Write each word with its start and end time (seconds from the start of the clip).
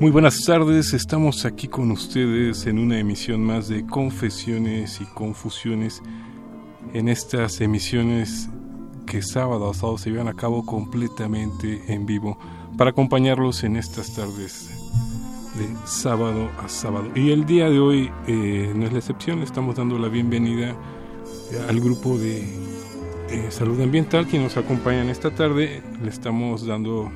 Muy 0.00 0.12
buenas 0.12 0.44
tardes, 0.44 0.94
estamos 0.94 1.44
aquí 1.44 1.66
con 1.66 1.90
ustedes 1.90 2.66
en 2.66 2.78
una 2.78 3.00
emisión 3.00 3.42
más 3.42 3.66
de 3.66 3.84
Confesiones 3.84 5.00
y 5.00 5.04
Confusiones. 5.06 6.00
En 6.94 7.08
estas 7.08 7.60
emisiones 7.60 8.48
que 9.06 9.22
sábado 9.22 9.68
a 9.68 9.74
sábado 9.74 9.98
se 9.98 10.10
llevan 10.10 10.28
a 10.28 10.34
cabo 10.34 10.64
completamente 10.64 11.82
en 11.92 12.06
vivo 12.06 12.38
para 12.76 12.90
acompañarlos 12.90 13.64
en 13.64 13.76
estas 13.76 14.14
tardes 14.14 14.70
de 15.56 15.66
sábado 15.84 16.48
a 16.64 16.68
sábado. 16.68 17.10
Y 17.16 17.32
el 17.32 17.44
día 17.44 17.68
de 17.68 17.80
hoy 17.80 18.08
eh, 18.28 18.72
no 18.76 18.86
es 18.86 18.92
la 18.92 18.98
excepción, 19.00 19.42
estamos 19.42 19.74
dando 19.74 19.98
la 19.98 20.06
bienvenida 20.06 20.76
al 21.68 21.80
grupo 21.80 22.16
de 22.16 22.46
salud 23.50 23.80
ambiental 23.80 24.28
que 24.28 24.38
nos 24.38 24.56
acompañan 24.56 25.08
esta 25.08 25.32
tarde. 25.32 25.82
Le 26.00 26.08
estamos 26.08 26.64
dando 26.64 27.10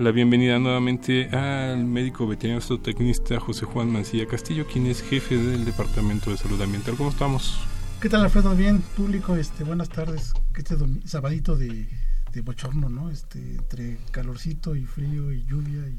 la 0.00 0.12
bienvenida 0.12 0.58
nuevamente 0.58 1.28
al 1.28 1.84
médico 1.84 2.26
veterinario 2.26 2.66
zootecnista 2.66 3.38
José 3.38 3.66
Juan 3.66 3.90
Mancilla 3.92 4.26
Castillo, 4.26 4.66
quien 4.66 4.86
es 4.86 5.02
jefe 5.02 5.36
del 5.36 5.66
Departamento 5.66 6.30
de 6.30 6.38
Salud 6.38 6.60
Ambiental. 6.62 6.96
¿Cómo 6.96 7.10
estamos? 7.10 7.60
¿Qué 8.00 8.08
tal, 8.08 8.22
Alfredo? 8.22 8.56
Bien, 8.56 8.80
público, 8.96 9.36
este, 9.36 9.62
buenas 9.62 9.90
tardes. 9.90 10.32
Este 10.56 10.74
sabadito 11.04 11.54
de, 11.54 11.86
de 12.32 12.40
bochorno, 12.40 12.88
¿no? 12.88 13.10
Este, 13.10 13.38
entre 13.56 13.98
calorcito 14.10 14.74
y 14.74 14.86
frío 14.86 15.32
y 15.32 15.44
lluvia 15.44 15.86
y 15.86 15.98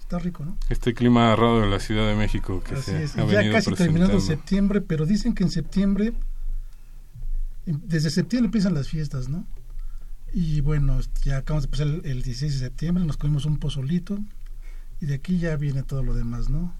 está 0.00 0.18
rico, 0.18 0.46
¿no? 0.46 0.56
Este 0.70 0.94
clima 0.94 1.36
raro 1.36 1.60
de 1.60 1.68
la 1.68 1.78
Ciudad 1.78 2.08
de 2.08 2.16
México 2.16 2.62
que 2.66 2.76
Así 2.76 2.92
se 2.92 3.02
es. 3.02 3.16
ha 3.18 3.26
Ya 3.26 3.38
venido 3.38 3.52
casi 3.52 3.70
terminando 3.72 4.18
septiembre, 4.20 4.80
pero 4.80 5.04
dicen 5.04 5.34
que 5.34 5.44
en 5.44 5.50
septiembre, 5.50 6.14
desde 7.66 8.08
septiembre 8.08 8.46
empiezan 8.46 8.72
las 8.72 8.88
fiestas, 8.88 9.28
¿no? 9.28 9.44
Y 10.32 10.60
bueno, 10.60 10.98
ya 11.24 11.38
acabamos 11.38 11.64
de 11.64 11.68
pasar 11.68 11.86
el, 11.86 12.02
el 12.04 12.22
16 12.22 12.52
de 12.54 12.66
septiembre, 12.66 13.04
nos 13.04 13.16
comimos 13.16 13.44
un 13.44 13.58
pozolito 13.58 14.18
y 15.00 15.06
de 15.06 15.14
aquí 15.14 15.38
ya 15.38 15.56
viene 15.56 15.82
todo 15.82 16.02
lo 16.02 16.14
demás, 16.14 16.48
¿no? 16.48 16.72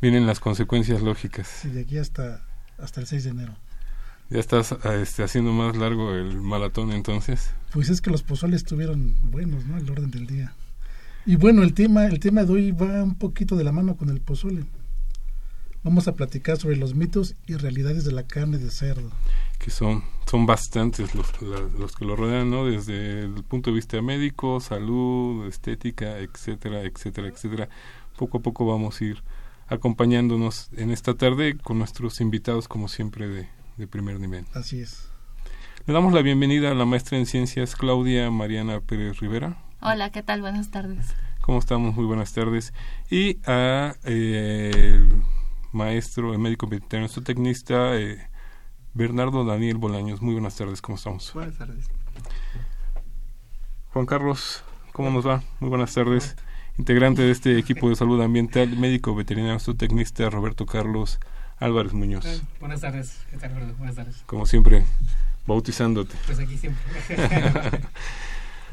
Vienen 0.00 0.26
las 0.26 0.38
consecuencias 0.38 1.02
lógicas. 1.02 1.64
Y 1.64 1.68
de 1.68 1.80
aquí 1.80 1.98
hasta, 1.98 2.44
hasta 2.78 3.00
el 3.00 3.06
6 3.06 3.24
de 3.24 3.30
enero. 3.30 3.56
Ya 4.30 4.40
estás 4.40 4.72
ah, 4.72 4.94
este, 4.96 5.22
haciendo 5.22 5.52
más 5.52 5.76
largo 5.76 6.14
el 6.14 6.36
maratón 6.40 6.92
entonces. 6.92 7.50
Pues 7.72 7.88
es 7.88 8.00
que 8.00 8.10
los 8.10 8.22
pozoles 8.22 8.58
estuvieron 8.58 9.16
buenos, 9.30 9.64
¿no? 9.64 9.78
El 9.78 9.88
orden 9.90 10.10
del 10.10 10.26
día. 10.26 10.52
Y 11.24 11.36
bueno, 11.36 11.62
el 11.62 11.74
tema, 11.74 12.06
el 12.06 12.20
tema 12.20 12.44
de 12.44 12.52
hoy 12.52 12.72
va 12.72 13.02
un 13.02 13.14
poquito 13.14 13.56
de 13.56 13.64
la 13.64 13.72
mano 13.72 13.96
con 13.96 14.10
el 14.10 14.20
pozole. 14.20 14.64
Vamos 15.82 16.08
a 16.08 16.14
platicar 16.14 16.58
sobre 16.58 16.76
los 16.76 16.94
mitos 16.94 17.34
y 17.46 17.54
realidades 17.54 18.04
de 18.04 18.12
la 18.12 18.24
carne 18.24 18.58
de 18.58 18.70
cerdo. 18.70 19.10
Que 19.58 19.70
son 19.70 20.02
son 20.30 20.44
bastantes 20.44 21.14
los, 21.14 21.40
la- 21.40 21.60
los 21.78 21.96
que 21.96 22.04
lo 22.04 22.14
rodean, 22.14 22.50
¿no? 22.50 22.66
Desde 22.66 23.20
el 23.24 23.42
punto 23.44 23.70
de 23.70 23.76
vista 23.76 24.00
médico, 24.02 24.60
salud, 24.60 25.46
estética, 25.46 26.18
etcétera, 26.18 26.82
etcétera, 26.82 27.28
etcétera. 27.28 27.68
Poco 28.18 28.38
a 28.38 28.42
poco 28.42 28.66
vamos 28.66 29.00
a 29.00 29.04
ir 29.04 29.22
acompañándonos 29.68 30.70
en 30.76 30.90
esta 30.90 31.14
tarde 31.14 31.56
con 31.56 31.78
nuestros 31.78 32.20
invitados, 32.20 32.68
como 32.68 32.88
siempre, 32.88 33.26
de, 33.28 33.48
de 33.76 33.86
primer 33.86 34.20
nivel. 34.20 34.44
Así 34.54 34.80
es. 34.80 35.08
Le 35.86 35.94
damos 35.94 36.12
la 36.12 36.20
bienvenida 36.20 36.70
a 36.70 36.74
la 36.74 36.84
maestra 36.84 37.16
en 37.16 37.24
ciencias 37.24 37.74
Claudia 37.74 38.30
Mariana 38.30 38.80
Pérez 38.80 39.20
Rivera. 39.20 39.56
Hola, 39.80 40.10
¿qué 40.10 40.22
tal? 40.22 40.42
Buenas 40.42 40.70
tardes. 40.70 41.14
¿Cómo 41.40 41.58
estamos? 41.58 41.94
Muy 41.94 42.04
buenas 42.04 42.34
tardes. 42.34 42.74
Y 43.10 43.38
a 43.46 43.94
eh, 44.04 44.70
el 44.74 45.22
maestro, 45.72 46.32
el 46.34 46.38
médico 46.38 46.66
veterinario 46.66 47.08
zootecnista, 47.08 47.96
eh, 47.96 48.28
Bernardo 48.98 49.44
Daniel 49.44 49.76
Bolaños. 49.76 50.20
Muy 50.20 50.34
buenas 50.34 50.56
tardes, 50.56 50.82
¿cómo 50.82 50.96
estamos? 50.96 51.32
Buenas 51.32 51.56
tardes. 51.56 51.86
Juan 53.92 54.06
Carlos, 54.06 54.64
¿cómo 54.92 55.08
nos 55.10 55.24
va? 55.24 55.44
Muy 55.60 55.70
buenas 55.70 55.94
tardes. 55.94 56.34
Integrante 56.78 57.22
de 57.22 57.30
este 57.30 57.56
equipo 57.60 57.88
de 57.88 57.94
salud 57.94 58.20
ambiental, 58.20 58.76
médico 58.76 59.14
veterinario 59.14 59.60
zootecnista 59.60 60.28
Roberto 60.30 60.66
Carlos 60.66 61.20
Álvarez 61.58 61.92
Muñoz. 61.92 62.26
Eh, 62.26 62.40
Buenas 62.58 62.80
tardes. 62.80 63.20
¿Qué 63.30 63.36
tal, 63.36 63.52
Alfredo? 63.52 63.74
Buenas 63.76 63.94
tardes. 63.94 64.24
Como 64.26 64.46
siempre, 64.46 64.84
bautizándote. 65.46 66.16
Pues 66.26 66.40
aquí 66.40 66.58
siempre. 66.58 66.82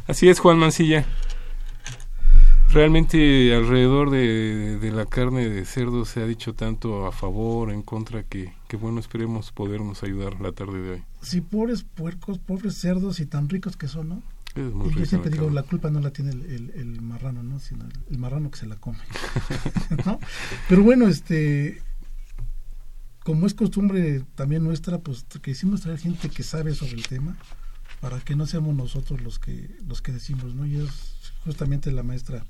Así 0.07 0.27
es, 0.27 0.39
Juan 0.39 0.57
Mancilla. 0.57 1.05
Realmente 2.71 3.53
alrededor 3.53 4.09
de, 4.09 4.79
de 4.79 4.91
la 4.91 5.05
carne 5.05 5.47
de 5.47 5.65
cerdo 5.65 6.03
se 6.03 6.23
ha 6.23 6.25
dicho 6.25 6.55
tanto 6.55 7.05
a 7.05 7.11
favor, 7.11 7.71
en 7.71 7.83
contra, 7.83 8.23
que, 8.23 8.54
que 8.67 8.77
bueno, 8.77 8.99
esperemos 8.99 9.51
podernos 9.51 10.03
ayudar 10.03 10.39
la 10.41 10.51
tarde 10.51 10.81
de 10.81 10.91
hoy. 10.91 11.03
Sí, 11.21 11.41
pobres 11.41 11.83
puercos, 11.83 12.39
pobres 12.39 12.75
cerdos 12.75 13.19
y 13.19 13.25
tan 13.25 13.47
ricos 13.49 13.77
que 13.77 13.87
son, 13.87 14.09
¿no? 14.09 14.23
Es 14.55 14.73
muy 14.73 14.89
Y 14.93 14.95
yo 14.99 15.05
siempre 15.05 15.29
digo, 15.31 15.49
la 15.49 15.63
culpa 15.63 15.89
no 15.89 15.99
la 15.99 16.11
tiene 16.11 16.31
el, 16.31 16.41
el- 16.45 16.69
el 16.75 17.01
marrano, 17.01 17.43
¿no? 17.43 17.59
Sino 17.59 17.83
el, 17.85 17.91
el 18.09 18.17
marrano 18.17 18.49
que 18.51 18.57
se 18.59 18.65
la 18.67 18.75
come. 18.77 18.97
¿no? 20.05 20.19
Pero 20.69 20.81
bueno, 20.83 21.07
este, 21.07 21.81
como 23.23 23.47
es 23.47 23.53
costumbre 23.53 24.23
también 24.35 24.63
nuestra, 24.63 24.99
pues 24.99 25.25
quisimos 25.41 25.81
traer 25.81 25.99
gente 25.99 26.29
que 26.29 26.43
sabe 26.43 26.73
sobre 26.73 26.93
el 26.93 27.07
tema 27.07 27.35
para 28.01 28.19
que 28.19 28.35
no 28.35 28.45
seamos 28.45 28.75
nosotros 28.75 29.21
los 29.21 29.39
que 29.39 29.69
los 29.87 30.01
que 30.01 30.11
decimos, 30.11 30.53
¿no? 30.53 30.65
Y 30.65 30.75
es 30.77 30.89
justamente 31.43 31.91
la 31.91 32.03
maestra 32.03 32.45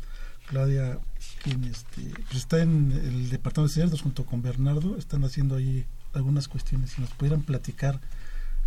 Claudia 0.48 1.00
quien 1.44 1.64
este, 1.64 2.02
pues 2.26 2.36
está 2.36 2.62
en 2.62 2.92
el 2.92 3.30
departamento 3.30 3.74
de 3.74 3.82
cerdos 3.82 4.02
junto 4.02 4.26
con 4.26 4.42
Bernardo, 4.42 4.98
están 4.98 5.24
haciendo 5.24 5.56
ahí 5.56 5.86
algunas 6.16 6.48
cuestiones. 6.48 6.92
Si 6.92 7.02
nos 7.02 7.12
pudieran 7.12 7.42
platicar 7.42 8.00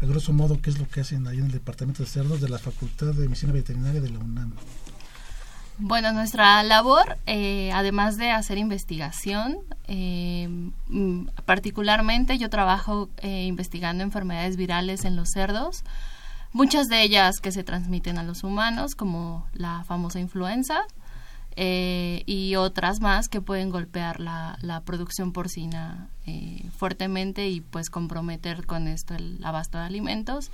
a 0.01 0.07
grosso 0.07 0.33
modo 0.33 0.61
qué 0.61 0.71
es 0.71 0.79
lo 0.79 0.89
que 0.89 1.01
hacen 1.01 1.27
ahí 1.27 1.39
en 1.39 1.47
el 1.47 1.53
departamento 1.53 2.03
de 2.03 2.09
cerdos 2.09 2.41
de 2.41 2.49
la 2.49 2.59
Facultad 2.59 3.15
de 3.15 3.27
Medicina 3.27 3.53
Veterinaria 3.53 4.01
de 4.01 4.11
la 4.11 4.19
UNAM. 4.19 4.55
Bueno, 5.81 6.13
nuestra 6.13 6.61
labor, 6.65 7.19
eh, 7.27 7.71
además 7.73 8.17
de 8.17 8.33
hacer 8.33 8.59
investigación, 8.59 9.59
eh, 9.87 10.49
mm, 10.89 11.27
particularmente 11.45 12.37
yo 12.37 12.51
trabajo 12.51 13.09
eh, 13.19 13.45
investigando 13.45 14.03
enfermedades 14.03 14.57
virales 14.57 15.05
en 15.05 15.15
los 15.15 15.31
cerdos, 15.31 15.85
muchas 16.53 16.89
de 16.89 17.03
ellas 17.03 17.37
que 17.41 17.53
se 17.53 17.63
transmiten 17.63 18.19
a 18.19 18.25
los 18.25 18.43
humanos, 18.43 18.97
como 18.97 19.47
la 19.53 19.85
famosa 19.85 20.19
influenza, 20.19 20.81
y 21.61 22.55
otras 22.57 23.01
más 23.01 23.29
que 23.29 23.41
pueden 23.41 23.71
golpear 23.71 24.21
la, 24.21 24.83
producción 24.85 25.33
porcina 25.33 26.09
fuertemente 26.77 27.49
y 27.49 27.61
pues 27.61 27.91
comprometer 27.91 28.65
con 28.67 28.87
esto 28.87 29.15
el 29.15 29.41
abasto 29.45 29.79
de 29.79 29.85
alimentos. 29.85 30.51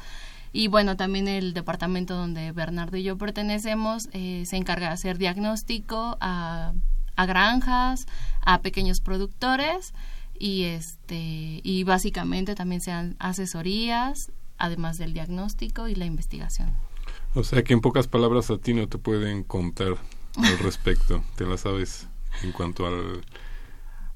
Y 0.55 0.69
bueno, 0.69 0.97
también 0.97 1.27
el 1.27 1.53
departamento 1.53 2.15
donde 2.15 2.53
Bernardo 2.53 2.97
y 2.97 3.03
yo 3.03 3.19
pertenecemos 3.19 4.09
eh, 4.13 4.45
se 4.47 4.57
encarga 4.57 4.87
de 4.87 4.93
hacer 4.93 5.19
diagnóstico 5.19 6.17
a, 6.21 6.75
a 7.17 7.27
granjas, 7.27 8.07
a 8.41 8.61
pequeños 8.61 9.01
productores 9.01 9.95
y 10.39 10.63
este 10.63 11.61
y 11.65 11.83
básicamente 11.83 12.55
también 12.55 12.81
se 12.81 12.93
dan 12.93 13.17
asesorías 13.19 14.31
además 14.57 14.97
del 14.97 15.13
diagnóstico 15.13 15.89
y 15.89 15.97
la 15.97 16.05
investigación. 16.05 16.73
O 17.35 17.43
sea 17.43 17.65
que 17.65 17.73
en 17.73 17.81
pocas 17.81 18.07
palabras 18.07 18.49
a 18.53 18.59
ti 18.59 18.75
no 18.75 18.89
te 18.89 18.99
pueden 18.99 19.43
contar 19.43 19.97
al 20.37 20.59
respecto, 20.59 21.23
te 21.37 21.45
la 21.47 21.57
sabes 21.57 22.09
en 22.43 22.53
cuanto 22.53 22.87
al, 22.87 23.25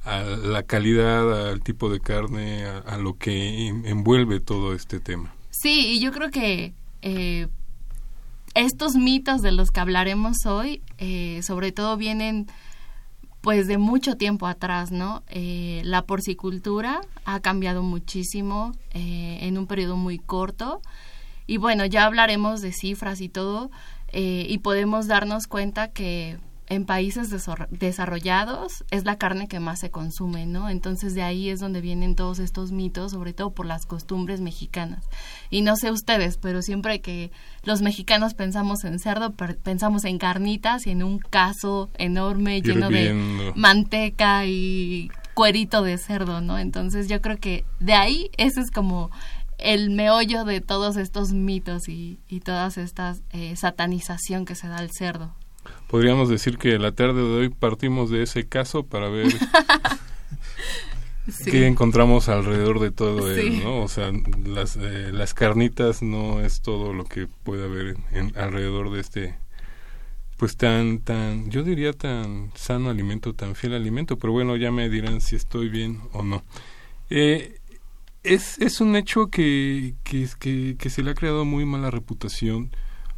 a 0.04 0.22
la 0.22 0.62
calidad, 0.62 1.50
al 1.50 1.60
tipo 1.60 1.90
de 1.90 2.00
carne, 2.00 2.64
a 2.64 2.96
lo 2.98 3.16
que 3.18 3.68
envuelve 3.68 4.40
todo 4.40 4.74
este 4.74 5.00
tema. 5.00 5.34
Sí, 5.50 5.94
y 5.94 6.00
yo 6.00 6.12
creo 6.12 6.30
que 6.30 6.72
eh, 7.02 7.48
estos 8.54 8.94
mitos 8.94 9.42
de 9.42 9.52
los 9.52 9.70
que 9.70 9.80
hablaremos 9.80 10.46
hoy, 10.46 10.82
eh, 10.98 11.40
sobre 11.42 11.72
todo 11.72 11.96
vienen 11.96 12.46
pues 13.40 13.66
de 13.66 13.78
mucho 13.78 14.16
tiempo 14.16 14.46
atrás, 14.46 14.90
¿no? 14.90 15.22
Eh, 15.28 15.80
la 15.84 16.02
porcicultura 16.02 17.00
ha 17.24 17.40
cambiado 17.40 17.82
muchísimo 17.82 18.72
en 18.92 19.56
un 19.58 19.66
periodo 19.66 19.96
muy 19.96 20.18
corto 20.18 20.82
y 21.46 21.56
bueno, 21.56 21.86
ya 21.86 22.04
hablaremos 22.04 22.60
de 22.60 22.72
cifras 22.72 23.20
y 23.20 23.28
todo 23.28 23.70
y 24.12 24.58
podemos 24.58 25.06
darnos 25.06 25.46
cuenta 25.46 25.88
que 25.88 26.38
en 26.70 26.84
países 26.84 27.30
desarrollados 27.70 28.84
es 28.90 29.06
la 29.06 29.16
carne 29.16 29.48
que 29.48 29.58
más 29.58 29.80
se 29.80 29.90
consume, 29.90 30.44
¿no? 30.44 30.68
Entonces 30.68 31.14
de 31.14 31.22
ahí 31.22 31.48
es 31.48 31.60
donde 31.60 31.80
vienen 31.80 32.14
todos 32.14 32.38
estos 32.40 32.72
mitos, 32.72 33.12
sobre 33.12 33.32
todo 33.32 33.52
por 33.52 33.64
las 33.64 33.86
costumbres 33.86 34.42
mexicanas. 34.42 35.04
Y 35.48 35.62
no 35.62 35.76
sé 35.76 35.90
ustedes, 35.90 36.36
pero 36.36 36.60
siempre 36.60 37.00
que 37.00 37.30
los 37.62 37.80
mexicanos 37.80 38.34
pensamos 38.34 38.84
en 38.84 38.98
cerdo, 38.98 39.32
pensamos 39.32 40.04
en 40.04 40.18
carnitas 40.18 40.86
y 40.86 40.90
en 40.90 41.02
un 41.02 41.18
caso 41.18 41.88
enorme 41.96 42.60
lleno 42.60 42.90
de 42.90 43.52
manteca 43.54 44.44
y 44.44 45.10
cuerito 45.32 45.82
de 45.82 45.96
cerdo, 45.96 46.42
¿no? 46.42 46.58
Entonces 46.58 47.08
yo 47.08 47.22
creo 47.22 47.38
que 47.38 47.64
de 47.80 47.94
ahí 47.94 48.30
ese 48.36 48.60
es 48.60 48.70
como 48.70 49.10
el 49.58 49.90
meollo 49.90 50.44
de 50.44 50.60
todos 50.60 50.96
estos 50.96 51.32
mitos 51.32 51.88
y, 51.88 52.20
y 52.28 52.40
todas 52.40 52.78
estas 52.78 53.22
eh, 53.30 53.56
satanización 53.56 54.44
que 54.44 54.54
se 54.54 54.68
da 54.68 54.78
al 54.78 54.90
cerdo. 54.90 55.34
Podríamos 55.88 56.28
decir 56.28 56.58
que 56.58 56.78
la 56.78 56.92
tarde 56.92 57.22
de 57.22 57.40
hoy 57.40 57.48
partimos 57.48 58.10
de 58.10 58.22
ese 58.22 58.46
caso 58.46 58.84
para 58.84 59.08
ver 59.08 59.26
qué 61.44 61.66
encontramos 61.66 62.28
alrededor 62.28 62.80
de 62.80 62.90
todo 62.90 63.30
él, 63.30 63.62
¿no? 63.62 63.82
O 63.82 63.88
sea, 63.88 64.10
las, 64.44 64.76
eh, 64.76 65.10
las 65.12 65.34
carnitas 65.34 66.02
no 66.02 66.40
es 66.40 66.60
todo 66.60 66.92
lo 66.92 67.04
que 67.04 67.26
puede 67.26 67.64
haber 67.64 67.96
en, 68.12 68.36
alrededor 68.36 68.92
de 68.92 69.00
este 69.00 69.34
pues 70.36 70.56
tan 70.56 71.00
tan 71.00 71.50
yo 71.50 71.64
diría 71.64 71.92
tan 71.92 72.52
sano 72.54 72.90
alimento 72.90 73.34
tan 73.34 73.56
fiel 73.56 73.74
alimento 73.74 74.18
pero 74.18 74.32
bueno 74.32 74.54
ya 74.54 74.70
me 74.70 74.88
dirán 74.88 75.20
si 75.20 75.36
estoy 75.36 75.68
bien 75.68 76.00
o 76.12 76.22
no. 76.22 76.44
Eh, 77.10 77.57
es, 78.28 78.58
es 78.58 78.80
un 78.80 78.96
hecho 78.96 79.28
que, 79.28 79.94
que, 80.04 80.76
que, 80.76 80.90
se 80.90 81.02
le 81.02 81.10
ha 81.10 81.14
creado 81.14 81.44
muy 81.44 81.64
mala 81.64 81.90
reputación 81.90 82.70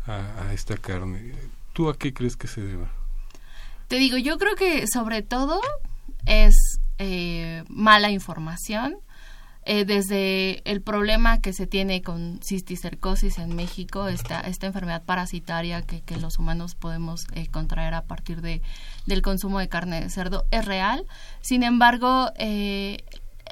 a, 0.07 0.53
esta 0.53 0.77
carne 0.77 1.35
¿Tú 1.73 1.89
a 1.89 1.97
qué 1.97 2.13
crees 2.13 2.37
que 2.37 2.49
se 2.49 2.61
deba? 2.63 2.91
Te 3.89 3.97
digo, 3.97 4.17
yo 4.17 4.39
creo 4.39 4.57
que 4.57 4.87
sobre 4.93 5.23
todo 5.23 5.61
es 6.27 6.81
eh, 6.99 7.63
mala 7.69 8.11
información. 8.11 8.97
Eh, 9.67 9.85
desde 9.85 10.63
el 10.69 10.81
problema 10.81 11.41
que 11.41 11.53
se 11.53 11.67
tiene 11.67 12.01
con 12.01 12.41
cisticercosis 12.43 13.39
en 13.39 13.55
México, 13.55 14.09
esta, 14.09 14.41
esta 14.41 14.67
enfermedad 14.67 15.05
parasitaria 15.05 15.83
que, 15.83 16.01
que 16.01 16.17
los 16.17 16.39
humanos 16.39 16.75
podemos 16.75 17.27
eh, 17.35 17.47
contraer 17.47 17.93
a 17.93 18.03
partir 18.03 18.41
de, 18.41 18.63
del 19.05 19.21
consumo 19.21 19.59
de 19.59 19.69
carne 19.69 20.01
de 20.01 20.09
cerdo, 20.09 20.47
es 20.51 20.65
real. 20.65 21.05
Sin 21.43 21.63
embargo, 21.63 22.33
eh, 22.37 23.05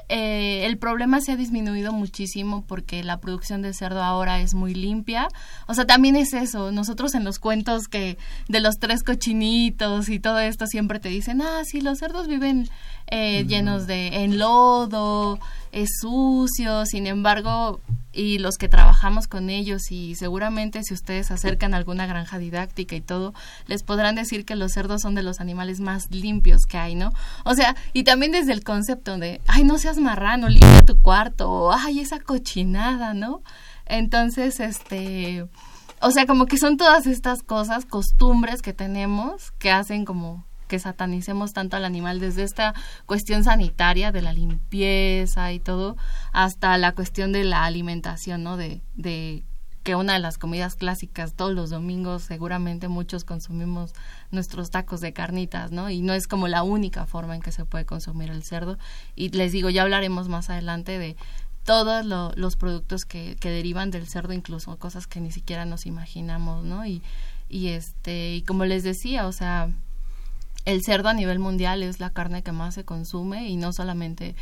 eh, 0.09 0.65
el 0.65 0.79
problema 0.79 1.21
se 1.21 1.31
ha 1.31 1.35
disminuido 1.35 1.93
muchísimo 1.93 2.63
porque 2.67 3.03
la 3.03 3.19
producción 3.19 3.61
de 3.61 3.73
cerdo 3.73 4.01
ahora 4.01 4.41
es 4.41 4.55
muy 4.55 4.73
limpia. 4.73 5.27
O 5.67 5.75
sea, 5.75 5.85
también 5.85 6.15
es 6.15 6.33
eso. 6.33 6.71
Nosotros 6.71 7.13
en 7.13 7.23
los 7.23 7.37
cuentos 7.37 7.87
que 7.87 8.17
de 8.47 8.59
los 8.59 8.79
tres 8.79 9.03
cochinitos 9.03 10.09
y 10.09 10.19
todo 10.19 10.39
esto 10.39 10.65
siempre 10.65 10.99
te 10.99 11.09
dicen, 11.09 11.41
ah, 11.41 11.61
sí, 11.63 11.81
los 11.81 11.99
cerdos 11.99 12.27
viven 12.27 12.67
eh, 13.07 13.45
llenos 13.47 13.85
de 13.85 14.23
en 14.23 14.39
lodo, 14.39 15.39
es 15.71 15.89
sucio. 16.01 16.87
Sin 16.87 17.05
embargo, 17.05 17.79
y 18.11 18.39
los 18.39 18.57
que 18.57 18.69
trabajamos 18.69 19.27
con 19.27 19.49
ellos 19.49 19.91
y 19.91 20.15
seguramente 20.15 20.83
si 20.83 20.93
ustedes 20.93 21.31
acercan 21.31 21.73
a 21.73 21.77
alguna 21.77 22.07
granja 22.07 22.39
didáctica 22.39 22.95
y 22.95 23.01
todo, 23.01 23.33
les 23.67 23.83
podrán 23.83 24.15
decir 24.15 24.45
que 24.45 24.55
los 24.55 24.71
cerdos 24.71 25.01
son 25.01 25.15
de 25.15 25.23
los 25.23 25.39
animales 25.39 25.79
más 25.79 26.09
limpios 26.11 26.65
que 26.65 26.77
hay, 26.77 26.95
¿no? 26.95 27.11
O 27.45 27.53
sea, 27.53 27.75
y 27.93 28.03
también 28.03 28.31
desde 28.31 28.53
el 28.53 28.63
concepto 28.63 29.17
de, 29.17 29.41
ay, 29.47 29.63
no 29.63 29.77
seas 29.77 29.97
marrano, 29.97 30.49
limpia 30.49 30.85
tu 30.85 30.99
cuarto, 31.01 31.49
o 31.49 31.71
ay, 31.71 31.99
esa 31.99 32.19
cochinada, 32.19 33.13
¿no? 33.13 33.43
Entonces, 33.85 34.59
este, 34.59 35.45
o 36.01 36.11
sea, 36.11 36.25
como 36.25 36.45
que 36.45 36.57
son 36.57 36.77
todas 36.77 37.07
estas 37.07 37.43
cosas, 37.43 37.85
costumbres 37.85 38.61
que 38.61 38.73
tenemos 38.73 39.51
que 39.59 39.71
hacen 39.71 40.05
como 40.05 40.48
que 40.69 40.79
satanicemos 40.79 41.51
tanto 41.51 41.75
al 41.75 41.83
animal 41.83 42.21
desde 42.21 42.43
esta 42.43 42.73
cuestión 43.05 43.43
sanitaria 43.43 44.13
de 44.13 44.21
la 44.21 44.31
limpieza 44.31 45.51
y 45.51 45.59
todo 45.59 45.97
hasta 46.31 46.77
la 46.77 46.93
cuestión 46.93 47.33
de 47.33 47.43
la 47.43 47.65
alimentación, 47.65 48.43
¿no? 48.43 48.55
De, 48.55 48.81
de 48.95 49.43
que 49.83 49.95
una 49.95 50.13
de 50.13 50.19
las 50.19 50.37
comidas 50.37 50.75
clásicas 50.75 51.33
todos 51.33 51.53
los 51.53 51.71
domingos 51.71 52.21
seguramente 52.23 52.87
muchos 52.87 53.23
consumimos 53.23 53.93
nuestros 54.29 54.69
tacos 54.69 55.01
de 55.01 55.11
carnitas, 55.11 55.71
¿no? 55.71 55.89
Y 55.89 56.01
no 56.01 56.13
es 56.13 56.27
como 56.27 56.47
la 56.47 56.63
única 56.63 57.05
forma 57.05 57.35
en 57.35 57.41
que 57.41 57.51
se 57.51 57.65
puede 57.65 57.85
consumir 57.85 58.29
el 58.29 58.43
cerdo. 58.43 58.77
Y 59.15 59.29
les 59.29 59.51
digo, 59.51 59.69
ya 59.69 59.81
hablaremos 59.81 60.29
más 60.29 60.49
adelante 60.49 60.99
de 60.99 61.17
todos 61.63 62.05
los 62.05 62.55
productos 62.55 63.05
que, 63.05 63.35
que 63.39 63.49
derivan 63.49 63.89
del 63.89 64.07
cerdo, 64.07 64.33
incluso 64.33 64.77
cosas 64.77 65.07
que 65.07 65.19
ni 65.19 65.31
siquiera 65.31 65.65
nos 65.65 65.85
imaginamos, 65.85 66.63
¿no? 66.63 66.85
Y, 66.85 67.01
y 67.49 67.69
este, 67.69 68.35
y 68.35 68.41
como 68.43 68.65
les 68.65 68.83
decía, 68.83 69.25
o 69.25 69.31
sea, 69.31 69.69
el 70.69 70.83
cerdo 70.83 71.09
a 71.09 71.13
nivel 71.13 71.39
mundial 71.39 71.81
es 71.81 71.99
la 71.99 72.11
carne 72.11 72.43
que 72.43 72.51
más 72.51 72.75
se 72.75 72.85
consume 72.85 73.49
y 73.49 73.55
no 73.55 73.73
solamente 73.73 74.35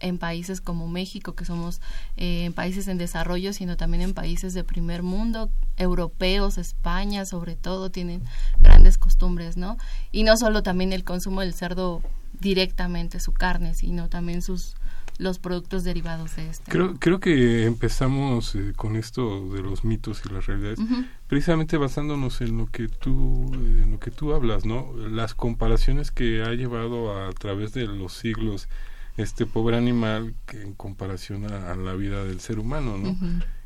en 0.00 0.16
países 0.16 0.60
como 0.60 0.88
México, 0.88 1.34
que 1.34 1.44
somos 1.44 1.80
eh, 2.16 2.44
en 2.44 2.54
países 2.54 2.88
en 2.88 2.96
desarrollo, 2.96 3.52
sino 3.52 3.76
también 3.76 4.02
en 4.02 4.14
países 4.14 4.54
de 4.54 4.64
primer 4.64 5.02
mundo, 5.02 5.50
europeos, 5.76 6.56
España 6.56 7.26
sobre 7.26 7.54
todo, 7.54 7.90
tienen 7.90 8.22
grandes 8.60 8.96
costumbres, 8.96 9.56
¿no? 9.56 9.76
Y 10.10 10.22
no 10.22 10.36
solo 10.38 10.62
también 10.62 10.92
el 10.92 11.04
consumo 11.04 11.40
del 11.42 11.52
cerdo 11.52 12.00
directamente, 12.40 13.20
su 13.20 13.32
carne, 13.32 13.74
sino 13.74 14.08
también 14.08 14.40
sus 14.40 14.74
los 15.18 15.40
productos 15.40 15.82
derivados 15.82 16.36
de 16.36 16.48
este. 16.48 16.70
Creo, 16.70 16.94
creo 16.98 17.20
que 17.20 17.66
empezamos 17.66 18.54
eh, 18.54 18.72
con 18.76 18.96
esto 18.96 19.52
de 19.52 19.62
los 19.62 19.84
mitos 19.84 20.22
y 20.24 20.32
las 20.32 20.46
realidades, 20.46 20.78
precisamente 21.26 21.76
basándonos 21.76 22.40
en 22.40 22.56
lo 22.56 22.66
que 22.66 22.88
tú 22.88 23.50
eh, 23.52 23.82
en 23.82 23.90
lo 23.90 23.98
que 23.98 24.12
tú 24.12 24.32
hablas, 24.32 24.64
¿no? 24.64 24.94
Las 24.96 25.34
comparaciones 25.34 26.12
que 26.12 26.42
ha 26.42 26.52
llevado 26.54 27.18
a, 27.20 27.32
través 27.32 27.72
de 27.72 27.86
los 27.86 28.12
siglos 28.14 28.68
este 29.16 29.44
pobre 29.44 29.76
animal 29.76 30.34
que 30.46 30.62
en 30.62 30.74
comparación 30.74 31.52
a, 31.52 31.74
la 31.74 31.94
vida 31.94 32.24
del 32.24 32.38
ser 32.38 32.60
humano, 32.60 32.96
¿no? 32.96 33.16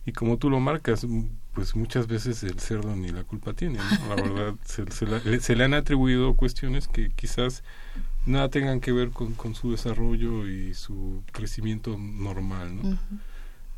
Y 0.07 0.13
como 0.13 0.39
tú 0.39 0.49
lo 0.49 0.59
marcas, 0.59 1.07
pues 1.53 1.77
muchas 1.77 2.07
veces 2.07 2.43
el 2.43 2.59
cerdo 2.59 2.97
ni 2.97 3.09
la 3.11 3.25
culpa 3.25 3.53
tiene, 3.53 3.79
¿no? 3.79 4.17
La 4.17 4.23
verdad, 4.23 4.55
se, 4.65 4.85
se 5.41 5.57
le 5.57 5.65
han 5.65 5.75
atribuido 5.75 6.35
cuestiones 6.35 6.89
que 6.89 7.11
quizás 7.11 7.63
nada 8.27 8.49
tengan 8.49 8.81
que 8.81 8.93
ver 8.93 9.11
con, 9.11 9.35
con 9.35 9.55
su 9.55 9.71
desarrollo 9.71 10.49
y 10.49 10.75
su 10.75 11.23
crecimiento 11.33 11.97
normal, 11.99 12.77
¿no? 12.77 12.99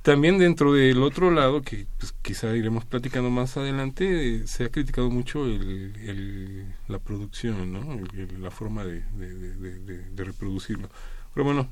También 0.04 0.36
dentro 0.36 0.74
del 0.74 1.02
otro 1.02 1.30
lado, 1.30 1.62
que 1.62 1.86
pues, 1.98 2.12
quizá 2.20 2.54
iremos 2.54 2.84
platicando 2.84 3.30
más 3.30 3.56
adelante, 3.56 4.46
se 4.46 4.64
ha 4.64 4.68
criticado 4.68 5.08
mucho 5.08 5.46
el, 5.46 5.96
el, 5.96 6.74
la 6.88 6.98
producción, 6.98 7.72
¿no? 7.72 7.98
la 8.38 8.50
forma 8.50 8.84
de, 8.84 9.00
de, 9.00 10.24
reproducirlo. 10.24 10.90
Pero 11.32 11.44
bueno, 11.46 11.68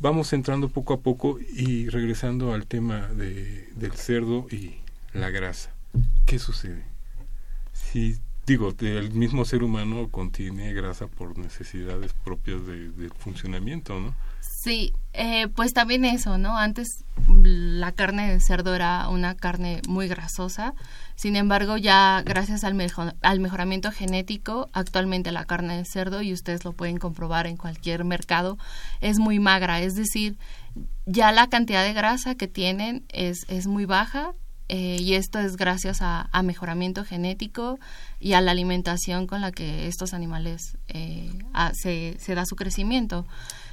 vamos 0.00 0.32
entrando 0.32 0.70
poco 0.70 0.92
a 0.92 1.00
poco 1.02 1.38
y 1.38 1.88
regresando 1.88 2.52
al 2.52 2.66
tema 2.66 3.06
de, 3.06 3.68
del 3.76 3.92
cerdo 3.92 4.48
y 4.50 4.74
la 5.14 5.30
grasa. 5.30 5.72
¿Qué 6.26 6.40
sucede? 6.40 6.82
Si 7.72 8.18
digo, 8.46 8.74
el 8.80 9.12
mismo 9.12 9.44
ser 9.44 9.62
humano 9.62 10.08
contiene 10.10 10.72
grasa 10.72 11.06
por 11.06 11.38
necesidades 11.38 12.12
propias 12.24 12.66
de, 12.66 13.10
funcionamiento, 13.18 14.00
¿no? 14.00 14.14
Sí, 14.40 14.92
eh, 15.12 15.48
pues 15.48 15.72
también 15.72 16.04
eso, 16.04 16.38
¿no? 16.38 16.56
Antes 16.56 17.04
la 17.42 17.92
carne 17.92 18.32
de 18.32 18.40
cerdo 18.40 18.74
era 18.74 19.08
una 19.08 19.36
carne 19.36 19.80
muy 19.88 20.08
grasosa, 20.08 20.74
sin 21.14 21.36
embargo 21.36 21.76
ya 21.76 22.22
gracias 22.24 22.64
al, 22.64 22.76
al 23.22 23.40
mejoramiento 23.40 23.92
genético, 23.92 24.68
actualmente 24.72 25.30
la 25.32 25.44
carne 25.44 25.76
de 25.76 25.84
cerdo, 25.84 26.22
y 26.22 26.32
ustedes 26.32 26.64
lo 26.64 26.72
pueden 26.72 26.98
comprobar 26.98 27.46
en 27.46 27.56
cualquier 27.56 28.04
mercado, 28.04 28.58
es 29.00 29.18
muy 29.18 29.38
magra, 29.38 29.80
es 29.80 29.94
decir, 29.94 30.36
ya 31.06 31.32
la 31.32 31.48
cantidad 31.48 31.84
de 31.84 31.92
grasa 31.92 32.34
que 32.34 32.48
tienen 32.48 33.04
es, 33.08 33.44
es 33.48 33.66
muy 33.66 33.84
baja 33.84 34.32
eh, 34.74 34.96
y 34.98 35.16
esto 35.16 35.38
es 35.38 35.58
gracias 35.58 35.98
a, 36.00 36.30
mejoramiento 36.42 37.04
genético 37.04 37.78
y 38.18 38.32
a 38.32 38.40
la 38.40 38.52
alimentación 38.52 39.26
con 39.26 39.42
la 39.42 39.52
que 39.52 39.86
estos 39.86 40.14
animales 40.14 40.78
eh, 40.88 41.30
se, 41.74 42.16
se 42.18 42.34
da 42.34 42.46
su 42.46 42.56
crecimiento. 42.56 43.26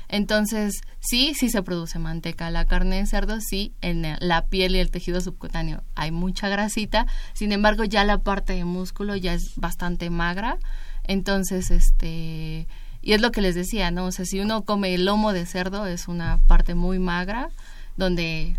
Entonces, 0.10 0.82
sí, 1.00 1.34
sí 1.36 1.50
se 1.50 1.63
produce 1.63 2.00
manteca. 2.00 2.51
La 2.51 2.65
carne 2.65 2.98
de 2.98 3.06
cerdo, 3.06 3.39
sí, 3.39 3.72
en 3.79 4.06
la 4.20 4.48
piel 4.48 4.75
y 4.75 4.79
el 4.79 4.91
tejido 4.91 5.22
subcutáneo 5.22 5.84
hay 5.96 6.12
mucha 6.12 6.50
grasita. 6.50 7.06
Sin 7.32 7.53
embargo, 7.53 7.86
ya 7.86 8.03
la 8.03 8.18
parte 8.18 8.51
de 8.51 8.65
músculo 8.65 9.15
ya 9.15 9.34
es 9.34 9.53
bastante 9.56 10.10
magra. 10.10 10.58
Entonces, 11.06 11.72
este, 11.72 12.68
y 13.01 13.13
es 13.13 13.22
lo 13.22 13.32
que 13.32 13.39
les 13.39 13.56
decía, 13.56 13.89
¿no? 13.89 14.08
O 14.08 14.12
sea, 14.12 14.25
si 14.25 14.41
uno 14.41 14.65
come 14.65 14.94
el 14.94 15.06
lomo 15.06 15.32
de 15.32 15.46
cerdo, 15.46 15.86
es 15.86 16.10
una 16.10 16.39
parte 16.46 16.75
muy 16.75 17.00
magra, 17.00 17.51
donde 17.96 18.58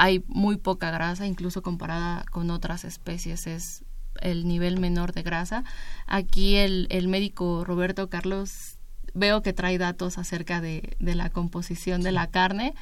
hay 0.00 0.24
muy 0.28 0.56
poca 0.56 0.90
grasa, 0.90 1.26
incluso 1.26 1.60
comparada 1.60 2.24
con 2.30 2.50
otras 2.50 2.86
especies, 2.86 3.46
es 3.46 3.84
el 4.22 4.48
nivel 4.48 4.80
menor 4.80 5.12
de 5.12 5.22
grasa. 5.22 5.62
Aquí 6.06 6.56
el, 6.56 6.86
el 6.88 7.06
médico 7.06 7.64
Roberto 7.66 8.08
Carlos 8.08 8.78
veo 9.12 9.42
que 9.42 9.52
trae 9.52 9.76
datos 9.76 10.16
acerca 10.16 10.62
de, 10.62 10.96
de 11.00 11.14
la 11.14 11.28
composición 11.28 12.00
de 12.00 12.12
la 12.12 12.28
carne 12.28 12.72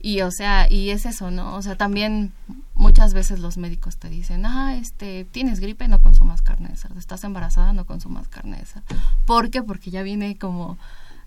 y 0.00 0.20
o 0.20 0.30
sea 0.30 0.66
y 0.68 0.90
es 0.90 1.06
eso 1.06 1.30
no 1.30 1.54
o 1.54 1.62
sea 1.62 1.76
también 1.76 2.32
muchas 2.74 3.14
veces 3.14 3.38
los 3.38 3.56
médicos 3.56 3.96
te 3.96 4.10
dicen 4.10 4.44
ah 4.44 4.74
este 4.74 5.24
tienes 5.24 5.60
gripe 5.60 5.86
no 5.86 6.00
consumas 6.00 6.42
carne 6.42 6.70
de 6.70 6.76
cerdo 6.76 6.98
estás 6.98 7.22
embarazada 7.22 7.72
no 7.72 7.86
consumas 7.86 8.26
carne 8.26 8.58
de 8.58 8.66
cerdo 8.66 8.96
¿por 9.26 9.48
qué? 9.48 9.62
porque 9.62 9.92
ya 9.92 10.02
viene 10.02 10.36
como 10.36 10.76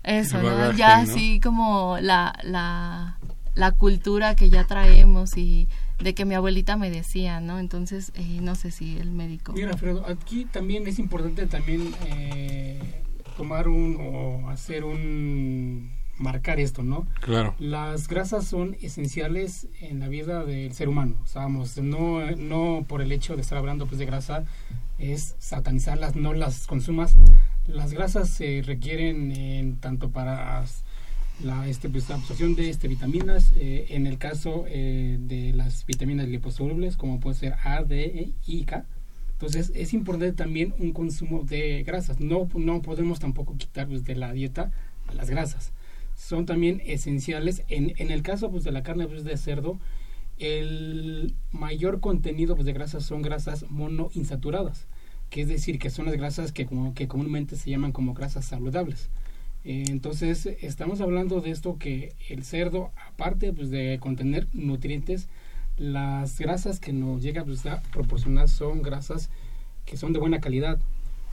eso 0.02 0.42
¿no? 0.42 0.72
ya 0.72 0.98
así 0.98 1.40
como 1.40 1.96
la, 2.02 2.38
la 2.42 3.16
la 3.60 3.72
cultura 3.72 4.34
que 4.36 4.48
ya 4.48 4.64
traemos 4.64 5.36
y 5.36 5.68
de 5.98 6.14
que 6.14 6.24
mi 6.24 6.34
abuelita 6.34 6.78
me 6.78 6.90
decía, 6.90 7.40
¿no? 7.40 7.58
Entonces, 7.58 8.10
eh, 8.14 8.38
no 8.40 8.54
sé 8.54 8.70
si 8.70 8.96
el 8.96 9.10
médico... 9.10 9.52
Mira, 9.52 9.72
Alfredo, 9.72 10.02
aquí 10.06 10.46
también 10.46 10.86
es 10.86 10.98
importante 10.98 11.46
también 11.46 11.92
eh, 12.06 12.80
tomar 13.36 13.68
un 13.68 13.98
o 14.00 14.48
hacer 14.48 14.82
un 14.82 15.90
marcar 16.16 16.58
esto, 16.58 16.82
¿no? 16.82 17.06
Claro. 17.20 17.54
Las 17.58 18.08
grasas 18.08 18.46
son 18.46 18.78
esenciales 18.80 19.68
en 19.82 20.00
la 20.00 20.08
vida 20.08 20.46
del 20.46 20.72
ser 20.72 20.88
humano. 20.88 21.16
O 21.34 21.82
no, 21.82 22.30
no 22.36 22.86
por 22.88 23.02
el 23.02 23.12
hecho 23.12 23.36
de 23.36 23.42
estar 23.42 23.58
hablando 23.58 23.84
pues 23.86 23.98
de 23.98 24.06
grasa 24.06 24.44
es 24.98 25.36
satanizarlas, 25.38 26.16
no 26.16 26.32
las 26.32 26.66
consumas. 26.66 27.14
Las 27.66 27.92
grasas 27.92 28.30
se 28.30 28.62
requieren 28.64 29.32
en, 29.32 29.76
tanto 29.76 30.08
para 30.08 30.64
la, 31.42 31.68
este, 31.68 31.88
pues, 31.88 32.10
absorción 32.10 32.54
de 32.54 32.70
este, 32.70 32.88
vitaminas, 32.88 33.52
eh, 33.56 33.86
en 33.90 34.06
el 34.06 34.18
caso 34.18 34.64
eh, 34.68 35.18
de 35.20 35.52
las 35.52 35.86
vitaminas 35.86 36.28
liposolubles, 36.28 36.96
como 36.96 37.20
puede 37.20 37.36
ser 37.36 37.54
A, 37.64 37.82
D 37.82 38.04
e, 38.04 38.32
y 38.46 38.64
K, 38.64 38.86
entonces 39.40 39.72
es 39.74 39.94
importante 39.94 40.34
también 40.34 40.74
un 40.78 40.92
consumo 40.92 41.44
de 41.44 41.82
grasas. 41.82 42.20
No, 42.20 42.46
no 42.54 42.82
podemos 42.82 43.20
tampoco 43.20 43.56
quitar 43.56 43.88
pues, 43.88 44.04
de 44.04 44.14
la 44.14 44.34
dieta 44.34 44.70
las 45.14 45.30
grasas. 45.30 45.72
Son 46.14 46.44
también 46.44 46.82
esenciales. 46.84 47.62
En, 47.68 47.94
en 47.96 48.10
el 48.10 48.22
caso 48.22 48.50
pues, 48.50 48.64
de 48.64 48.70
la 48.70 48.82
carne 48.82 49.06
pues, 49.06 49.24
de 49.24 49.38
cerdo, 49.38 49.80
el 50.36 51.34
mayor 51.52 52.00
contenido 52.00 52.54
pues, 52.54 52.66
de 52.66 52.74
grasas 52.74 53.04
son 53.04 53.22
grasas 53.22 53.64
monoinsaturadas, 53.70 54.86
que 55.30 55.40
es 55.40 55.48
decir, 55.48 55.78
que 55.78 55.88
son 55.88 56.04
las 56.04 56.16
grasas 56.16 56.52
que, 56.52 56.66
como, 56.66 56.92
que 56.92 57.08
comúnmente 57.08 57.56
se 57.56 57.70
llaman 57.70 57.92
como 57.92 58.12
grasas 58.12 58.44
saludables. 58.44 59.08
Entonces 59.64 60.46
estamos 60.46 61.00
hablando 61.00 61.40
de 61.40 61.50
esto 61.50 61.76
que 61.78 62.14
el 62.28 62.44
cerdo, 62.44 62.90
aparte 63.08 63.52
pues, 63.52 63.70
de 63.70 63.98
contener 64.00 64.46
nutrientes, 64.52 65.28
las 65.76 66.38
grasas 66.38 66.80
que 66.80 66.92
nos 66.92 67.22
llega 67.22 67.44
pues, 67.44 67.64
a 67.66 67.82
proporcionar 67.92 68.48
son 68.48 68.82
grasas 68.82 69.30
que 69.84 69.96
son 69.96 70.12
de 70.12 70.18
buena 70.18 70.40
calidad. 70.40 70.78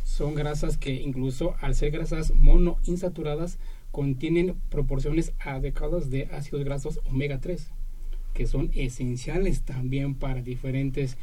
Son 0.04 0.36
grasas 0.36 0.78
que 0.78 0.94
incluso 0.94 1.56
al 1.60 1.76
ser 1.76 1.92
grasas 1.92 2.34
monoinsaturadas 2.34 3.60
contienen 3.92 4.56
proporciones 4.70 5.34
adecuadas 5.40 6.10
de 6.10 6.30
ácidos 6.32 6.64
grasos 6.64 7.00
omega 7.06 7.40
3, 7.40 7.70
que 8.34 8.48
son 8.48 8.72
esenciales 8.74 9.62
también 9.62 10.16
para 10.16 10.42
diferentes, 10.42 11.18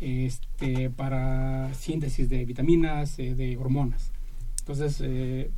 este, 0.00 0.88
para 0.90 1.74
síntesis 1.74 2.28
de 2.28 2.44
vitaminas, 2.44 3.18
eh, 3.18 3.34
de 3.34 3.56
hormonas. 3.56 4.12
Entonces, 4.60 5.00
eh, 5.04 5.50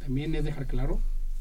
también 0.00 0.34
es 0.34 0.44
dejar 0.44 0.66
claro 0.66 1.00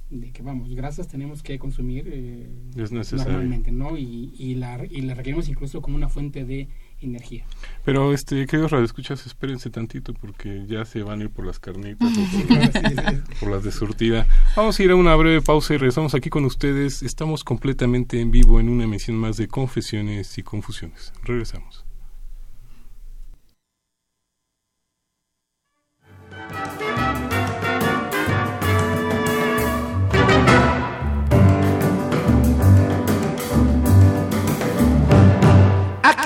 de 0.10 0.32
que 0.32 0.42
vamos, 0.42 0.74
grasas 0.74 1.08
tenemos 1.08 1.44
que 1.44 1.60
consumir 1.60 2.10
eh, 2.12 2.50
normalmente, 2.76 3.72
¿no? 3.72 3.96
Y, 3.96 4.34
y, 4.38 4.56
la, 4.56 4.84
y 4.90 5.02
la 5.02 5.14
requerimos 5.14 5.48
incluso 5.50 5.82
como 5.82 5.96
una 5.96 6.10
fuente 6.10 6.46
de 6.46 6.68
energía. 7.00 7.46
Pero, 7.86 8.12
este, 8.12 8.46
queridos 8.48 8.72
radioescuchas, 8.72 9.26
espérense 9.28 9.70
tantito 9.70 10.14
porque 10.14 10.66
ya 10.68 10.84
se 10.86 11.04
van 11.04 11.22
a 11.22 11.24
ir 11.26 11.30
por 11.30 11.46
las 11.46 11.60
carnitas 11.60 12.12
por, 13.40 13.52
las 13.52 13.64
de 13.64 13.72
surtida. 13.72 14.28
Vamos 14.56 14.80
a 14.80 14.84
ir 14.84 14.92
a 14.92 14.96
una 14.96 15.16
breve 15.16 15.42
pausa 15.42 15.76
y 15.76 15.78
regresamos 15.78 16.16
aquí 16.16 16.30
con 16.30 16.44
ustedes. 16.44 17.04
Estamos 17.04 17.44
completamente 17.44 18.20
en 18.20 18.32
vivo 18.32 18.60
en 18.60 18.70
una 18.70 18.86
emisión 18.86 19.16
más 19.16 19.38
de 19.38 19.48
Confesiones 19.48 20.38
y 20.40 20.44
Confusiones. 20.44 21.14
Regresamos. 21.24 21.89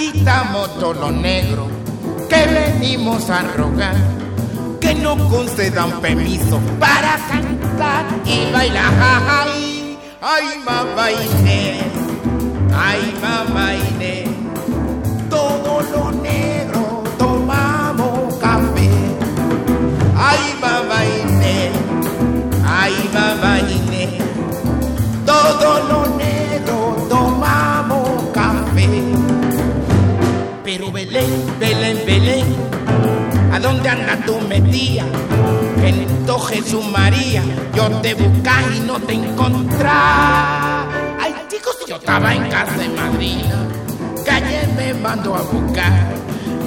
Aquí 0.03 0.17
estamos 0.17 0.79
todos 0.79 0.97
los 0.97 1.13
negros 1.13 1.67
que 2.27 2.45
venimos 2.45 3.29
a 3.29 3.41
rogar 3.41 3.95
que 4.81 4.93
no 4.95 5.17
concedan 5.29 6.01
permiso 6.01 6.59
para 6.77 7.17
cantar 7.29 8.05
y 8.25 8.51
bailar. 8.51 8.91
Ay, 8.99 9.97
ay, 10.21 10.45
mamá 10.65 11.09
Inés, 11.09 11.85
ay, 12.75 13.13
mamá 13.21 13.75
Inés, 13.75 14.27
todos 15.29 15.89
los 15.91 16.15
negros 16.15 17.17
tomamos 17.17 18.35
café. 18.41 18.89
Ay, 20.17 20.53
mamá 20.59 21.05
Inés, 21.05 21.71
ay, 22.67 23.09
mamá 23.13 23.59
Inés, 23.59 24.21
todos 25.25 25.87
los 25.87 26.09
negros 26.17 26.42
Pero 30.75 30.91
Belén, 30.91 31.29
Belén, 31.59 32.01
Belén, 32.03 32.45
¿a 33.51 33.59
dónde 33.59 33.87
andas 33.89 34.25
tú 34.25 34.39
metía? 34.49 35.05
Bendito 35.79 36.39
Jesús 36.39 36.83
María, 36.87 37.43
yo 37.75 37.91
te 38.01 38.15
buscaba 38.15 38.75
y 38.75 38.79
no 38.79 38.99
te 38.99 39.13
encontraba. 39.13 40.87
Ay, 41.21 41.35
chicos, 41.47 41.77
yo 41.87 41.97
estaba 41.97 42.33
en 42.33 42.49
casa 42.49 42.73
madrina, 42.97 43.67
que 44.25 44.31
ayer 44.31 44.67
me 44.75 44.95
mandó 44.95 45.35
a 45.35 45.43
buscar. 45.43 46.15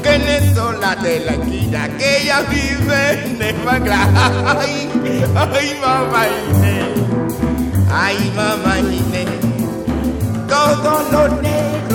Que 0.05 0.15
en 0.15 0.23
eso 0.23 0.71
la 0.71 0.95
de 0.95 1.25
la 1.25 1.33
esquina, 1.33 1.89
que 1.99 2.23
ella 2.23 2.43
vive 2.43 3.25
en 3.25 3.43
el 3.43 3.57
Ay, 3.69 4.89
ay, 5.35 5.79
mamá 5.81 6.27
Inés, 6.55 6.87
ay, 7.91 8.33
mamá 8.37 8.79
Inés, 8.79 9.27
todos 10.47 11.11
los 11.11 11.43
negros 11.43 11.86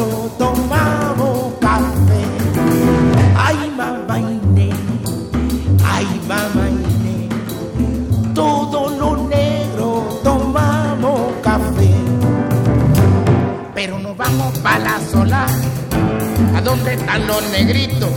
Ay, 3.51 3.69
mamá 3.75 4.17
Inés, 4.17 4.75
ay, 5.83 6.07
mamá 6.25 6.69
Inés, 6.69 7.29
todos 8.33 8.97
los 8.97 9.27
negros 9.27 10.23
tomamos 10.23 11.33
café. 11.43 11.91
Pero 13.75 13.99
nos 13.99 14.15
vamos 14.15 14.57
para 14.59 14.79
la 14.79 14.99
sola, 15.11 15.45
¿a 16.55 16.61
dónde 16.61 16.93
están 16.93 17.27
los 17.27 17.43
negritos? 17.51 18.09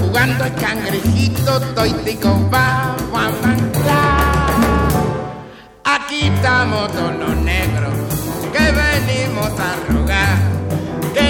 Jugando 0.00 0.44
el 0.44 0.54
cangrejito, 0.54 1.60
toitico, 1.76 2.40
vamos 2.50 3.12
a 3.14 3.46
manglar. 3.46 4.50
Aquí 5.84 6.26
estamos 6.34 6.90
todos 6.92 7.14
los 7.16 7.36
negros 7.36 7.94
que 8.52 8.72
venimos 8.72 9.52
a 9.60 9.92
rogar 9.92 10.47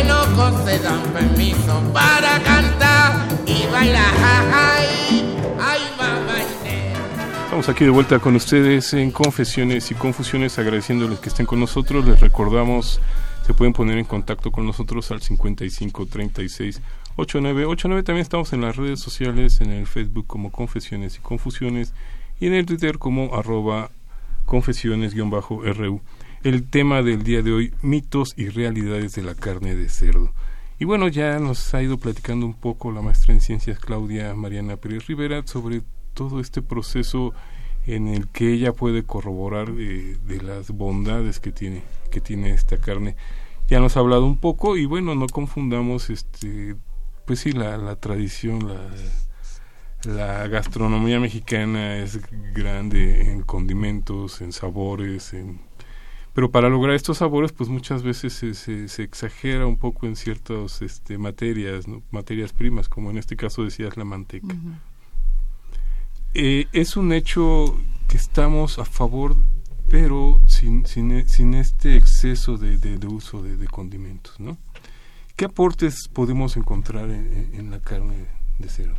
que 0.09 0.15
no 0.15 0.37
concedan 0.37 1.03
permiso 1.12 1.83
para 1.93 2.41
cantar 2.43 3.29
y 3.47 3.67
bailar. 3.71 4.15
Ay, 4.53 4.87
Estamos 7.45 7.69
aquí 7.69 7.85
de 7.85 7.91
vuelta 7.91 8.19
con 8.19 8.37
ustedes 8.37 8.95
en 8.95 9.11
Confesiones 9.11 9.91
y 9.91 9.95
Confusiones, 9.95 10.59
agradeciéndoles 10.59 11.19
que 11.19 11.29
estén 11.29 11.45
con 11.45 11.59
nosotros. 11.59 12.05
Les 12.07 12.21
recordamos, 12.21 13.00
se 13.47 13.53
pueden 13.53 13.73
poner 13.73 13.99
en 13.99 14.05
contacto 14.05 14.53
con 14.53 14.65
nosotros 14.65 15.11
al 15.11 15.21
55 15.21 16.07
36 16.07 16.81
8989. 17.17 18.03
También 18.05 18.23
estamos 18.23 18.53
en 18.53 18.61
las 18.61 18.77
redes 18.77 19.00
sociales, 19.00 19.61
en 19.61 19.71
el 19.71 19.87
Facebook 19.87 20.27
como 20.27 20.53
Confesiones 20.53 21.17
y 21.17 21.21
Confusiones 21.21 21.93
y 22.38 22.47
en 22.47 22.55
el 22.55 22.65
Twitter 22.65 22.99
como 22.99 23.35
arroba 23.35 23.91
confesiones-ru. 24.47 26.00
El 26.49 26.62
tema 26.62 27.02
del 27.02 27.25
día 27.25 27.43
de 27.43 27.52
hoy, 27.52 27.75
mitos 27.83 28.33
y 28.35 28.49
realidades 28.49 29.14
de 29.14 29.21
la 29.21 29.35
carne 29.35 29.76
de 29.76 29.90
cerdo. 29.90 30.33
Y 30.78 30.87
bueno, 30.87 31.09
ya 31.09 31.38
nos 31.38 31.75
ha 31.75 31.83
ido 31.83 31.99
platicando 31.99 32.47
un 32.47 32.55
poco 32.55 32.90
la 32.90 33.02
maestra 33.02 33.35
en 33.35 33.43
ciencias 33.43 33.78
Claudia 33.78 34.35
Mariana 34.35 34.78
Pérez 34.78 35.07
Rivera 35.09 35.47
sobre 35.47 35.83
todo 36.14 36.40
este 36.40 36.62
proceso 36.62 37.35
en 37.87 38.09
el 38.09 38.28
que 38.28 38.50
ella 38.50 38.73
puede 38.73 39.02
corroborar 39.02 39.75
de, 39.75 40.17
de 40.26 40.40
las 40.40 40.71
bondades 40.71 41.38
que 41.38 41.52
tiene, 41.52 41.83
que 42.11 42.23
tiene 42.23 42.52
esta 42.52 42.78
carne. 42.78 43.14
Ya 43.69 43.78
nos 43.78 43.99
ha 43.99 44.00
hablado 44.00 44.25
un 44.25 44.38
poco 44.38 44.78
y 44.78 44.87
bueno, 44.87 45.14
no 45.14 45.26
confundamos 45.26 46.09
este 46.09 46.76
pues 47.26 47.40
sí 47.40 47.52
la, 47.52 47.76
la 47.76 47.97
tradición, 47.97 48.67
la, 48.67 48.88
la 50.11 50.49
gastronomía 50.49 51.21
mexicana 51.21 51.99
es 51.99 52.19
grande 52.55 53.33
en 53.33 53.43
condimentos, 53.43 54.40
en 54.40 54.52
sabores, 54.52 55.35
en 55.35 55.68
pero 56.38 56.52
para 56.52 56.68
lograr 56.68 56.95
estos 56.95 57.18
sabores 57.18 57.50
pues 57.50 57.68
muchas 57.68 58.04
veces 58.04 58.33
se, 58.33 58.54
se, 58.54 59.02
exagera 59.02 59.66
un 59.66 59.76
poco 59.76 60.07
en 60.07 60.14
ciertas 60.14 60.83
este, 60.83 61.18
materias 61.18 61.87
materias 62.12 62.52
primas 62.52 62.88
como 62.88 63.11
en 63.11 63.18
este 63.18 63.35
caso 63.35 63.64
decías 63.64 63.97
la 63.97 64.04
manteca. 64.04 64.54
Eh, 66.35 66.66
es 66.73 66.97
un 66.97 67.12
hecho 67.12 67.76
que 68.07 68.18
estamos 68.18 68.78
a 68.78 68.85
favor 68.85 69.35
pero 69.90 70.40
sin, 70.47 70.87
sin, 70.87 71.28
sin 71.28 71.54
este 71.54 71.97
exceso 71.97 72.57
de, 72.57 72.78
de, 72.78 73.04
uso 73.09 73.42
de, 73.42 73.66
condimentos 73.66 74.38
no 74.38 74.59
qué 75.35 75.47
aportes 75.47 76.07
podemos 76.07 76.57
encontrar 76.57 77.11
en, 77.11 77.50
en 77.52 77.73
la 77.73 77.80
carne 77.80 78.26
de 78.61 78.68
cerdo 78.68 78.95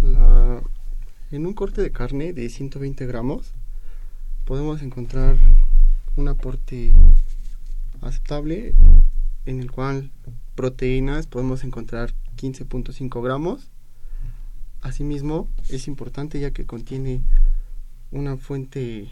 la, 0.00 0.62
en 1.32 1.46
un 1.46 1.52
corte 1.52 1.82
de 1.82 1.92
carne 1.92 2.32
de 2.32 2.48
120 2.48 3.04
gramos 3.04 3.52
podemos 4.46 4.80
encontrar 4.80 5.36
un 6.14 6.28
aporte 6.28 6.94
aceptable 8.00 8.76
en 9.44 9.60
el 9.60 9.72
cual 9.72 10.12
proteínas 10.54 11.26
podemos 11.26 11.64
encontrar 11.64 12.14
15.5 12.36 13.22
gramos. 13.22 13.68
Asimismo, 14.82 15.48
es 15.68 15.88
importante 15.88 16.38
ya 16.38 16.52
que 16.52 16.64
contiene 16.64 17.22
una 18.12 18.36
fuente 18.36 19.10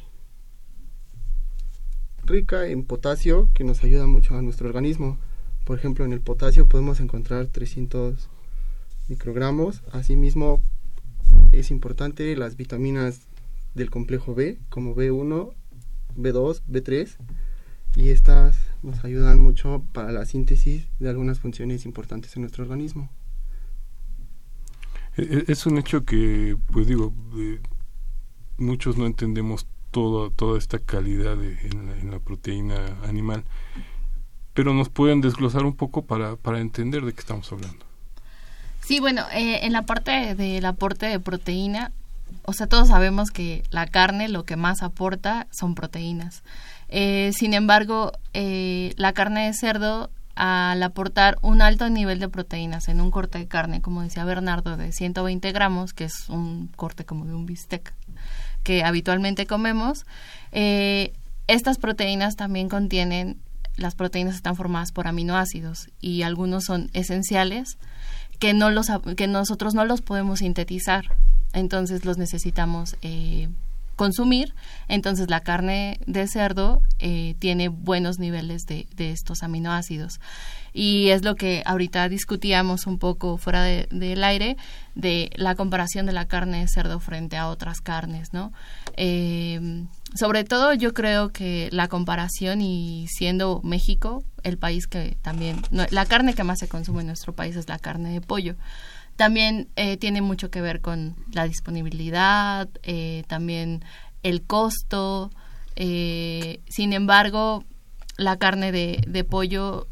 rica 2.24 2.68
en 2.68 2.84
potasio 2.84 3.48
que 3.54 3.64
nos 3.64 3.82
ayuda 3.82 4.06
mucho 4.06 4.36
a 4.38 4.42
nuestro 4.42 4.68
organismo. 4.68 5.18
Por 5.64 5.76
ejemplo, 5.76 6.04
en 6.04 6.12
el 6.12 6.20
potasio 6.20 6.68
podemos 6.68 7.00
encontrar 7.00 7.48
300 7.48 8.28
microgramos. 9.08 9.82
Asimismo, 9.90 10.62
es 11.50 11.72
importante 11.72 12.36
las 12.36 12.56
vitaminas 12.56 13.26
del 13.74 13.90
complejo 13.90 14.34
B, 14.34 14.58
como 14.68 14.94
B1, 14.94 15.52
B2, 16.16 16.62
B3, 16.68 17.16
y 17.96 18.10
estas 18.10 18.56
nos 18.82 19.04
ayudan 19.04 19.40
mucho 19.40 19.84
para 19.92 20.12
la 20.12 20.26
síntesis 20.26 20.86
de 20.98 21.08
algunas 21.08 21.40
funciones 21.40 21.84
importantes 21.84 22.36
en 22.36 22.42
nuestro 22.42 22.64
organismo. 22.64 23.10
E, 25.16 25.22
e, 25.22 25.52
es 25.52 25.66
un 25.66 25.78
hecho 25.78 26.04
que, 26.04 26.56
pues 26.72 26.86
digo, 26.86 27.12
muchos 28.58 28.96
no 28.96 29.06
entendemos 29.06 29.66
todo, 29.90 30.30
toda 30.30 30.58
esta 30.58 30.78
calidad 30.80 31.36
en, 31.42 32.10
la, 32.10 32.18
proteína 32.18 32.98
animal, 33.04 33.44
pero 34.52 34.74
nos 34.74 34.88
pueden 34.88 35.20
desglosar 35.20 35.64
un 35.64 35.76
poco 35.76 36.02
para, 36.02 36.36
para 36.36 36.60
entender 36.60 37.04
de 37.04 37.12
qué 37.12 37.20
estamos 37.20 37.50
hablando. 37.52 37.87
Sí, 38.84 39.00
bueno, 39.00 39.22
eh, 39.32 39.60
en 39.62 39.72
la 39.72 39.82
parte 39.87 40.34
del 40.34 40.64
aporte 40.66 41.06
de 41.06 41.20
proteína, 41.20 41.92
o 42.44 42.52
sea, 42.52 42.66
todos 42.66 42.88
sabemos 42.88 43.30
que 43.30 43.62
la 43.70 43.87
carne 43.87 44.28
lo 44.28 44.44
que 44.44 44.56
más 44.56 44.82
aporta 44.82 45.46
son 45.50 45.74
proteínas. 45.74 46.42
Eh, 46.88 47.32
sin 47.34 47.54
embargo, 47.54 48.12
eh, 48.34 48.92
la 48.96 49.12
carne 49.12 49.46
de 49.46 49.54
cerdo, 49.54 50.10
al 50.34 50.82
aportar 50.82 51.38
un 51.42 51.62
alto 51.62 51.88
nivel 51.88 52.18
de 52.18 52.28
proteínas 52.28 52.88
en 52.88 53.00
un 53.00 53.10
corte 53.10 53.38
de 53.38 53.46
carne, 53.46 53.80
como 53.80 54.02
decía 54.02 54.24
Bernardo, 54.24 54.76
de 54.76 54.92
120 54.92 55.52
gramos, 55.52 55.92
que 55.92 56.04
es 56.04 56.28
un 56.28 56.68
corte 56.76 57.04
como 57.04 57.24
de 57.24 57.34
un 57.34 57.46
bistec 57.46 57.94
que 58.62 58.82
habitualmente 58.82 59.46
comemos, 59.46 60.06
eh, 60.52 61.12
estas 61.46 61.78
proteínas 61.78 62.37
también 62.37 62.68
contienen, 62.68 63.38
las 63.76 63.94
proteínas 63.94 64.34
están 64.34 64.56
formadas 64.56 64.92
por 64.92 65.06
aminoácidos 65.06 65.88
y 66.00 66.22
algunos 66.22 66.64
son 66.64 66.90
esenciales 66.94 67.78
que, 68.38 68.54
no 68.54 68.70
los, 68.70 68.88
que 69.16 69.26
nosotros 69.26 69.74
no 69.74 69.84
los 69.84 70.00
podemos 70.00 70.40
sintetizar 70.40 71.04
entonces 71.54 72.04
los 72.04 72.18
necesitamos 72.18 72.96
eh, 73.02 73.48
consumir. 73.96 74.54
Entonces 74.88 75.30
la 75.30 75.40
carne 75.40 75.98
de 76.06 76.26
cerdo 76.26 76.82
eh, 76.98 77.34
tiene 77.38 77.68
buenos 77.68 78.18
niveles 78.18 78.66
de, 78.66 78.86
de, 78.96 79.12
estos 79.12 79.42
aminoácidos. 79.42 80.20
Y 80.72 81.10
es 81.10 81.24
lo 81.24 81.36
que 81.36 81.62
ahorita 81.64 82.08
discutíamos 82.08 82.86
un 82.86 82.98
poco 82.98 83.36
fuera 83.38 83.62
del 83.62 84.24
aire 84.24 84.56
de 84.96 85.30
la 85.36 85.54
comparación 85.54 86.04
de 86.06 86.12
la 86.12 86.26
carne 86.26 86.60
de 86.60 86.68
cerdo 86.68 86.98
frente 86.98 87.36
a 87.36 87.48
otras 87.48 87.80
carnes, 87.80 88.32
¿no? 88.32 88.52
Eh, 88.96 89.84
sobre 90.14 90.44
todo 90.44 90.74
yo 90.74 90.92
creo 90.92 91.30
que 91.30 91.68
la 91.72 91.88
comparación 91.88 92.60
y 92.60 93.06
siendo 93.08 93.60
México 93.62 94.24
el 94.42 94.58
país 94.58 94.86
que 94.86 95.16
también, 95.22 95.62
la 95.70 96.06
carne 96.06 96.34
que 96.34 96.44
más 96.44 96.58
se 96.58 96.68
consume 96.68 97.00
en 97.00 97.08
nuestro 97.08 97.32
país 97.32 97.56
es 97.56 97.68
la 97.68 97.78
carne 97.78 98.12
de 98.12 98.20
pollo. 98.20 98.56
También 99.16 99.68
eh, 99.77 99.96
tiene 99.96 100.22
mucho 100.22 100.50
que 100.50 100.61
ver 100.61 100.81
con 100.81 101.16
la 101.33 101.46
disponibilidad, 101.46 102.68
eh, 102.83 103.24
también 103.29 103.85
el 104.22 104.42
costo. 104.42 105.31
Eh, 105.77 106.61
sin 106.68 106.92
embargo, 106.92 107.64
la 108.16 108.37
carne 108.37 108.72
de, 108.72 109.05
de, 109.07 109.24
pollo 109.24 109.87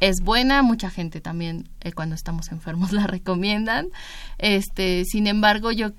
es 0.00 0.20
buena, 0.20 0.62
mucha 0.62 0.90
gente 0.90 1.20
también 1.20 1.68
cuando 1.94 2.14
estamos 2.14 2.52
enfermos 2.52 2.92
la 2.92 3.06
recomiendan. 3.06 3.88
Este, 4.38 5.04
sin 5.04 5.26
embargo, 5.26 5.72
yo 5.72 5.90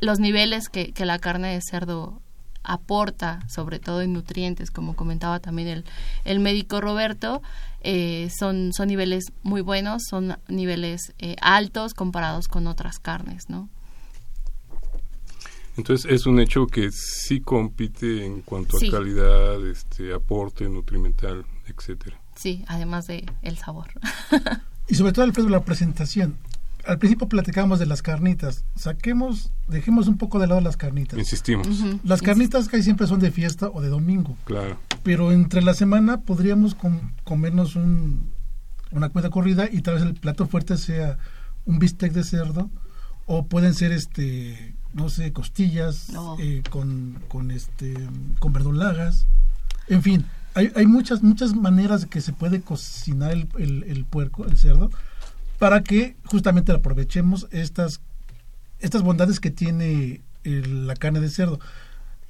los 0.00 0.20
niveles 0.20 0.68
que, 0.68 0.92
que 0.92 1.04
la 1.04 1.18
carne 1.18 1.54
de 1.54 1.60
cerdo 1.60 2.22
aporta, 2.68 3.40
sobre 3.48 3.80
todo 3.80 4.02
en 4.02 4.12
nutrientes, 4.12 4.70
como 4.70 4.94
comentaba 4.94 5.40
también 5.40 5.68
el, 5.68 5.84
el 6.24 6.38
médico 6.38 6.80
Roberto, 6.80 7.42
eh, 7.80 8.30
son, 8.38 8.72
son 8.72 8.88
niveles 8.88 9.32
muy 9.42 9.62
buenos, 9.62 10.02
son 10.08 10.36
niveles 10.48 11.14
eh, 11.18 11.36
altos 11.40 11.94
comparados 11.94 12.46
con 12.46 12.66
otras 12.66 12.98
carnes, 12.98 13.48
¿no? 13.48 13.68
Entonces 15.76 16.10
es 16.10 16.26
un 16.26 16.40
hecho 16.40 16.66
que 16.66 16.90
sí 16.90 17.40
compite 17.40 18.24
en 18.24 18.42
cuanto 18.42 18.76
a 18.76 18.90
calidad, 18.90 19.64
este 19.66 20.12
aporte 20.12 20.68
nutrimental, 20.68 21.44
etcétera. 21.66 22.20
Sí, 22.34 22.64
además 22.66 23.06
de 23.06 23.24
el 23.42 23.56
sabor. 23.58 23.86
y 24.88 24.94
sobre 24.96 25.12
todo 25.12 25.24
el 25.24 25.32
peso 25.32 25.46
de 25.46 25.52
la 25.52 25.64
presentación 25.64 26.36
al 26.88 26.98
principio 26.98 27.28
platicábamos 27.28 27.78
de 27.78 27.86
las 27.86 28.00
carnitas. 28.00 28.64
Saquemos, 28.74 29.52
dejemos 29.68 30.08
un 30.08 30.16
poco 30.16 30.38
de 30.38 30.46
lado 30.46 30.62
las 30.62 30.78
carnitas. 30.78 31.18
Insistimos. 31.18 31.68
Las 32.02 32.22
carnitas 32.22 32.66
casi 32.66 32.82
siempre 32.82 33.06
son 33.06 33.20
de 33.20 33.30
fiesta 33.30 33.68
o 33.68 33.82
de 33.82 33.88
domingo. 33.88 34.36
Claro. 34.44 34.78
Pero 35.02 35.30
entre 35.30 35.60
la 35.60 35.74
semana 35.74 36.22
podríamos 36.22 36.74
comernos 37.24 37.76
un, 37.76 38.32
una 38.90 39.10
cuenta 39.10 39.28
corrida 39.28 39.68
y 39.70 39.82
tal 39.82 39.94
vez 39.94 40.02
el 40.02 40.14
plato 40.14 40.46
fuerte 40.46 40.78
sea 40.78 41.18
un 41.66 41.78
bistec 41.78 42.12
de 42.12 42.24
cerdo 42.24 42.70
o 43.26 43.46
pueden 43.46 43.74
ser 43.74 43.92
este 43.92 44.74
no 44.94 45.10
sé 45.10 45.34
costillas 45.34 46.10
eh, 46.38 46.62
con, 46.70 47.18
con 47.28 47.50
este 47.50 47.94
con 48.38 48.54
verdolagas 48.54 49.26
en 49.86 50.02
fin 50.02 50.24
hay, 50.54 50.72
hay 50.74 50.86
muchas 50.86 51.22
muchas 51.22 51.54
maneras 51.54 52.06
que 52.06 52.22
se 52.22 52.32
puede 52.32 52.62
cocinar 52.62 53.32
el, 53.32 53.48
el, 53.58 53.82
el 53.82 54.06
puerco 54.06 54.46
el 54.46 54.56
cerdo 54.56 54.90
para 55.58 55.82
que 55.82 56.16
justamente 56.24 56.72
aprovechemos 56.72 57.48
estas, 57.50 58.00
estas 58.78 59.02
bondades 59.02 59.40
que 59.40 59.50
tiene 59.50 60.22
la 60.44 60.94
carne 60.94 61.20
de 61.20 61.30
cerdo. 61.30 61.58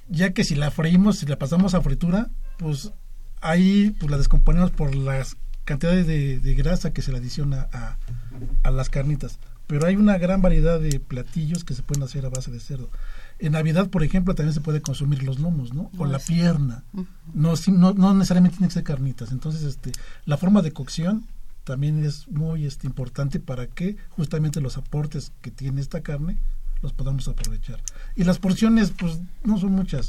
Ya 0.09 0.33
que 0.33 0.45
si 0.45 0.55
la 0.55 0.71
freímos, 0.71 1.19
si 1.19 1.27
la 1.27 1.39
pasamos 1.39 1.75
a 1.75 1.83
fritura, 1.83 2.31
pues 2.57 2.93
ahí 3.41 3.95
pues 4.01 4.11
la 4.11 4.17
descomponemos 4.17 4.71
por 4.71 4.95
las 4.95 5.37
cantidades 5.65 6.07
de, 6.07 6.55
grasa 6.55 6.93
que 6.95 7.03
se 7.03 7.13
le 7.13 7.19
adiciona 7.19 7.69
a, 7.73 7.99
a, 8.63 8.71
las 8.71 8.89
carnitas. 8.89 9.39
Pero 9.67 9.87
hay 9.87 9.97
una 9.97 10.17
gran 10.17 10.41
variedad 10.41 10.81
de 10.81 10.99
platillos 10.99 11.63
que 11.63 11.75
se 11.75 11.83
pueden 11.83 12.03
hacer 12.03 12.25
a 12.25 12.31
base 12.31 12.51
de 12.51 12.59
cerdo. 12.59 12.89
En 13.39 13.53
Navidad, 13.53 13.91
por 13.91 14.03
ejemplo, 14.03 14.35
también 14.35 14.55
se 14.55 14.63
puede 14.63 14.81
consumir 14.81 15.23
los 15.23 15.39
lomos, 15.39 15.75
¿no? 15.75 15.91
O 15.99 16.07
la 16.07 16.19
pierna. 16.19 16.85
No, 17.35 17.53
no, 17.67 17.93
no 17.93 18.15
necesariamente 18.15 18.57
tiene 18.57 18.69
que 18.69 18.75
ser 18.75 18.83
carnitas. 18.83 19.31
Entonces, 19.31 19.63
este, 19.63 19.93
la 20.25 20.39
forma 20.39 20.63
de 20.63 20.73
cocción 20.73 21.27
también 21.69 22.03
es 22.03 22.27
muy 22.29 22.65
este, 22.65 22.87
importante 22.87 23.41
para 23.41 23.67
que 23.67 23.97
justamente 24.09 24.61
los 24.63 24.79
aportes 24.79 25.33
que 25.43 25.51
tiene 25.51 25.81
esta 25.83 26.01
carne 26.01 26.39
los 26.81 26.95
podamos 26.95 27.29
aprovechar. 27.29 27.79
Y 28.17 28.25
las 28.25 28.39
porciones, 28.39 28.91
pues 28.99 29.21
no 29.45 29.59
son 29.59 29.73
muchas. 29.73 30.09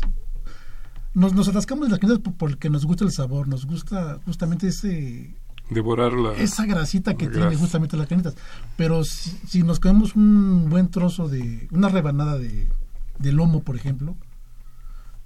Nos, 1.14 1.34
nos 1.34 1.48
atascamos 1.50 1.86
de 1.88 1.92
las 1.92 2.00
carnitas 2.00 2.34
porque 2.38 2.70
nos 2.70 2.86
gusta 2.86 3.04
el 3.04 3.12
sabor, 3.12 3.48
nos 3.50 3.66
gusta 3.66 4.20
justamente 4.26 4.68
ese 4.70 5.36
devorar 5.70 6.14
la 6.14 6.34
esa 6.34 6.66
grasita 6.66 7.16
que 7.16 7.28
tiene 7.28 7.56
justamente 7.58 7.98
las 7.98 8.08
carnitas. 8.08 8.36
Pero 8.78 9.04
si, 9.04 9.32
si 9.48 9.64
nos 9.64 9.80
comemos 9.80 10.16
un 10.16 10.70
buen 10.70 10.90
trozo 10.90 11.28
de, 11.28 11.68
una 11.72 11.90
rebanada 11.90 12.38
de, 12.38 12.70
de 13.18 13.32
lomo, 13.34 13.64
por 13.64 13.76
ejemplo, 13.76 14.16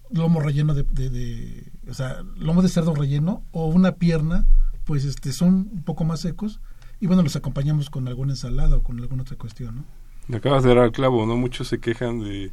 lomo 0.09 0.39
relleno 0.39 0.73
de, 0.73 0.83
de- 0.83 1.09
de- 1.09 1.71
o 1.89 1.93
sea, 1.93 2.23
lomo 2.37 2.61
de 2.61 2.69
cerdo 2.69 2.95
relleno 2.95 3.43
o 3.51 3.67
una 3.67 3.93
pierna, 3.95 4.45
pues 4.85 5.05
este 5.05 5.31
son 5.33 5.69
un 5.71 5.83
poco 5.83 6.03
más 6.03 6.21
secos 6.21 6.59
y 6.99 7.07
bueno, 7.07 7.21
los 7.21 7.35
acompañamos 7.35 7.89
con 7.89 8.07
alguna 8.07 8.33
ensalada 8.33 8.77
o 8.77 8.83
con 8.83 8.99
alguna 8.99 9.23
otra 9.23 9.37
cuestión, 9.37 9.85
¿no? 10.29 10.37
Acabas 10.37 10.63
de 10.63 10.69
dar 10.69 10.79
al 10.79 10.91
clavo, 10.91 11.25
¿no? 11.25 11.35
Muchos 11.35 11.67
se 11.67 11.79
quejan 11.79 12.19
de, 12.19 12.51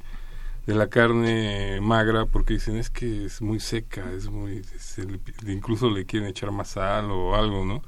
de 0.66 0.74
la 0.74 0.88
carne 0.88 1.80
magra 1.80 2.26
porque 2.26 2.54
dicen 2.54 2.76
es 2.76 2.90
que 2.90 3.26
es 3.26 3.40
muy 3.42 3.60
seca, 3.60 4.10
es 4.12 4.28
muy... 4.28 4.62
se 4.78 5.04
le 5.04 5.18
pi- 5.18 5.32
incluso 5.52 5.88
le 5.90 6.04
quieren 6.04 6.28
echar 6.28 6.50
más 6.50 6.70
sal 6.70 7.10
o 7.10 7.36
algo, 7.36 7.64
¿no? 7.64 7.82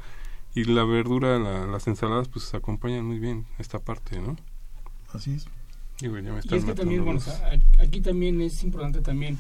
Y 0.55 0.65
la 0.65 0.85
verdura, 0.85 1.39
la- 1.39 1.67
las 1.67 1.87
ensaladas, 1.89 2.29
pues 2.29 2.55
acompañan 2.55 3.05
muy 3.07 3.19
bien 3.19 3.47
esta 3.59 3.79
parte, 3.79 4.21
¿no? 4.21 4.37
Así 5.13 5.33
es. 5.35 5.47
Digo, 6.01 6.19
ya 6.19 6.33
me 6.33 6.41
Y 6.43 6.55
es 6.55 6.65
que 6.65 6.75
también, 6.75 7.05
bueno, 7.05 7.21
los- 7.25 7.81
aquí 7.81 8.01
también 8.01 8.41
es 8.41 8.63
importante 8.63 9.01
también, 9.01 9.39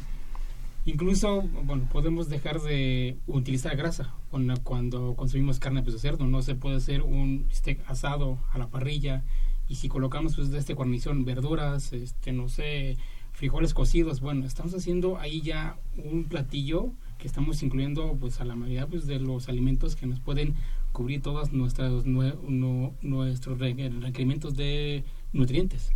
incluso, 0.84 1.42
bueno, 1.64 1.88
podemos 1.92 2.28
dejar 2.28 2.60
de 2.60 3.16
utilizar 3.26 3.76
grasa 3.76 4.14
cuando, 4.30 5.14
consumimos 5.14 5.58
carne 5.58 5.82
de 5.82 5.98
cerdo, 5.98 6.26
no 6.26 6.42
se 6.42 6.54
puede 6.54 6.76
hacer 6.76 7.02
un 7.02 7.46
steak 7.52 7.80
asado 7.88 8.38
a 8.52 8.58
la 8.58 8.68
parrilla 8.68 9.22
y 9.68 9.76
si 9.76 9.88
colocamos 9.88 10.36
pues 10.36 10.50
de 10.50 10.58
este 10.58 10.74
guarnición 10.74 11.24
verduras, 11.24 11.92
este, 11.92 12.32
no 12.32 12.48
sé, 12.48 12.96
frijoles 13.32 13.74
cocidos, 13.74 14.20
bueno, 14.20 14.44
estamos 14.44 14.74
haciendo 14.74 15.18
ahí 15.18 15.40
ya 15.40 15.76
un 15.96 16.24
platillo 16.24 16.92
que 17.18 17.28
estamos 17.28 17.62
incluyendo 17.62 18.16
pues 18.18 18.40
a 18.40 18.44
la 18.44 18.56
mayoría 18.56 18.86
pues 18.86 19.06
de 19.06 19.20
los 19.20 19.48
alimentos 19.48 19.94
que 19.96 20.06
nos 20.06 20.18
pueden 20.20 20.54
cubrir 20.92 21.22
todos 21.22 21.52
nuestros 21.52 22.04
nuestros 22.04 23.58
re- 23.58 23.90
requerimientos 24.00 24.56
de 24.56 25.04
nutrientes. 25.32 25.92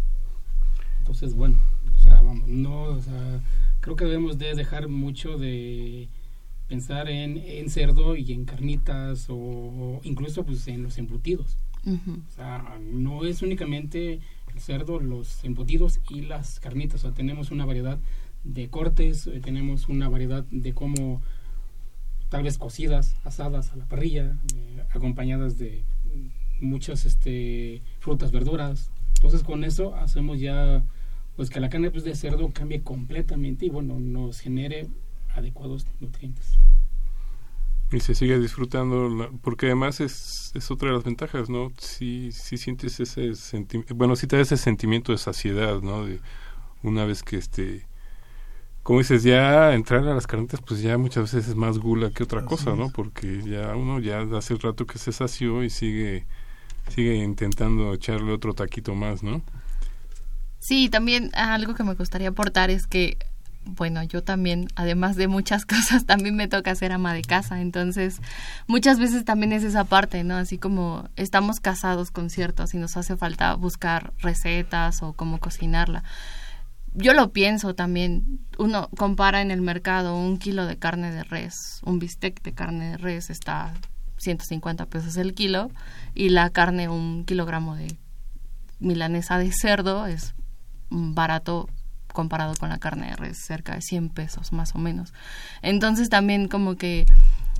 Entonces, 0.98 1.34
bueno, 1.34 1.58
o 1.94 1.98
sea, 1.98 2.20
vamos, 2.22 2.48
no, 2.48 2.98
creo 3.86 3.94
que 3.94 4.04
debemos 4.04 4.36
de 4.36 4.52
dejar 4.56 4.88
mucho 4.88 5.38
de 5.38 6.08
pensar 6.66 7.08
en, 7.08 7.36
en 7.38 7.70
cerdo 7.70 8.16
y 8.16 8.32
en 8.32 8.44
carnitas 8.44 9.26
o 9.28 10.00
incluso 10.02 10.44
pues 10.44 10.66
en 10.66 10.82
los 10.82 10.98
embutidos. 10.98 11.56
O 11.86 12.34
sea, 12.34 12.80
no 12.80 13.24
es 13.24 13.42
únicamente 13.42 14.18
el 14.52 14.60
cerdo, 14.60 14.98
los 14.98 15.44
embutidos 15.44 16.00
y 16.10 16.22
las 16.22 16.58
carnitas. 16.58 16.96
O 16.96 17.02
sea, 17.02 17.12
tenemos 17.12 17.52
una 17.52 17.64
variedad 17.64 18.00
de 18.42 18.68
cortes, 18.70 19.28
eh, 19.28 19.38
tenemos 19.38 19.88
una 19.88 20.08
variedad 20.08 20.44
de 20.50 20.74
cómo 20.74 21.22
tal 22.28 22.42
vez 22.42 22.58
cocidas, 22.58 23.14
asadas 23.22 23.72
a 23.72 23.76
la 23.76 23.84
parrilla, 23.84 24.36
eh, 24.56 24.82
acompañadas 24.90 25.58
de 25.58 25.84
muchas 26.58 27.06
este, 27.06 27.82
frutas, 28.00 28.32
verduras. 28.32 28.90
Entonces 29.14 29.44
con 29.44 29.62
eso 29.62 29.94
hacemos 29.94 30.40
ya 30.40 30.82
pues 31.36 31.50
que 31.50 31.60
la 31.60 31.68
carne 31.70 31.90
pues, 31.90 32.04
de 32.04 32.14
cerdo 32.16 32.52
cambie 32.52 32.82
completamente 32.82 33.66
y 33.66 33.70
bueno, 33.70 33.98
nos 34.00 34.40
genere 34.40 34.88
adecuados 35.34 35.86
nutrientes. 36.00 36.58
Y 37.92 38.00
se 38.00 38.14
sigue 38.16 38.38
disfrutando, 38.40 39.08
la- 39.08 39.30
porque 39.42 39.66
además 39.66 40.00
es, 40.00 40.50
es 40.54 40.70
otra 40.72 40.88
de 40.88 40.96
las 40.96 41.04
ventajas, 41.04 41.48
¿no? 41.48 41.70
Si, 41.78 42.32
si 42.32 42.56
sientes 42.58 42.98
ese 42.98 43.34
sentimiento, 43.36 43.94
bueno, 43.94 44.16
si 44.16 44.26
te 44.26 44.34
da 44.36 44.42
ese 44.42 44.56
sentimiento 44.56 45.12
de 45.12 45.18
saciedad, 45.18 45.80
¿no? 45.82 46.04
De 46.04 46.20
una 46.82 47.04
vez 47.06 47.22
que 47.22 47.36
este, 47.38 47.86
como 48.82 49.00
dices, 49.00 49.22
ya 49.24 49.74
entrar 49.74 50.06
a 50.08 50.14
las 50.14 50.26
carnitas, 50.28 50.60
pues 50.62 50.82
ya 50.82 50.98
muchas 50.98 51.24
veces 51.32 51.48
es 51.50 51.56
más 51.56 51.78
gula 51.78 52.10
que 52.12 52.22
otra 52.24 52.40
Así 52.40 52.44
cosa, 52.44 52.76
¿no? 52.76 52.90
Porque 52.92 53.42
ya 53.44 53.74
uno 53.76 54.00
ya 54.00 54.20
hace 54.36 54.54
el 54.54 54.60
rato 54.60 54.86
que 54.86 54.98
se 54.98 55.12
sació 55.12 55.64
y 55.64 55.70
sigue, 55.70 56.26
sigue 56.88 57.16
intentando 57.16 57.94
echarle 57.94 58.32
otro 58.32 58.54
taquito 58.54 58.94
más, 58.94 59.22
¿no? 59.22 59.42
Sí, 60.58 60.88
también 60.88 61.30
algo 61.34 61.74
que 61.74 61.84
me 61.84 61.94
gustaría 61.94 62.28
aportar 62.28 62.70
es 62.70 62.86
que, 62.86 63.18
bueno, 63.64 64.02
yo 64.02 64.22
también, 64.22 64.68
además 64.74 65.16
de 65.16 65.28
muchas 65.28 65.66
cosas, 65.66 66.06
también 66.06 66.36
me 66.36 66.48
toca 66.48 66.74
ser 66.74 66.92
ama 66.92 67.14
de 67.14 67.22
casa. 67.22 67.60
Entonces, 67.60 68.20
muchas 68.66 68.98
veces 68.98 69.24
también 69.24 69.52
es 69.52 69.64
esa 69.64 69.84
parte, 69.84 70.24
¿no? 70.24 70.36
Así 70.36 70.58
como 70.58 71.08
estamos 71.16 71.60
casados 71.60 72.10
con 72.10 72.30
ciertos 72.30 72.74
y 72.74 72.78
nos 72.78 72.96
hace 72.96 73.16
falta 73.16 73.54
buscar 73.54 74.12
recetas 74.18 75.02
o 75.02 75.12
cómo 75.12 75.38
cocinarla. 75.38 76.04
Yo 76.98 77.12
lo 77.12 77.30
pienso 77.30 77.74
también, 77.74 78.40
uno 78.58 78.88
compara 78.96 79.42
en 79.42 79.50
el 79.50 79.60
mercado 79.60 80.16
un 80.16 80.38
kilo 80.38 80.64
de 80.64 80.78
carne 80.78 81.10
de 81.10 81.24
res, 81.24 81.82
un 81.84 81.98
bistec 81.98 82.42
de 82.42 82.54
carne 82.54 82.92
de 82.92 82.96
res 82.96 83.28
está 83.28 83.74
150 84.16 84.86
pesos 84.86 85.18
el 85.18 85.34
kilo 85.34 85.70
y 86.14 86.30
la 86.30 86.48
carne, 86.48 86.88
un 86.88 87.26
kilogramo 87.26 87.76
de 87.76 87.98
milanesa 88.80 89.36
de 89.38 89.52
cerdo 89.52 90.06
es 90.06 90.34
barato 90.90 91.68
comparado 92.12 92.54
con 92.54 92.70
la 92.70 92.78
carne 92.78 93.10
de 93.10 93.16
res, 93.16 93.38
cerca 93.38 93.74
de 93.74 93.82
100 93.82 94.08
pesos 94.08 94.52
más 94.52 94.74
o 94.74 94.78
menos. 94.78 95.12
Entonces 95.62 96.08
también 96.08 96.48
como 96.48 96.76
que 96.76 97.06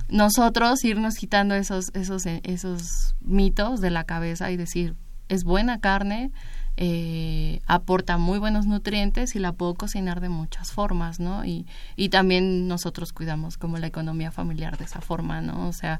nosotros 0.09 0.83
irnos 0.83 1.15
quitando 1.15 1.55
esos, 1.55 1.91
esos, 1.93 2.25
eh, 2.25 2.41
esos 2.43 3.15
mitos 3.21 3.81
de 3.81 3.91
la 3.91 4.03
cabeza 4.03 4.49
y 4.51 4.57
decir, 4.57 4.95
es 5.29 5.43
buena 5.43 5.79
carne, 5.79 6.31
eh, 6.77 7.59
aporta 7.65 8.17
muy 8.17 8.39
buenos 8.39 8.65
nutrientes 8.65 9.35
y 9.35 9.39
la 9.39 9.51
puedo 9.51 9.73
cocinar 9.73 10.21
de 10.21 10.29
muchas 10.29 10.71
formas, 10.71 11.19
¿no? 11.19 11.43
Y, 11.43 11.65
y 11.95 12.09
también 12.09 12.67
nosotros 12.67 13.13
cuidamos 13.13 13.57
como 13.57 13.77
la 13.77 13.87
economía 13.87 14.31
familiar 14.31 14.77
de 14.77 14.85
esa 14.85 15.01
forma, 15.01 15.41
¿no? 15.41 15.67
O 15.67 15.73
sea, 15.73 15.99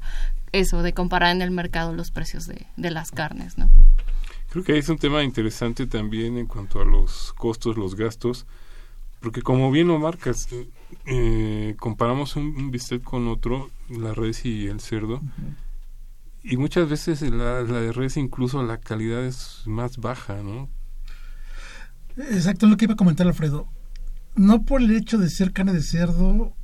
eso 0.52 0.82
de 0.82 0.94
comparar 0.94 1.34
en 1.34 1.42
el 1.42 1.50
mercado 1.50 1.92
los 1.92 2.10
precios 2.10 2.46
de, 2.46 2.66
de 2.76 2.90
las 2.90 3.10
carnes, 3.10 3.58
¿no? 3.58 3.68
Creo 4.50 4.64
que 4.64 4.72
ahí 4.72 4.78
es 4.78 4.88
un 4.88 4.98
tema 4.98 5.22
interesante 5.22 5.86
también 5.86 6.38
en 6.38 6.46
cuanto 6.46 6.80
a 6.80 6.84
los 6.84 7.32
costos, 7.34 7.76
los 7.76 7.94
gastos, 7.96 8.46
porque 9.20 9.42
como 9.42 9.70
bien 9.70 9.88
lo 9.88 9.98
marcas, 9.98 10.48
eh, 11.06 11.74
comparamos 11.78 12.36
un, 12.36 12.46
un 12.56 12.70
bistec 12.70 13.02
con 13.02 13.28
otro, 13.28 13.70
la 13.90 14.14
res 14.14 14.44
y 14.46 14.66
el 14.66 14.80
cerdo, 14.80 15.20
y 16.42 16.56
muchas 16.56 16.88
veces 16.88 17.20
la, 17.22 17.60
la 17.62 17.80
de 17.80 17.92
res 17.92 18.16
incluso 18.16 18.62
la 18.62 18.78
calidad 18.78 19.22
es 19.24 19.62
más 19.66 19.98
baja, 19.98 20.42
¿no? 20.42 20.68
Exacto, 22.16 22.66
es 22.66 22.70
lo 22.70 22.76
que 22.76 22.86
iba 22.86 22.94
a 22.94 22.96
comentar 22.96 23.26
Alfredo. 23.26 23.68
No 24.34 24.62
por 24.64 24.80
el 24.80 24.90
hecho 24.96 25.18
de 25.18 25.28
ser 25.30 25.52
carne 25.52 25.72
de 25.72 25.82
cerdo 25.82 26.54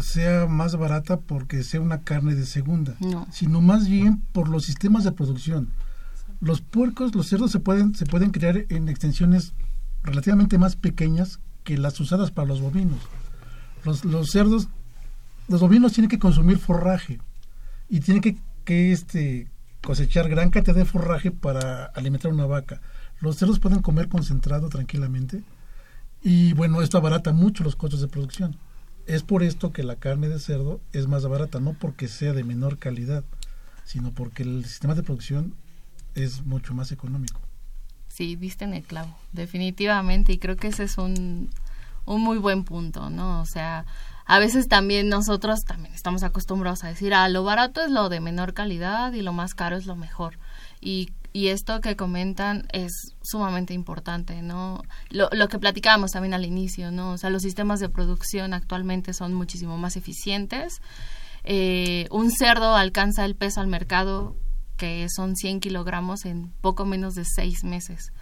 sea 0.00 0.46
más 0.46 0.76
barata 0.76 1.18
porque 1.18 1.62
sea 1.62 1.80
una 1.80 2.02
carne 2.02 2.34
de 2.34 2.44
segunda, 2.46 2.96
No. 3.00 3.26
sino 3.32 3.60
más 3.60 3.88
bien 3.88 4.20
por 4.32 4.48
los 4.48 4.64
sistemas 4.64 5.04
de 5.04 5.12
producción. 5.12 5.68
Los 6.40 6.62
puercos, 6.62 7.14
los 7.14 7.28
cerdos 7.28 7.50
se 7.50 7.60
pueden 7.60 7.94
se 7.94 8.06
pueden 8.06 8.30
criar 8.30 8.64
en 8.70 8.88
extensiones 8.88 9.52
relativamente 10.02 10.58
más 10.58 10.76
pequeñas 10.76 11.40
que 11.64 11.76
las 11.76 12.00
usadas 12.00 12.30
para 12.30 12.48
los 12.48 12.60
bovinos. 12.60 13.00
Los, 13.84 14.04
los 14.04 14.30
cerdos, 14.30 14.68
los 15.48 15.60
bovinos 15.60 15.92
tienen 15.92 16.08
que 16.08 16.18
consumir 16.18 16.58
forraje 16.58 17.18
y 17.88 18.00
tienen 18.00 18.22
que, 18.22 18.36
que 18.64 18.92
este 18.92 19.48
cosechar 19.82 20.28
gran 20.28 20.50
cantidad 20.50 20.76
de 20.76 20.84
forraje 20.84 21.30
para 21.30 21.86
alimentar 21.86 22.32
una 22.32 22.46
vaca. 22.46 22.80
Los 23.20 23.36
cerdos 23.36 23.58
pueden 23.58 23.82
comer 23.82 24.08
concentrado 24.08 24.68
tranquilamente 24.68 25.42
y 26.22 26.52
bueno, 26.52 26.82
esto 26.82 26.98
abarata 26.98 27.32
mucho 27.32 27.64
los 27.64 27.76
costos 27.76 28.00
de 28.00 28.08
producción. 28.08 28.56
Es 29.06 29.22
por 29.22 29.42
esto 29.42 29.72
que 29.72 29.82
la 29.82 29.96
carne 29.96 30.28
de 30.28 30.38
cerdo 30.38 30.80
es 30.92 31.06
más 31.06 31.26
barata, 31.26 31.60
no 31.60 31.72
porque 31.72 32.08
sea 32.08 32.32
de 32.32 32.44
menor 32.44 32.78
calidad, 32.78 33.24
sino 33.84 34.12
porque 34.12 34.42
el 34.42 34.64
sistema 34.66 34.94
de 34.94 35.02
producción 35.02 35.54
es 36.14 36.44
mucho 36.44 36.74
más 36.74 36.92
económico. 36.92 37.40
Sí, 38.08 38.36
viste 38.36 38.64
en 38.64 38.74
el 38.74 38.82
clavo, 38.82 39.16
definitivamente, 39.32 40.32
y 40.32 40.38
creo 40.38 40.56
que 40.56 40.68
ese 40.68 40.84
es 40.84 40.98
un, 40.98 41.50
un 42.04 42.20
muy 42.20 42.38
buen 42.38 42.64
punto, 42.64 43.08
¿no? 43.08 43.40
O 43.40 43.46
sea, 43.46 43.86
a 44.26 44.38
veces 44.38 44.68
también 44.68 45.08
nosotros 45.08 45.60
también 45.66 45.94
estamos 45.94 46.22
acostumbrados 46.22 46.84
a 46.84 46.88
decir, 46.88 47.14
ah, 47.14 47.28
lo 47.28 47.44
barato 47.44 47.82
es 47.82 47.90
lo 47.90 48.08
de 48.08 48.20
menor 48.20 48.54
calidad 48.54 49.12
y 49.12 49.22
lo 49.22 49.32
más 49.32 49.54
caro 49.54 49.76
es 49.76 49.86
lo 49.86 49.96
mejor. 49.96 50.38
Y, 50.80 51.10
y 51.32 51.48
esto 51.48 51.80
que 51.80 51.96
comentan 51.96 52.68
es 52.72 52.92
sumamente 53.22 53.74
importante, 53.74 54.42
¿no? 54.42 54.82
Lo, 55.10 55.28
lo 55.32 55.48
que 55.48 55.58
platicábamos 55.58 56.12
también 56.12 56.34
al 56.34 56.44
inicio, 56.44 56.90
¿no? 56.90 57.12
O 57.12 57.18
sea, 57.18 57.30
los 57.30 57.42
sistemas 57.42 57.80
de 57.80 57.88
producción 57.88 58.54
actualmente 58.54 59.14
son 59.14 59.34
muchísimo 59.34 59.78
más 59.78 59.96
eficientes. 59.96 60.80
Eh, 61.44 62.06
un 62.10 62.30
cerdo 62.30 62.76
alcanza 62.76 63.24
el 63.24 63.34
peso 63.34 63.60
al 63.60 63.66
mercado 63.66 64.36
que 64.80 65.06
son 65.14 65.36
100 65.36 65.60
kilogramos 65.60 66.24
en 66.24 66.50
poco 66.62 66.86
menos 66.86 67.14
de 67.14 67.26
seis 67.26 67.62
meses. 67.64 68.12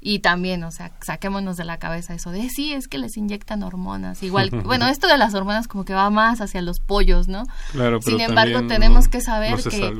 Y 0.00 0.20
también, 0.20 0.64
o 0.64 0.70
sea, 0.70 0.92
saquémonos 1.04 1.58
de 1.58 1.64
la 1.64 1.76
cabeza 1.78 2.14
eso 2.14 2.30
de, 2.30 2.48
sí, 2.48 2.72
es 2.72 2.88
que 2.88 2.96
les 2.96 3.18
inyectan 3.18 3.62
hormonas. 3.62 4.22
Igual, 4.22 4.48
bueno, 4.64 4.88
esto 4.88 5.08
de 5.08 5.18
las 5.18 5.34
hormonas 5.34 5.68
como 5.68 5.84
que 5.84 5.92
va 5.92 6.08
más 6.08 6.40
hacia 6.40 6.62
los 6.62 6.80
pollos, 6.80 7.28
¿no? 7.28 7.44
Claro, 7.72 8.00
pero 8.00 8.16
Sin 8.16 8.26
embargo, 8.26 8.66
tenemos 8.66 9.04
no- 9.04 9.10
que 9.10 9.20
saber 9.20 9.52
no 9.52 9.70
que, 9.70 9.92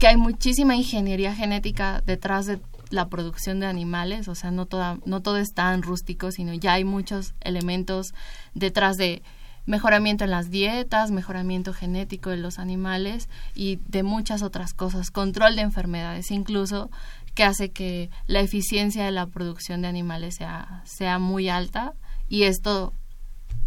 que 0.00 0.06
hay 0.08 0.16
muchísima 0.16 0.74
ingeniería 0.74 1.32
genética 1.32 2.02
detrás 2.04 2.46
de 2.46 2.58
la 2.90 3.08
producción 3.08 3.60
de 3.60 3.66
animales, 3.66 4.26
o 4.28 4.34
sea, 4.34 4.50
no, 4.50 4.66
toda, 4.66 4.98
no 5.04 5.20
todo 5.22 5.38
es 5.38 5.52
tan 5.54 5.82
rústico, 5.82 6.32
sino 6.32 6.54
ya 6.54 6.72
hay 6.74 6.84
muchos 6.84 7.34
elementos 7.40 8.14
detrás 8.54 8.96
de 8.96 9.22
mejoramiento 9.66 10.24
en 10.24 10.30
las 10.30 10.50
dietas, 10.50 11.10
mejoramiento 11.10 11.74
genético 11.74 12.30
de 12.30 12.36
los 12.36 12.58
animales 12.58 13.28
y 13.54 13.80
de 13.88 14.02
muchas 14.02 14.42
otras 14.42 14.72
cosas, 14.72 15.10
control 15.10 15.56
de 15.56 15.62
enfermedades 15.62 16.30
incluso, 16.30 16.90
que 17.34 17.44
hace 17.44 17.70
que 17.70 18.08
la 18.26 18.40
eficiencia 18.40 19.04
de 19.04 19.10
la 19.10 19.26
producción 19.26 19.82
de 19.82 19.88
animales 19.88 20.36
sea, 20.36 20.82
sea 20.84 21.18
muy 21.18 21.48
alta 21.48 21.92
y 22.28 22.44
esto 22.44 22.92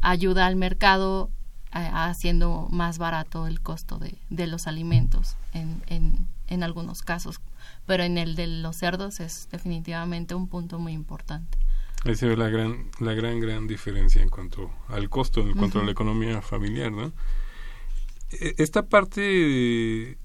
ayuda 0.02 0.48
al 0.48 0.56
mercado 0.56 1.30
eh, 1.76 1.90
haciendo 1.94 2.68
más 2.72 2.98
barato 2.98 3.46
el 3.46 3.62
costo 3.62 4.00
de, 4.00 4.16
de 4.30 4.48
los 4.48 4.66
alimentos 4.66 5.36
en, 5.54 5.84
en, 5.88 6.28
en 6.48 6.64
algunos 6.64 7.04
casos, 7.04 7.40
pero 7.86 8.04
en 8.04 8.18
el 8.18 8.36
de 8.36 8.48
los 8.48 8.78
cerdos 8.78 9.20
es 9.20 9.48
definitivamente 9.52 10.34
un 10.34 10.48
punto 10.48 10.80
muy 10.80 10.94
importante. 10.94 11.60
Ahí 12.06 12.16
se 12.16 12.28
ve 12.28 12.38
la 12.38 12.50
gran, 12.50 12.90
la 13.00 13.14
gran, 13.14 13.40
gran 13.40 13.68
diferencia 13.68 14.22
en 14.22 14.30
cuanto 14.30 14.72
al 14.88 15.10
costo, 15.10 15.42
en 15.42 15.54
cuanto 15.56 15.80
a 15.80 15.84
la 15.84 15.92
economía 15.92 16.42
familiar, 16.42 16.92
¿no? 16.92 17.12
E- 18.32 18.56
Esta 18.58 18.88
parte, 18.88 20.18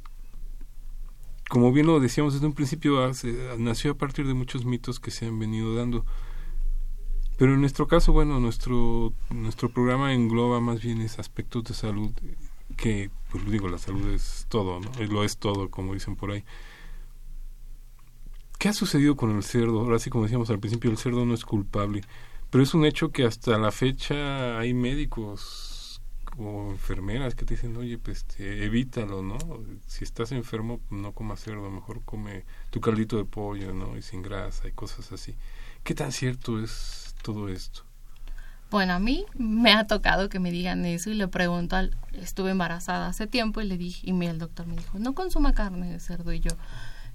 como 1.48 1.72
bien 1.72 1.86
lo 1.86 2.00
decíamos 2.00 2.34
desde 2.34 2.46
un 2.46 2.54
principio, 2.54 3.10
nació 3.58 3.92
a 3.92 3.98
partir 3.98 4.26
de 4.26 4.34
muchos 4.34 4.64
mitos 4.64 4.98
que 5.00 5.10
se 5.10 5.26
han 5.26 5.38
venido 5.38 5.74
dando. 5.74 6.04
Pero 7.36 7.54
en 7.54 7.60
nuestro 7.60 7.88
caso, 7.88 8.12
bueno, 8.12 8.38
nuestro, 8.38 9.12
nuestro 9.30 9.68
programa 9.68 10.14
engloba 10.14 10.60
más 10.60 10.80
bien 10.80 11.00
esos 11.00 11.18
aspectos 11.18 11.64
de 11.64 11.74
salud 11.74 12.12
que, 12.76 13.10
pues 13.30 13.44
digo, 13.50 13.68
la 13.68 13.78
salud 13.78 14.08
es 14.12 14.46
todo, 14.48 14.80
¿no? 14.80 14.90
Lo 15.10 15.24
es 15.24 15.36
todo, 15.38 15.68
como 15.68 15.94
dicen 15.94 16.14
por 16.16 16.30
ahí. 16.30 16.44
¿Qué 18.64 18.70
ha 18.70 18.72
sucedido 18.72 19.14
con 19.14 19.36
el 19.36 19.42
cerdo? 19.42 19.80
Ahora 19.80 19.98
sí, 19.98 20.08
como 20.08 20.24
decíamos 20.24 20.48
al 20.48 20.58
principio, 20.58 20.90
el 20.90 20.96
cerdo 20.96 21.26
no 21.26 21.34
es 21.34 21.44
culpable, 21.44 22.00
pero 22.48 22.64
es 22.64 22.72
un 22.72 22.86
hecho 22.86 23.10
que 23.12 23.26
hasta 23.26 23.58
la 23.58 23.70
fecha 23.70 24.58
hay 24.58 24.72
médicos 24.72 26.00
o 26.38 26.70
enfermeras 26.70 27.34
que 27.34 27.44
te 27.44 27.56
dicen, 27.56 27.76
oye, 27.76 27.98
pues 27.98 28.20
este, 28.26 28.64
evítalo, 28.64 29.22
¿no? 29.22 29.36
Si 29.86 30.02
estás 30.02 30.32
enfermo, 30.32 30.80
no 30.88 31.12
comas 31.12 31.40
cerdo, 31.40 31.70
mejor 31.70 32.02
come 32.06 32.46
tu 32.70 32.80
caldito 32.80 33.18
de 33.18 33.26
pollo, 33.26 33.74
¿no? 33.74 33.98
Y 33.98 34.00
sin 34.00 34.22
grasa 34.22 34.66
y 34.66 34.72
cosas 34.72 35.12
así. 35.12 35.34
¿Qué 35.82 35.94
tan 35.94 36.10
cierto 36.10 36.58
es 36.58 37.14
todo 37.20 37.50
esto? 37.50 37.82
Bueno, 38.70 38.94
a 38.94 38.98
mí 38.98 39.26
me 39.36 39.74
ha 39.74 39.86
tocado 39.86 40.30
que 40.30 40.38
me 40.38 40.50
digan 40.50 40.86
eso 40.86 41.10
y 41.10 41.14
le 41.14 41.28
pregunto 41.28 41.76
al, 41.76 41.94
estuve 42.14 42.52
embarazada 42.52 43.08
hace 43.08 43.26
tiempo 43.26 43.60
y 43.60 43.66
le 43.66 43.76
dije, 43.76 44.10
y 44.10 44.24
el 44.24 44.38
doctor 44.38 44.66
me 44.66 44.76
dijo, 44.76 44.98
no 44.98 45.14
consuma 45.14 45.52
carne 45.52 45.92
de 45.92 46.00
cerdo 46.00 46.32
y 46.32 46.40
yo, 46.40 46.52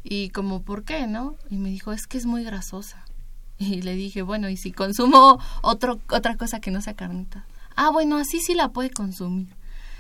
y 0.04 0.30
como, 0.30 0.62
¿por 0.62 0.84
qué, 0.84 1.08
no? 1.08 1.36
Y 1.50 1.58
me 1.58 1.70
dijo, 1.70 1.92
es 1.92 2.08
que 2.08 2.18
es 2.18 2.26
muy 2.26 2.44
grasosa. 2.44 3.06
Y 3.60 3.82
le 3.82 3.94
dije, 3.96 4.22
bueno, 4.22 4.48
¿y 4.48 4.56
si 4.56 4.72
consumo 4.72 5.38
otro, 5.62 6.00
otra 6.10 6.38
cosa 6.38 6.62
que 6.62 6.72
no 6.72 6.82
sea 6.82 6.94
carnita? 6.94 7.46
Ah, 7.76 7.90
bueno, 7.90 8.16
así 8.16 8.40
sí 8.40 8.54
la 8.54 8.70
puede 8.70 8.90
consumir. 8.90 9.54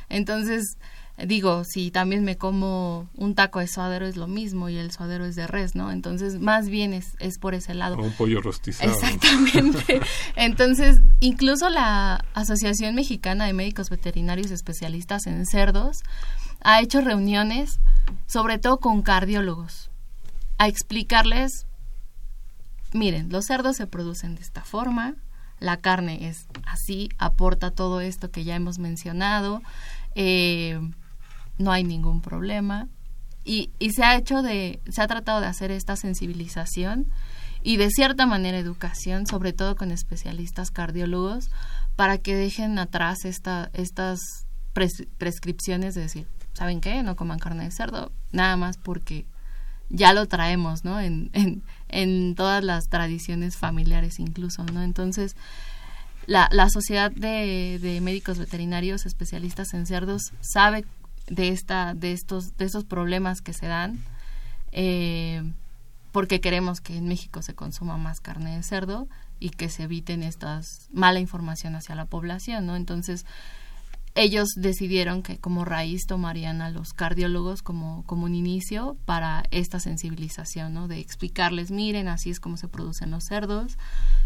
Entonces, 0.08 0.78
digo, 1.26 1.64
si 1.66 1.92
también 1.92 2.24
me 2.24 2.38
como 2.38 3.10
un 3.16 3.36
taco 3.36 3.60
de 3.60 3.68
suadero 3.68 4.06
es 4.06 4.16
lo 4.16 4.28
mismo 4.28 4.70
y 4.70 4.78
el 4.78 4.92
suadero 4.92 5.26
es 5.26 5.36
de 5.36 5.48
res, 5.48 5.76
¿no? 5.76 5.92
Entonces, 5.92 6.40
más 6.40 6.70
bien 6.70 6.94
es, 6.94 7.16
es 7.20 7.38
por 7.38 7.54
ese 7.54 7.74
lado. 7.74 7.98
O 7.98 8.04
un 8.04 8.12
pollo 8.12 8.42
rostizado. 8.42 8.92
Exactamente. 8.92 10.02
Entonces, 10.36 11.02
incluso 11.20 11.70
la 11.70 12.26
Asociación 12.34 12.96
Mexicana 12.96 13.46
de 13.46 13.54
Médicos 13.54 13.90
Veterinarios 13.90 14.52
Especialistas 14.52 15.28
en 15.28 15.46
Cerdos 15.46 16.04
ha 16.62 16.82
hecho 16.82 17.02
reuniones, 17.02 17.80
sobre 18.28 18.58
todo 18.58 18.80
con 18.80 19.02
cardiólogos, 19.02 19.89
a 20.60 20.68
explicarles, 20.68 21.66
miren, 22.94 23.30
los 23.32 23.46
cerdos 23.46 23.78
se 23.78 23.88
producen 23.88 24.36
de 24.36 24.42
esta 24.42 24.64
forma, 24.64 25.16
la 25.60 25.78
carne 25.78 26.28
es 26.28 26.48
así, 26.66 27.10
aporta 27.18 27.72
todo 27.72 28.00
esto 28.02 28.30
que 28.30 28.44
ya 28.44 28.56
hemos 28.56 28.78
mencionado, 28.78 29.62
eh, 30.16 30.80
no 31.58 31.72
hay 31.72 31.84
ningún 31.84 32.22
problema. 32.22 32.88
Y, 33.46 33.72
y 33.80 33.92
se 33.92 34.04
ha 34.04 34.16
hecho 34.16 34.42
de, 34.42 34.80
se 34.90 35.02
ha 35.02 35.08
tratado 35.08 35.42
de 35.42 35.48
hacer 35.48 35.72
esta 35.72 35.96
sensibilización 35.96 37.08
y 37.64 37.78
de 37.78 37.90
cierta 37.90 38.26
manera 38.26 38.60
educación, 38.60 39.26
sobre 39.28 39.54
todo 39.54 39.76
con 39.76 39.92
especialistas 39.92 40.72
cardiólogos, 40.72 41.50
para 41.96 42.18
que 42.18 42.36
dejen 42.36 42.78
atrás 42.80 43.26
esta, 43.26 43.70
estas 43.74 44.20
pres- 44.74 45.08
prescripciones 45.18 45.96
de 45.96 46.02
decir, 46.02 46.28
¿saben 46.54 46.80
qué? 46.80 47.02
No 47.02 47.16
coman 47.16 47.40
carne 47.40 47.64
de 47.64 47.72
cerdo, 47.72 48.12
nada 48.32 48.56
más 48.56 48.78
porque 48.78 49.26
ya 49.90 50.14
lo 50.14 50.28
traemos, 50.28 50.86
¿no? 50.86 51.00
En, 51.00 51.30
en, 51.34 51.64
en 51.90 52.36
todas 52.36 52.64
las 52.64 52.90
tradiciones 52.90 53.58
familiares 53.58 54.20
incluso, 54.20 54.64
¿no? 54.66 54.84
Entonces, 54.84 55.36
la, 56.26 56.48
la 56.52 56.70
Sociedad 56.70 57.12
de, 57.12 57.80
de 57.82 58.02
Médicos 58.02 58.38
Veterinarios 58.38 59.06
Especialistas 59.06 59.74
en 59.74 59.86
Cerdos 59.86 60.32
sabe 60.42 60.86
de, 61.28 61.50
esta, 61.50 61.94
de, 61.94 62.12
estos, 62.12 62.56
de 62.58 62.66
estos 62.66 62.86
problemas 62.86 63.42
que 63.42 63.54
se 63.54 63.68
dan, 63.68 64.00
eh, 64.72 65.44
porque 66.12 66.42
queremos 66.42 66.82
que 66.82 66.98
en 66.98 67.08
México 67.08 67.42
se 67.42 67.56
consuma 67.56 67.98
más 67.98 68.20
carne 68.20 68.56
de 68.56 68.64
cerdo 68.64 69.08
y 69.40 69.52
que 69.52 69.70
se 69.70 69.84
eviten 69.84 70.22
estas 70.24 70.90
mala 70.92 71.20
información 71.20 71.76
hacia 71.76 71.96
la 71.96 72.06
población, 72.06 72.66
¿no? 72.66 72.76
Entonces, 72.76 73.26
ellos 74.16 74.50
decidieron 74.56 75.22
que 75.24 75.38
como 75.38 75.66
raíz 75.66 76.06
tomarían 76.08 76.62
a 76.62 76.70
los 76.70 76.94
cardiólogos 76.94 77.62
como, 77.62 78.04
como 78.06 78.26
un 78.26 78.36
inicio 78.36 78.98
para 79.06 79.44
esta 79.52 79.80
sensibilización, 79.80 80.74
¿no? 80.74 80.88
De 80.88 81.00
explicarles, 81.00 81.72
miren, 81.72 82.08
así 82.08 82.30
es 82.30 82.40
como 82.40 82.58
se 82.58 82.68
producen 82.68 83.12
los 83.12 83.24
cerdos, 83.26 83.78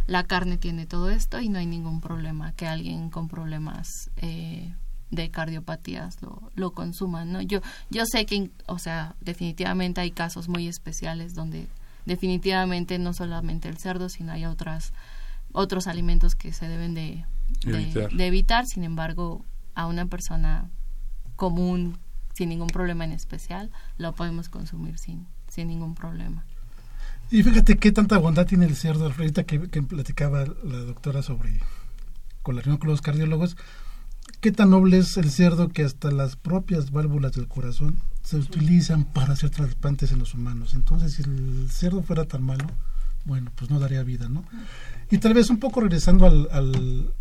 la 0.08 0.24
carne 0.24 0.58
tiene 0.58 0.86
todo 0.86 1.10
esto 1.10 1.40
y 1.42 1.50
no 1.50 1.60
hay 1.60 1.66
ningún 1.66 2.02
problema 2.02 2.54
que 2.54 2.66
alguien 2.68 3.10
con 3.10 3.28
problemas 3.28 4.10
eh, 4.18 4.74
de 5.12 5.30
cardiopatías 5.30 6.22
lo, 6.22 6.52
lo 6.56 6.72
consuman, 6.72 7.32
¿no? 7.32 7.42
Yo, 7.42 7.60
yo 7.92 8.06
sé 8.06 8.26
que, 8.26 8.50
o 8.68 8.80
sea, 8.80 9.16
definitivamente 9.22 10.02
hay 10.02 10.12
casos 10.12 10.48
muy 10.50 10.68
especiales 10.68 11.36
donde 11.36 11.68
definitivamente 12.06 12.98
no 13.00 13.14
solamente 13.14 13.70
el 13.70 13.78
cerdo, 13.78 14.10
sino 14.10 14.32
hay 14.32 14.46
otras, 14.46 14.92
otros 15.52 15.88
alimentos 15.88 16.36
que 16.36 16.52
se 16.54 16.68
deben 16.68 16.94
de, 16.94 17.26
de- 17.66 17.82
Evitar. 17.84 18.12
de 18.12 18.28
evitar, 18.28 18.66
sin 18.66 18.84
embargo, 18.84 19.46
a 19.76 19.88
una 19.88 20.06
persona 20.06 20.70
común, 21.36 21.98
sin 22.34 22.50
ningún 22.50 22.68
problema 22.68 23.06
en 23.06 23.12
especial, 23.12 23.72
lo 23.98 24.14
podemos 24.14 24.50
consumir 24.50 24.98
sin, 24.98 25.28
sin 25.48 25.68
ningún 25.68 25.96
problema. 25.96 26.46
Y 27.32 27.42
fíjate 27.44 27.78
qué 27.78 27.92
tanta 27.92 28.18
bondad 28.18 28.46
tiene 28.46 28.66
el 28.66 28.76
cerdo, 28.76 29.06
ahorita 29.06 29.44
que, 29.44 29.70
que 29.70 29.82
platicaba 29.82 30.46
la 30.64 30.78
doctora 30.80 31.24
sobre 31.24 31.60
con 32.44 32.62
los 32.84 33.02
cardiólogos, 33.02 33.56
qué 34.42 34.52
tan 34.52 34.70
noble 34.70 34.98
es 34.98 35.18
el 35.18 35.32
cerdo 35.32 35.70
que 35.70 35.84
hasta 35.84 36.12
las 36.12 36.36
propias 36.36 36.92
válvulas 36.92 37.32
del 37.32 37.48
corazón 37.48 38.00
se 38.22 38.38
utilizan 38.38 39.06
para 39.06 39.34
hacer 39.34 39.50
trasplantes 39.50 40.12
en 40.12 40.20
los 40.20 40.34
humanos. 40.34 40.74
Entonces, 40.74 41.14
si 41.14 41.24
el 41.24 41.70
cerdo 41.72 42.04
fuera 42.04 42.26
tan 42.26 42.44
malo, 42.44 42.66
bueno, 43.26 43.52
pues 43.56 43.72
no 43.72 43.80
daría 43.80 44.04
vida, 44.04 44.28
¿no? 44.28 44.44
Y 45.10 45.18
tal 45.20 45.34
vez 45.34 45.50
un 45.50 45.60
poco 45.60 45.80
regresando 45.80 46.26
al, 46.26 46.50
al, 46.52 47.14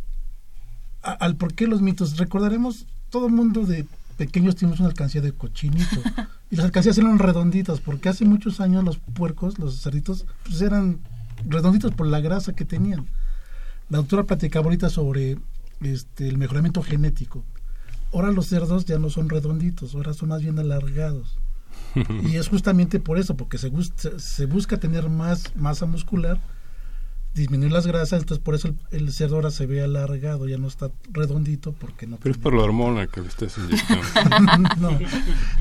a- 1.02 1.12
al 1.12 1.36
por 1.36 1.54
qué 1.54 1.66
los 1.66 1.80
mitos, 1.82 2.16
recordaremos, 2.18 2.86
todo 3.10 3.26
el 3.26 3.32
mundo 3.32 3.64
de 3.66 3.86
pequeños 4.16 4.56
tuvimos 4.56 4.78
una 4.80 4.88
alcancía 4.88 5.20
de 5.20 5.32
cochinito. 5.32 5.96
Y 6.50 6.56
las 6.56 6.66
alcancías 6.66 6.98
eran 6.98 7.18
redonditas, 7.18 7.80
porque 7.80 8.10
hace 8.10 8.26
muchos 8.26 8.60
años 8.60 8.84
los 8.84 8.98
puercos, 8.98 9.58
los 9.58 9.80
cerditos, 9.80 10.26
pues 10.44 10.60
eran 10.60 10.98
redonditos 11.48 11.92
por 11.94 12.06
la 12.06 12.20
grasa 12.20 12.52
que 12.52 12.66
tenían. 12.66 13.06
La 13.88 13.96
doctora 13.98 14.24
platicaba 14.24 14.64
ahorita 14.66 14.90
sobre 14.90 15.38
este, 15.80 16.28
el 16.28 16.36
mejoramiento 16.36 16.82
genético. 16.82 17.42
Ahora 18.12 18.30
los 18.32 18.48
cerdos 18.48 18.84
ya 18.84 18.98
no 18.98 19.08
son 19.08 19.30
redonditos, 19.30 19.94
ahora 19.94 20.12
son 20.12 20.28
más 20.28 20.42
bien 20.42 20.58
alargados. 20.58 21.38
Y 22.22 22.36
es 22.36 22.48
justamente 22.48 23.00
por 23.00 23.18
eso, 23.18 23.34
porque 23.34 23.56
se, 23.56 23.70
gus- 23.70 23.92
se- 23.96 24.18
se 24.20 24.44
busca 24.44 24.76
tener 24.76 25.08
más 25.08 25.56
masa 25.56 25.86
muscular, 25.86 26.38
disminuir 27.34 27.72
las 27.72 27.86
grasas, 27.86 28.20
entonces 28.20 28.44
por 28.44 28.54
eso 28.54 28.68
el, 28.68 28.76
el 28.90 29.12
cerdo 29.12 29.36
ahora 29.36 29.50
se 29.50 29.64
ve 29.66 29.82
alargado, 29.82 30.46
ya 30.48 30.58
no 30.58 30.68
está 30.68 30.90
redondito 31.12 31.72
porque 31.72 32.06
no 32.06 32.18
Pero 32.18 32.32
es 32.34 32.38
por 32.38 32.52
la 32.54 32.62
hormona 32.62 33.06
que 33.06 33.22
le 33.22 33.28
estás 33.28 33.56
inyectando. 33.58 34.68
no, 34.80 34.98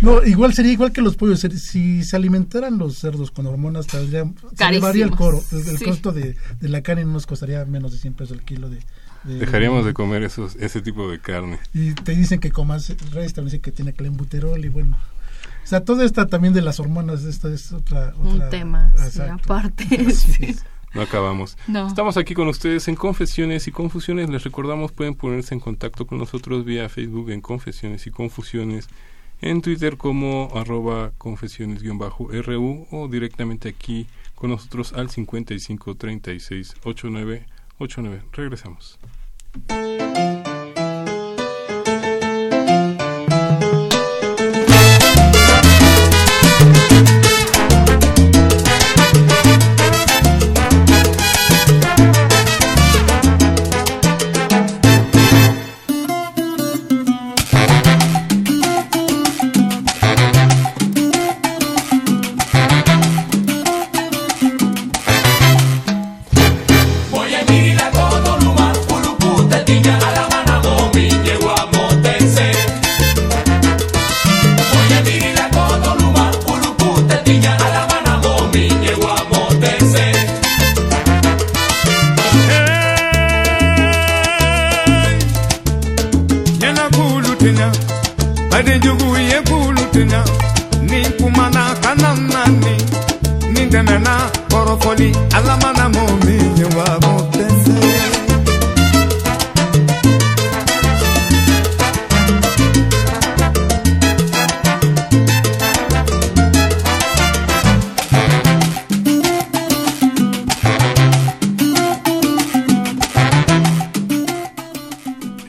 no, 0.01 0.23
igual 0.25 0.53
sería 0.53 0.71
igual 0.73 0.91
que 0.91 1.01
los 1.01 1.15
pollos. 1.15 1.39
Si 1.39 2.03
se 2.03 2.15
alimentaran 2.15 2.77
los 2.77 2.97
cerdos 2.97 3.31
con 3.31 3.45
hormonas, 3.47 3.88
tendría, 3.88 4.25
se 4.55 4.63
elevaría 4.67 5.05
el, 5.05 5.12
coro, 5.12 5.41
el, 5.51 5.57
el 5.69 5.77
Sí. 5.77 5.86
costo 5.86 6.12
de, 6.12 6.36
de 6.60 6.69
la 6.69 6.81
carne 6.81 7.05
no 7.05 7.13
nos 7.13 7.25
costaría 7.25 7.63
menos 7.65 7.91
de 7.93 7.97
100 7.99 8.13
pesos 8.15 8.38
el 8.38 8.43
kilo 8.43 8.69
de... 8.69 8.79
de- 9.23 9.36
Dejaríamos 9.39 9.86
de 9.86 9.93
comer 9.93 10.23
esos, 10.23 10.55
ese 10.57 10.81
tipo 10.81 11.10
de 11.10 11.19
carne. 11.19 11.60
Y 11.73 11.93
te 11.93 12.15
dicen 12.15 12.39
que 12.39 12.51
comas 12.51 12.89
res, 13.12 13.34
también 13.34 13.45
dicen 13.45 13.62
que 13.62 13.71
tiene 13.71 13.93
clenbuterol 13.93 14.63
y 14.65 14.67
bueno. 14.69 14.97
O 15.63 15.67
sea, 15.67 15.86
todo 15.86 16.03
esto 16.03 16.25
también 16.27 16.53
de 16.53 16.62
las 16.62 16.79
hormonas, 16.81 17.23
esto 17.23 17.47
es 17.47 17.71
otra... 17.71 18.13
Un 18.17 18.27
otra- 18.36 18.49
tema, 18.49 18.93
sí, 19.10 19.21
aparte. 19.21 19.86
Así 20.07 20.34
sí. 20.34 20.45
es. 20.45 20.65
No 20.93 21.01
acabamos. 21.01 21.58
No. 21.67 21.88
Estamos 21.88 22.17
aquí 22.17 22.34
con 22.34 22.47
ustedes 22.47 22.88
en 22.88 22.95
Confesiones 22.95 23.67
y 23.67 23.71
Confusiones. 23.71 24.30
Les 24.30 24.43
recordamos, 24.43 24.91
pueden 24.91 25.15
ponerse 25.15 25.54
en 25.54 25.60
contacto 25.60 26.06
con 26.06 26.17
nosotros 26.17 26.65
vía 26.65 26.89
Facebook 26.89 27.30
en 27.32 27.41
Confesiones 27.41 28.06
y 28.08 28.12
Confusiones, 28.12 28.89
en 29.41 29.62
Twitter 29.62 29.97
como 29.97 30.51
arroba 30.54 31.12
confesiones-ru 31.17 32.88
o 32.91 33.08
directamente 33.08 33.69
aquí 33.69 34.08
con 34.36 34.49
nosotros 34.51 34.93
al 34.93 35.10
55 35.10 35.95
36 35.95 36.75
89 36.84 37.45
89. 37.80 38.23
Regresamos. 38.34 38.99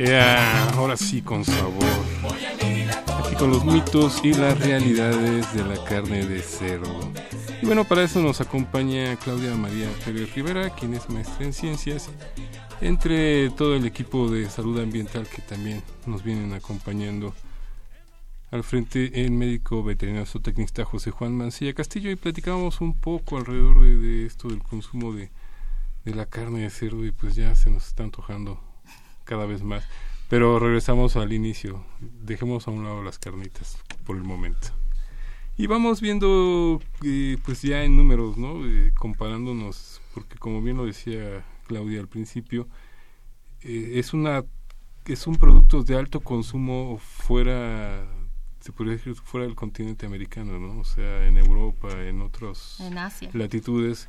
Ya, 0.05 0.69
ahora 0.71 0.97
sí 0.97 1.23
con 1.23 1.45
sabor. 1.45 1.85
Aquí 3.25 3.37
con 3.37 3.51
los 3.51 3.65
mitos 3.65 4.25
y 4.25 4.35
las 4.35 4.59
realidades 4.59 5.55
de 5.55 5.63
la 5.63 5.85
carne 5.85 6.27
de 6.27 6.41
cerdo. 6.41 7.13
Y 7.63 7.67
bueno, 7.67 7.85
para 7.85 8.03
eso 8.03 8.21
nos 8.21 8.41
acompaña 8.41 9.15
Claudia 9.15 9.55
María 9.55 9.89
Pérez 10.05 10.35
Rivera, 10.35 10.71
quien 10.71 10.95
es 10.95 11.09
maestra 11.09 11.47
en 11.47 11.53
ciencias, 11.53 12.11
entre 12.81 13.51
todo 13.51 13.77
el 13.77 13.87
equipo 13.87 14.29
de 14.29 14.51
salud 14.51 14.81
ambiental 14.81 15.29
que 15.29 15.41
también 15.41 15.85
nos 16.05 16.25
vienen 16.25 16.53
acompañando. 16.53 17.33
Al 18.51 18.65
frente 18.65 19.25
el 19.25 19.31
médico 19.31 19.85
veterinario 19.85 20.27
zootecnista 20.27 20.85
José 20.85 21.13
Juan 21.13 21.37
Mancilla 21.37 21.75
Castillo 21.75 22.11
y 22.11 22.17
platicábamos 22.17 22.81
un 22.81 22.99
poco 22.99 23.37
alrededor 23.37 23.81
de, 23.81 24.27
esto 24.27 24.49
del 24.49 24.65
consumo 24.65 25.13
de 25.15 25.31
la 26.07 26.27
carne 26.27 26.63
de 26.63 26.71
cerdo 26.71 27.07
y 27.07 27.13
pues 27.13 27.37
ya 27.37 27.55
se 27.55 27.71
nos 27.71 27.87
está 27.87 28.03
antojando 28.03 28.72
cada 29.25 29.47
vez 29.47 29.63
más. 29.63 29.85
Pero 30.29 30.59
regresamos 30.59 31.17
al 31.17 31.33
inicio. 31.33 31.85
Dejemos 32.01 32.67
a 32.67 32.71
un 32.71 32.85
lado 32.85 33.03
las 33.03 33.19
carnitas 33.19 33.79
por 34.05 34.17
el 34.17 34.25
momento. 34.25 34.69
Y 35.57 35.67
vamos 35.67 36.01
viendo, 36.01 36.81
eh, 37.05 37.37
pues 37.45 37.61
ya 37.63 37.85
en 37.85 37.97
números, 37.97 38.39
¿no? 38.39 38.67
Eh, 38.67 38.93
comparándonos, 38.95 40.01
porque 40.15 40.39
como 40.39 40.63
bien 40.63 40.79
lo 40.79 40.87
decía 40.87 41.45
Claudia 41.67 42.01
al 42.01 42.09
principio, 42.09 42.67
eh, 43.61 43.93
es 43.97 44.15
una 44.15 44.45
es 45.07 45.27
un 45.27 45.35
producto 45.35 45.83
de 45.83 45.97
alto 45.97 46.21
consumo 46.21 46.97
fuera 46.99 48.07
se 48.63 48.71
podría 48.71 48.95
decir 48.95 49.15
fuera 49.17 49.45
del 49.47 49.57
continente 49.57 50.07
americano, 50.07 50.59
¿no? 50.59 50.81
O 50.81 50.85
sea, 50.85 51.27
en 51.27 51.37
Europa, 51.37 51.89
en 52.01 52.23
otras 52.23 52.79
latitudes, 53.33 54.09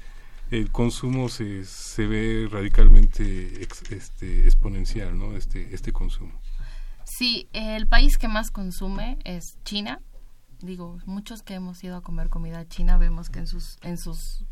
el 0.52 0.72
consumo 0.72 1.30
se, 1.30 1.66
se 1.66 2.06
ve 2.08 2.48
radicalmente 2.52 3.64
este, 3.64 4.46
exponencial, 4.46 5.18
¿no? 5.18 5.36
Este, 5.36 5.74
este 5.74 5.92
consumo. 5.92 6.34
Sí, 7.06 7.48
el 7.54 7.88
país 7.88 8.18
que 8.18 8.28
más 8.28 8.52
consume 8.52 9.18
es 9.24 9.58
China. 9.64 10.00
Digo, 10.62 11.00
muchos 11.06 11.44
que 11.44 11.56
hemos 11.56 11.84
ido 11.84 11.98
a 11.98 12.02
comer 12.02 12.30
comida 12.30 12.68
china 12.68 12.98
vemos 12.98 13.30
que 13.30 13.40
en 13.40 13.48
sus 13.48 13.78
en 13.82 13.98
sus 13.98 14.46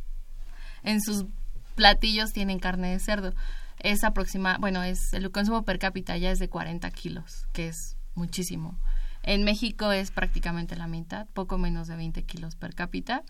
en 0.83 1.01
sus 1.01 1.25
platillos 1.75 2.33
tienen 2.33 2.59
carne 2.59 2.91
de 2.91 2.99
cerdo. 2.99 3.33
Es 3.79 4.03
aproxima, 4.03 4.57
bueno, 4.59 4.83
es 4.83 4.99
el 5.13 5.31
consumo 5.31 5.63
per 5.63 5.79
cápita 5.79 6.17
ya 6.17 6.31
es 6.31 6.39
de 6.39 6.49
40 6.49 6.91
kilos, 6.91 7.47
que 7.53 7.69
es 7.69 7.95
muchísimo. 8.13 8.77
En 9.23 9.43
México 9.43 9.91
es 9.91 10.11
prácticamente 10.11 10.75
la 10.75 10.87
mitad, 10.87 11.27
poco 11.33 11.57
menos 11.57 11.87
de 11.87 11.95
20 11.95 12.23
kilos 12.23 12.55
per 12.55 12.75
cápita. 12.75 13.23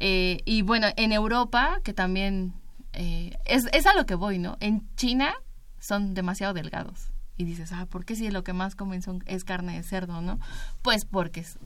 Eh, 0.00 0.40
y 0.44 0.62
bueno, 0.62 0.88
en 0.96 1.12
Europa, 1.12 1.80
que 1.84 1.92
también 1.92 2.54
eh, 2.92 3.36
es, 3.44 3.66
es 3.72 3.86
a 3.86 3.94
lo 3.94 4.06
que 4.06 4.14
voy, 4.14 4.38
¿no? 4.38 4.56
En 4.60 4.82
China 4.96 5.34
son 5.78 6.14
demasiado 6.14 6.54
delgados. 6.54 7.08
Y 7.36 7.44
dices, 7.44 7.72
ah, 7.72 7.86
¿por 7.86 8.04
qué 8.04 8.14
si 8.16 8.30
lo 8.30 8.44
que 8.44 8.52
más 8.52 8.74
comen 8.74 9.02
son, 9.02 9.22
es 9.26 9.44
carne 9.44 9.76
de 9.76 9.82
cerdo, 9.82 10.20
no? 10.20 10.38
Pues 10.82 11.04
porque 11.04 11.40
es- 11.40 11.58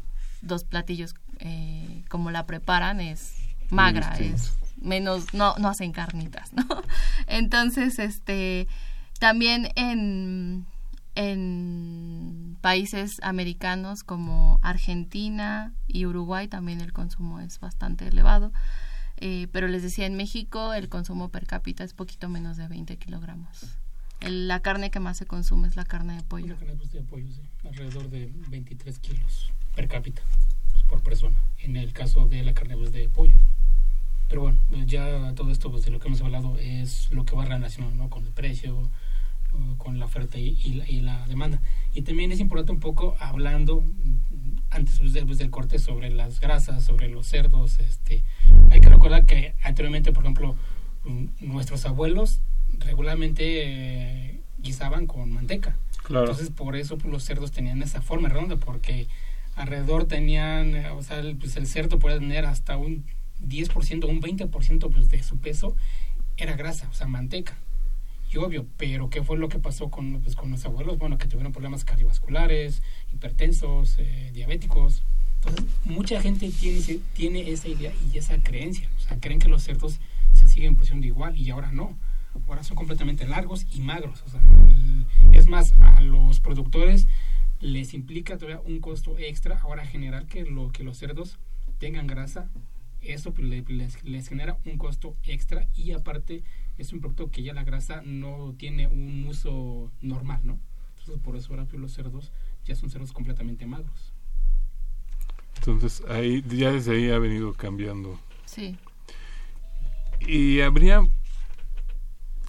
dos 0.42 0.64
platillos, 0.64 1.14
eh, 1.40 2.04
como 2.08 2.30
la 2.30 2.46
preparan, 2.46 3.00
es 3.00 3.34
magra, 3.70 4.16
es 4.18 4.52
menos, 4.80 5.34
no, 5.34 5.56
no 5.58 5.68
hacen 5.68 5.92
carnitas, 5.92 6.52
¿no? 6.52 6.64
Entonces, 7.26 7.98
este, 7.98 8.68
también 9.18 9.68
en, 9.74 10.66
en 11.16 12.56
países 12.60 13.18
americanos 13.22 14.04
como 14.04 14.58
Argentina 14.62 15.72
y 15.86 16.06
Uruguay 16.06 16.48
también 16.48 16.80
el 16.80 16.92
consumo 16.92 17.40
es 17.40 17.58
bastante 17.60 18.06
elevado. 18.08 18.52
Eh, 19.18 19.48
pero 19.52 19.66
les 19.68 19.82
decía, 19.82 20.06
en 20.06 20.16
México 20.16 20.74
el 20.74 20.88
consumo 20.88 21.30
per 21.30 21.46
cápita 21.46 21.84
es 21.84 21.94
poquito 21.94 22.28
menos 22.28 22.56
de 22.56 22.68
20 22.68 22.96
kilogramos. 22.98 23.64
El- 24.20 24.46
la 24.48 24.60
carne 24.60 24.90
que 24.90 25.00
más 25.00 25.16
se 25.16 25.26
consume 25.26 25.68
es 25.68 25.76
la 25.76 25.84
carne 25.84 26.16
de 26.16 26.22
pollo. 26.22 26.54
La 26.54 26.66
carne 26.66 26.74
de 26.92 27.02
pollo, 27.02 27.26
sí, 27.32 27.40
alrededor 27.66 28.08
de 28.10 28.30
23 28.48 28.98
kilos 28.98 29.50
per 29.74 29.88
cápita 29.88 30.22
pues, 30.72 30.84
por 30.84 31.02
persona, 31.02 31.36
en 31.58 31.76
el 31.76 31.92
caso 31.92 32.28
de 32.28 32.42
la 32.44 32.52
carne 32.54 32.76
pues, 32.76 32.92
de 32.92 33.08
pollo. 33.08 33.36
Pero 34.28 34.40
bueno, 34.42 34.58
ya 34.86 35.32
todo 35.34 35.50
esto 35.50 35.70
pues, 35.70 35.84
de 35.84 35.90
lo 35.92 35.98
que 36.00 36.08
hemos 36.08 36.20
hablado 36.20 36.58
es 36.58 37.10
lo 37.12 37.24
que 37.24 37.36
va 37.36 37.44
relacionado 37.44 37.94
¿no? 37.94 38.10
con 38.10 38.24
el 38.24 38.32
precio, 38.32 38.90
con 39.78 39.98
la 39.98 40.04
oferta 40.06 40.38
y, 40.38 40.58
y 40.64 40.74
la, 40.74 40.88
y 40.88 41.00
la 41.00 41.26
demanda. 41.26 41.60
Y 41.94 42.02
también 42.02 42.32
es 42.32 42.40
importante 42.40 42.72
un 42.72 42.80
poco 42.80 43.16
hablando 43.18 43.80
mm, 43.80 44.56
antes 44.70 44.98
pues, 44.98 45.12
de- 45.12 45.24
pues, 45.24 45.38
del 45.38 45.50
corte 45.50 45.78
sobre 45.78 46.10
las 46.10 46.40
grasas, 46.40 46.84
sobre 46.84 47.08
los 47.08 47.26
cerdos. 47.26 47.78
Este, 47.78 48.22
hay 48.70 48.80
que 48.80 48.88
recordar 48.88 49.24
que 49.26 49.54
anteriormente, 49.62 50.12
por 50.12 50.24
ejemplo, 50.24 50.56
mm, 51.04 51.24
nuestros 51.40 51.84
abuelos 51.86 52.40
regularmente 52.78 53.42
eh, 53.64 54.40
guisaban 54.58 55.06
con 55.06 55.30
manteca. 55.32 55.76
Claro. 56.02 56.26
Entonces, 56.26 56.50
por 56.50 56.76
eso 56.76 56.98
pues, 56.98 57.10
los 57.12 57.22
cerdos 57.24 57.50
tenían 57.52 57.82
esa 57.82 58.00
forma 58.02 58.28
redonda, 58.28 58.56
porque 58.56 59.08
alrededor 59.54 60.04
tenían, 60.06 60.74
eh, 60.76 60.90
o 60.90 61.02
sea, 61.02 61.18
el, 61.20 61.36
pues, 61.36 61.56
el 61.56 61.66
cerdo 61.66 61.98
podía 61.98 62.18
tener 62.18 62.44
hasta 62.44 62.76
un 62.76 63.04
10%, 63.46 64.04
un 64.08 64.20
20% 64.20 64.90
pues, 64.90 65.08
de 65.10 65.22
su 65.22 65.38
peso 65.38 65.74
era 66.36 66.54
grasa, 66.56 66.88
o 66.90 66.94
sea, 66.94 67.06
manteca. 67.06 67.56
Y 68.32 68.38
obvio, 68.38 68.66
pero 68.76 69.08
¿qué 69.08 69.22
fue 69.22 69.38
lo 69.38 69.48
que 69.48 69.58
pasó 69.58 69.88
con, 69.90 70.20
pues, 70.20 70.34
con 70.34 70.50
los 70.50 70.64
abuelos? 70.64 70.98
Bueno, 70.98 71.16
que 71.18 71.28
tuvieron 71.28 71.52
problemas 71.52 71.84
cardiovasculares, 71.84 72.82
hipertensos, 73.12 73.96
eh, 73.98 74.30
diabéticos. 74.34 75.02
Entonces, 75.36 75.64
mucha 75.84 76.20
gente 76.20 76.50
tiene, 76.50 77.00
tiene 77.14 77.50
esa 77.50 77.68
idea 77.68 77.92
y 78.12 78.18
esa 78.18 78.38
creencia. 78.42 78.88
O 78.96 79.00
sea, 79.00 79.18
creen 79.20 79.38
que 79.38 79.48
los 79.48 79.62
cerdos 79.62 80.00
se 80.32 80.48
siguen 80.48 80.74
posicionando 80.76 81.06
igual 81.06 81.36
y 81.36 81.50
ahora 81.50 81.70
no. 81.72 81.96
Ahora 82.48 82.64
son 82.64 82.76
completamente 82.76 83.26
largos 83.26 83.66
y 83.72 83.80
magros. 83.80 84.22
O 84.26 84.28
sea, 84.28 84.42
es 85.32 85.46
más, 85.46 85.72
a 85.80 86.00
los 86.00 86.40
productores 86.40 87.06
les 87.60 87.94
implica 87.94 88.36
todavía 88.36 88.60
un 88.66 88.80
costo 88.80 89.16
extra 89.18 89.58
ahora 89.60 89.86
generar 89.86 90.26
que, 90.26 90.44
lo, 90.44 90.70
que 90.72 90.84
los 90.84 90.98
cerdos 90.98 91.38
tengan 91.78 92.06
grasa. 92.06 92.50
Eso 93.00 93.32
le- 93.38 93.62
les, 93.68 94.02
les 94.04 94.28
genera 94.28 94.58
un 94.66 94.76
costo 94.78 95.16
extra 95.24 95.66
y 95.76 95.92
aparte 95.92 96.42
es 96.78 96.92
un 96.92 97.00
producto 97.00 97.30
que 97.30 97.42
ya 97.42 97.54
la 97.54 97.64
grasa 97.64 98.02
no 98.02 98.54
tiene 98.58 98.86
un 98.86 99.26
uso 99.26 99.90
normal, 100.00 100.40
¿no? 100.44 100.58
Entonces 100.98 101.22
por 101.22 101.36
eso 101.36 101.52
ahora 101.52 101.66
los 101.72 101.92
cerdos 101.92 102.32
ya 102.64 102.74
son 102.74 102.90
cerdos 102.90 103.12
completamente 103.12 103.66
magros. 103.66 104.12
Entonces, 105.56 106.02
ahí, 106.08 106.42
ya 106.48 106.72
desde 106.72 106.96
ahí 106.96 107.10
ha 107.10 107.18
venido 107.18 107.54
cambiando. 107.54 108.18
Sí. 108.44 108.76
Y 110.20 110.60
habría 110.60 111.02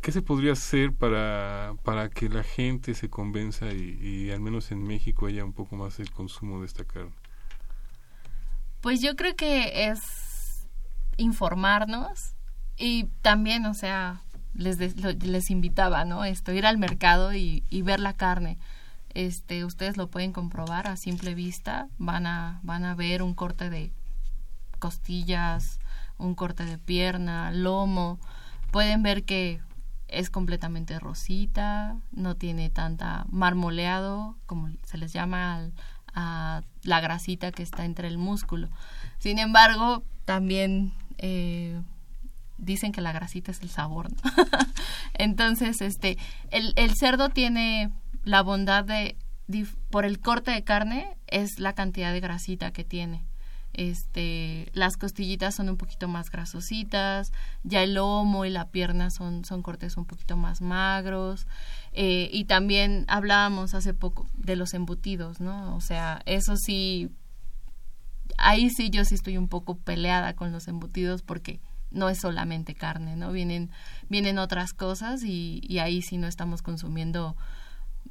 ¿Qué 0.07 0.13
se 0.13 0.21
podría 0.21 0.53
hacer 0.53 0.93
para, 0.93 1.75
para 1.83 2.09
que 2.09 2.29
la 2.29 2.41
gente 2.41 2.93
se 2.93 3.09
convenza 3.09 3.73
y, 3.73 3.99
y 4.01 4.31
al 4.31 4.39
menos 4.39 4.71
en 4.71 4.81
México 4.81 5.25
haya 5.25 5.43
un 5.43 5.51
poco 5.51 5.75
más 5.75 5.99
el 5.99 6.11
consumo 6.11 6.61
de 6.61 6.65
esta 6.65 6.85
carne? 6.85 7.11
Pues 8.79 9.01
yo 9.01 9.17
creo 9.17 9.35
que 9.35 9.89
es 9.89 10.65
informarnos 11.17 12.36
y 12.77 13.05
también, 13.21 13.65
o 13.65 13.73
sea, 13.73 14.21
les, 14.53 14.77
les 14.77 15.49
invitaba, 15.51 16.05
¿no? 16.05 16.23
Esto, 16.23 16.51
ir 16.53 16.65
al 16.65 16.77
mercado 16.77 17.33
y, 17.33 17.63
y 17.69 17.81
ver 17.81 17.99
la 17.99 18.13
carne. 18.13 18.57
Este, 19.13 19.65
ustedes 19.65 19.97
lo 19.97 20.07
pueden 20.09 20.31
comprobar 20.31 20.87
a 20.87 20.95
simple 20.97 21.33
vista, 21.33 21.87
van 21.97 22.27
a, 22.27 22.59
van 22.63 22.85
a 22.85 22.93
ver 22.95 23.23
un 23.23 23.33
corte 23.33 23.69
de 23.69 23.91
costillas, 24.79 25.79
un 26.17 26.35
corte 26.35 26.65
de 26.65 26.77
pierna, 26.77 27.51
lomo, 27.51 28.19
pueden 28.71 29.01
ver 29.03 29.23
que 29.23 29.59
es 30.07 30.29
completamente 30.29 30.99
rosita, 30.99 31.97
no 32.11 32.35
tiene 32.35 32.69
tanta 32.69 33.25
marmoleado, 33.29 34.37
como 34.45 34.69
se 34.83 34.97
les 34.97 35.13
llama 35.13 35.55
al- 35.55 35.73
a 36.13 36.61
la 36.83 36.99
grasita 37.01 37.51
que 37.51 37.61
está 37.63 37.85
entre 37.85 38.07
el 38.07 38.17
músculo. 38.17 38.69
Sin 39.19 39.37
embargo, 39.39 40.03
también 40.25 40.93
eh, 41.17 41.79
dicen 42.57 42.91
que 42.91 43.01
la 43.01 43.11
grasita 43.11 43.51
es 43.51 43.61
el 43.61 43.69
sabor. 43.69 44.11
¿no? 44.11 44.17
Entonces, 45.13 45.81
este, 45.81 46.17
el, 46.51 46.73
el 46.75 46.95
cerdo 46.95 47.29
tiene 47.29 47.91
la 48.23 48.41
bondad 48.41 48.83
de, 48.83 49.17
por 49.89 50.05
el 50.05 50.19
corte 50.19 50.51
de 50.51 50.63
carne, 50.63 51.17
es 51.27 51.59
la 51.59 51.73
cantidad 51.73 52.11
de 52.13 52.19
grasita 52.19 52.71
que 52.71 52.83
tiene. 52.83 53.25
Este, 53.73 54.69
las 54.73 54.97
costillitas 54.97 55.53
son 55.53 55.69
un 55.69 55.77
poquito 55.77 56.07
más 56.07 56.31
grasositas, 56.31 57.31
ya 57.63 57.83
el 57.83 57.93
lomo 57.93 58.43
y 58.43 58.49
la 58.49 58.69
pierna 58.69 59.11
son, 59.11 59.45
son 59.45 59.61
cortes 59.61 59.97
un 59.97 60.05
poquito 60.05 60.35
más 60.35 60.61
magros. 60.61 61.45
eh, 61.93 62.29
y 62.33 62.45
también 62.45 63.05
hablábamos 63.07 63.73
hace 63.75 63.93
poco 63.93 64.27
de 64.35 64.55
los 64.55 64.73
embutidos, 64.73 65.39
¿no? 65.39 65.75
O 65.75 65.81
sea, 65.81 66.21
eso 66.25 66.57
sí, 66.57 67.09
ahí 68.37 68.69
sí 68.69 68.89
yo 68.89 69.05
sí 69.05 69.15
estoy 69.15 69.37
un 69.37 69.47
poco 69.47 69.77
peleada 69.77 70.35
con 70.35 70.51
los 70.51 70.67
embutidos 70.67 71.21
porque 71.21 71.59
no 71.91 72.09
es 72.09 72.19
solamente 72.19 72.75
carne, 72.75 73.15
¿no? 73.15 73.31
Vienen, 73.31 73.71
vienen 74.09 74.37
otras 74.37 74.73
cosas 74.73 75.23
y, 75.23 75.61
y 75.63 75.79
ahí 75.79 76.01
sí 76.01 76.17
no 76.17 76.27
estamos 76.27 76.61
consumiendo, 76.61 77.35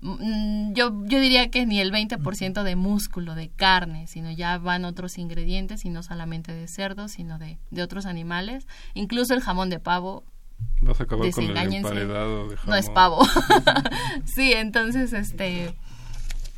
mm, 0.01 0.73
yo, 0.73 1.05
yo 1.05 1.21
diría 1.21 1.51
que 1.51 1.67
ni 1.67 1.81
el 1.81 1.93
20% 1.93 2.63
de 2.63 2.77
músculo, 2.77 3.35
de 3.35 3.49
carne, 3.51 4.07
sino 4.07 4.31
ya 4.31 4.59
van 4.59 4.85
otros 4.85 5.19
ingredientes 5.19 5.85
y 5.85 5.91
no 5.91 6.03
solamente 6.03 6.53
de 6.53 6.69
cerdo, 6.69 7.09
sino 7.09 7.39
de, 7.39 7.59
de 7.71 7.83
otros 7.83 8.07
animales. 8.07 8.67
Incluso 8.95 9.35
el 9.35 9.41
jamón 9.41 9.71
de 9.71 9.81
pavo 9.81 10.25
Vas 10.81 11.01
a 11.01 11.05
acabar 11.05 11.31
con 11.31 11.45
el 11.45 11.49
Desengáñense. 11.49 11.89
emparedado 11.89 12.49
de 12.49 12.57
jamón. 12.57 12.71
no 12.71 12.77
es 12.77 12.91
pavo. 12.91 13.27
sí, 14.25 14.53
entonces, 14.53 15.13
este, 15.13 15.75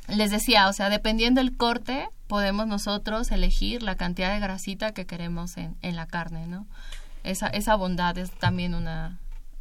les 0.09 0.31
decía, 0.31 0.69
o 0.69 0.73
sea, 0.73 0.89
dependiendo 0.91 1.41
el 1.41 1.57
corte, 1.57 2.09
podemos 2.27 2.67
nosotros 2.67 3.31
elegir 3.31 3.83
la 3.83 3.97
cantidad 3.97 4.33
de 4.33 4.41
grasita 4.41 4.93
que 4.93 5.07
queremos 5.07 5.57
en, 5.57 5.77
en 5.83 5.97
la 5.97 6.07
carne, 6.07 6.47
¿no? 6.47 6.67
Esa, 7.29 7.49
esa 7.49 7.77
bondad 7.77 8.17
es 8.17 8.31
también 8.31 8.75
una, 8.75 9.19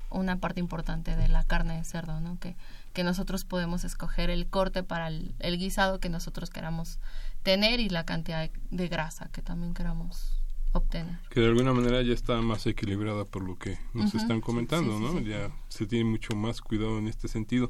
una 0.10 0.38
parte 0.38 0.62
importante 0.62 1.18
de 1.18 1.28
la 1.28 1.44
carne 1.44 1.76
de 1.76 1.84
cerdo, 1.84 2.22
¿no? 2.22 2.40
Que, 2.40 2.56
que 2.94 3.04
nosotros 3.04 3.44
podemos 3.44 3.84
escoger 3.84 4.30
el 4.30 4.48
corte 4.48 4.84
para 4.84 5.10
el, 5.10 5.36
el 5.40 5.58
guisado 5.58 6.00
que 6.00 6.08
nosotros 6.08 6.50
queramos 6.50 6.98
tener 7.44 7.82
y 7.82 7.90
la 7.90 8.06
cantidad 8.06 8.50
de, 8.72 8.88
grasa 8.88 9.30
que 9.34 9.42
también 9.42 9.74
queramos 9.74 10.40
obtener. 10.72 11.20
Que 11.30 11.42
de 11.42 11.48
alguna 11.48 11.74
manera 11.74 12.02
ya 12.04 12.14
está 12.14 12.40
más 12.42 12.66
equilibrada 12.68 13.26
por 13.26 13.44
lo 13.44 13.58
que 13.58 13.78
nos 13.94 14.16
están 14.16 14.40
comentando, 14.40 14.98
Sí, 14.98 15.06
sí, 15.06 15.14
¿no? 15.14 15.20
sí. 15.20 15.26
Ya 15.26 15.52
se 15.68 15.88
tiene 15.88 16.06
mucho 16.10 16.38
más 16.38 16.62
cuidado 16.62 16.98
en 17.00 17.10
este 17.10 17.28
sentido. 17.28 17.70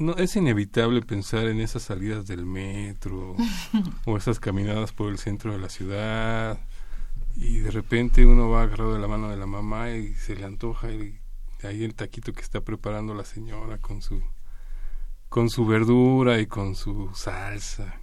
No, 0.00 0.16
es 0.16 0.34
inevitable 0.34 1.02
pensar 1.02 1.46
en 1.46 1.60
esas 1.60 1.84
salidas 1.84 2.26
del 2.26 2.46
metro 2.46 3.36
o 4.06 4.16
esas 4.16 4.40
caminadas 4.40 4.92
por 4.92 5.12
el 5.12 5.18
centro 5.18 5.52
de 5.52 5.58
la 5.60 5.68
ciudad 5.68 6.58
y 7.36 7.58
de 7.58 7.70
repente 7.70 8.24
uno 8.24 8.48
va 8.48 8.62
agarrado 8.62 8.94
de 8.94 9.00
la 9.00 9.08
mano 9.08 9.28
de 9.28 9.36
la 9.36 9.46
mamá 9.46 9.90
y 9.90 10.14
se 10.14 10.34
le 10.34 10.44
antoja 10.44 10.88
el- 10.88 11.20
ahí 11.62 11.84
el 11.84 11.94
taquito 11.94 12.32
que 12.32 12.40
está 12.40 12.62
preparando 12.62 13.14
la 13.14 13.24
señora 13.24 13.78
con 13.78 14.00
su 14.02 14.22
con 15.28 15.50
su 15.50 15.66
verdura 15.66 16.40
y 16.40 16.46
con 16.46 16.74
su 16.74 17.10
salsa 17.14 18.00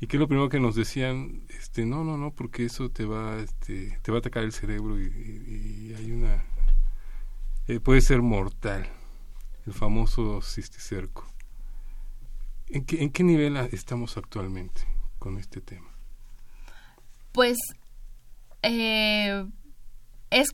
y 0.00 0.08
que 0.08 0.18
lo 0.18 0.26
primero 0.26 0.48
que 0.48 0.58
nos 0.60 0.74
decían 0.74 1.46
este 1.50 1.86
no 1.86 2.02
no 2.02 2.16
no 2.16 2.32
porque 2.32 2.64
eso 2.64 2.90
te 2.90 3.04
va 3.04 3.36
este 3.38 3.98
te 4.02 4.10
va 4.10 4.18
a 4.18 4.20
atacar 4.20 4.42
el 4.42 4.52
cerebro 4.52 5.00
y, 5.00 5.94
hay 5.96 6.10
una 6.10 6.42
eh, 7.68 7.80
puede 7.80 8.00
ser 8.00 8.22
mortal 8.22 8.88
el 9.66 9.72
famoso 9.72 10.42
cisticerco 10.42 11.26
¿En 12.68 12.84
qué, 12.84 13.00
¿En 13.02 13.10
qué 13.10 13.22
nivel 13.22 13.56
estamos 13.70 14.16
actualmente 14.16 14.82
con 15.20 15.38
este 15.38 15.60
tema? 15.60 15.88
Pues 17.30 17.56
eh, 18.66 19.46
es 20.30 20.48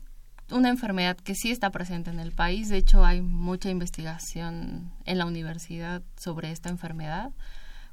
una 0.51 0.69
enfermedad 0.69 1.17
que 1.17 1.33
sí 1.33 1.51
está 1.51 1.71
presente 1.71 2.11
en 2.11 2.19
el 2.19 2.31
país. 2.31 2.69
De 2.69 2.77
hecho, 2.77 3.03
hay 3.03 3.21
mucha 3.21 3.69
investigación 3.69 4.91
en 5.05 5.17
la 5.17 5.25
universidad 5.25 6.03
sobre 6.15 6.51
esta 6.51 6.69
enfermedad, 6.69 7.31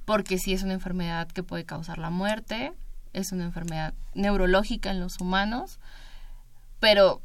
porque 0.04 0.38
sí 0.38 0.52
es 0.52 0.62
una 0.62 0.74
enfermedad 0.74 1.28
que 1.28 1.42
puede 1.42 1.64
causar 1.64 1.98
la 1.98 2.10
muerte, 2.10 2.72
es 3.12 3.32
una 3.32 3.44
enfermedad 3.44 3.94
neurológica 4.14 4.90
en 4.90 5.00
los 5.00 5.20
humanos, 5.20 5.78
pero 6.80 7.22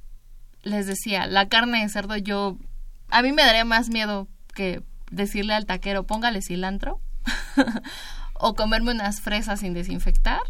les 0.64 0.88
decía, 0.88 1.28
la 1.28 1.48
carne 1.48 1.82
de 1.82 1.90
cerdo 1.90 2.16
yo, 2.16 2.58
a 3.10 3.22
mí 3.22 3.34
me 3.34 3.44
daría 3.44 3.66
más 3.66 3.90
miedo 3.90 4.28
que 4.54 4.84
decirle 5.12 5.54
al 5.54 5.66
taquero, 5.66 6.06
póngale 6.06 6.42
cilantro, 6.42 7.02
o 8.34 8.54
comerme 8.54 8.92
unas 8.92 9.20
fresas 9.20 9.60
sin 9.60 9.74
desinfectar, 9.74 10.42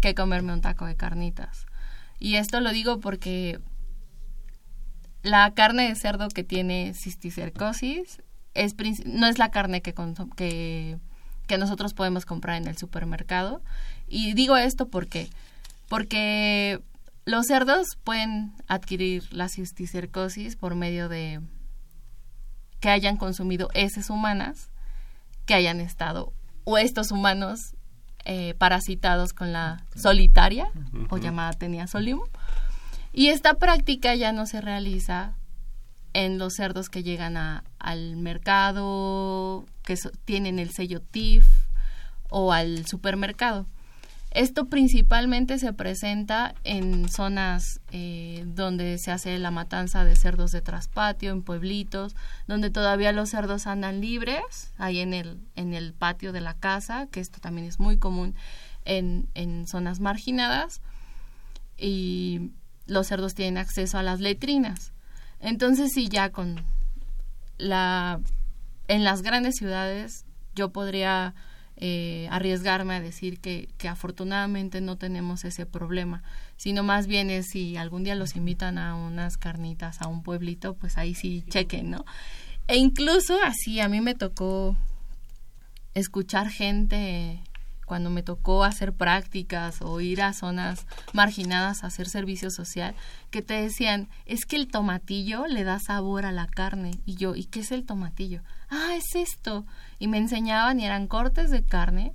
que 0.00 0.14
comerme 0.14 0.52
un 0.52 0.60
taco 0.60 0.86
de 0.86 0.96
carnitas. 0.96 1.66
Y 2.18 2.36
esto 2.36 2.60
lo 2.60 2.70
digo 2.70 3.00
porque 3.00 3.60
la 5.22 5.52
carne 5.54 5.88
de 5.88 5.94
cerdo 5.94 6.28
que 6.28 6.44
tiene 6.44 6.92
cisticercosis 6.94 8.22
es, 8.54 8.74
no 9.04 9.26
es 9.26 9.38
la 9.38 9.50
carne 9.50 9.82
que, 9.82 9.94
que, 10.36 10.98
que 11.46 11.58
nosotros 11.58 11.94
podemos 11.94 12.24
comprar 12.24 12.56
en 12.56 12.68
el 12.68 12.76
supermercado. 12.76 13.62
Y 14.08 14.34
digo 14.34 14.56
esto 14.56 14.88
porque, 14.88 15.28
porque 15.88 16.80
los 17.24 17.46
cerdos 17.46 17.86
pueden 18.02 18.52
adquirir 18.66 19.32
la 19.32 19.48
cisticercosis 19.48 20.56
por 20.56 20.74
medio 20.74 21.08
de 21.08 21.40
que 22.80 22.88
hayan 22.88 23.16
consumido 23.16 23.68
heces 23.74 24.10
humanas, 24.10 24.70
que 25.44 25.54
hayan 25.54 25.80
estado, 25.80 26.32
o 26.64 26.78
estos 26.78 27.10
humanos 27.10 27.74
eh, 28.24 28.54
parasitados 28.54 29.32
con 29.32 29.52
la 29.52 29.84
solitaria 29.96 30.70
o 31.10 31.16
llamada 31.18 31.52
tenia 31.52 31.86
solium. 31.86 32.20
Y 33.12 33.28
esta 33.28 33.54
práctica 33.54 34.14
ya 34.14 34.32
no 34.32 34.46
se 34.46 34.60
realiza 34.60 35.34
en 36.12 36.38
los 36.38 36.54
cerdos 36.54 36.88
que 36.88 37.02
llegan 37.02 37.36
a- 37.36 37.64
al 37.78 38.16
mercado, 38.16 39.64
que 39.84 39.96
so- 39.96 40.10
tienen 40.24 40.58
el 40.58 40.70
sello 40.70 41.00
TIF 41.00 41.46
o 42.28 42.52
al 42.52 42.86
supermercado. 42.86 43.66
Esto 44.30 44.66
principalmente 44.66 45.58
se 45.58 45.72
presenta 45.72 46.54
en 46.62 47.08
zonas 47.08 47.80
eh, 47.90 48.44
donde 48.46 48.98
se 48.98 49.10
hace 49.10 49.38
la 49.38 49.50
matanza 49.50 50.04
de 50.04 50.14
cerdos 50.14 50.52
de 50.52 50.60
traspatio, 50.60 51.32
en 51.32 51.42
pueblitos, 51.42 52.14
donde 52.46 52.70
todavía 52.70 53.10
los 53.10 53.30
cerdos 53.30 53.66
andan 53.66 54.00
libres, 54.00 54.72
ahí 54.78 55.00
en 55.00 55.14
el, 55.14 55.40
en 55.56 55.74
el 55.74 55.92
patio 55.92 56.32
de 56.32 56.40
la 56.40 56.54
casa, 56.54 57.08
que 57.10 57.18
esto 57.18 57.40
también 57.40 57.66
es 57.66 57.80
muy 57.80 57.98
común 57.98 58.36
en, 58.84 59.28
en 59.34 59.66
zonas 59.66 59.98
marginadas, 59.98 60.80
y 61.76 62.52
los 62.86 63.08
cerdos 63.08 63.34
tienen 63.34 63.58
acceso 63.58 63.98
a 63.98 64.02
las 64.04 64.20
letrinas. 64.20 64.92
Entonces, 65.40 65.90
sí, 65.92 66.08
ya 66.08 66.30
con 66.30 66.62
la 67.58 68.20
en 68.90 69.04
las 69.04 69.22
grandes 69.22 69.56
ciudades 69.56 70.24
yo 70.56 70.70
podría 70.70 71.34
eh, 71.82 72.28
arriesgarme 72.30 72.94
a 72.94 73.00
decir 73.00 73.40
que, 73.40 73.70
que 73.78 73.88
afortunadamente 73.88 74.80
no 74.82 74.96
tenemos 74.96 75.44
ese 75.44 75.64
problema, 75.64 76.22
sino 76.56 76.82
más 76.82 77.06
bien 77.06 77.30
es 77.30 77.48
si 77.48 77.78
algún 77.78 78.04
día 78.04 78.14
los 78.14 78.36
invitan 78.36 78.76
a 78.76 78.94
unas 78.94 79.38
carnitas 79.38 80.02
a 80.02 80.06
un 80.06 80.22
pueblito, 80.22 80.74
pues 80.74 80.98
ahí 80.98 81.14
sí 81.14 81.42
chequen, 81.48 81.90
¿no? 81.90 82.04
E 82.68 82.76
incluso 82.76 83.42
así 83.42 83.80
a 83.80 83.88
mí 83.88 84.02
me 84.02 84.14
tocó 84.14 84.76
escuchar 85.94 86.50
gente 86.50 87.40
cuando 87.90 88.10
me 88.10 88.22
tocó 88.22 88.62
hacer 88.62 88.92
prácticas 88.92 89.82
o 89.82 90.00
ir 90.00 90.22
a 90.22 90.32
zonas 90.32 90.86
marginadas 91.12 91.82
a 91.82 91.88
hacer 91.88 92.08
servicio 92.08 92.50
social, 92.50 92.94
que 93.30 93.42
te 93.42 93.54
decían, 93.54 94.08
es 94.26 94.46
que 94.46 94.54
el 94.54 94.68
tomatillo 94.68 95.48
le 95.48 95.64
da 95.64 95.80
sabor 95.80 96.24
a 96.24 96.30
la 96.30 96.46
carne. 96.46 96.92
Y 97.04 97.16
yo, 97.16 97.34
¿y 97.34 97.46
qué 97.46 97.60
es 97.60 97.72
el 97.72 97.84
tomatillo? 97.84 98.42
Ah, 98.70 98.94
es 98.96 99.14
esto. 99.14 99.66
Y 99.98 100.08
me 100.08 100.18
enseñaban 100.18 100.80
y 100.80 100.86
eran 100.86 101.06
cortes 101.06 101.50
de 101.50 101.64
carne 101.64 102.14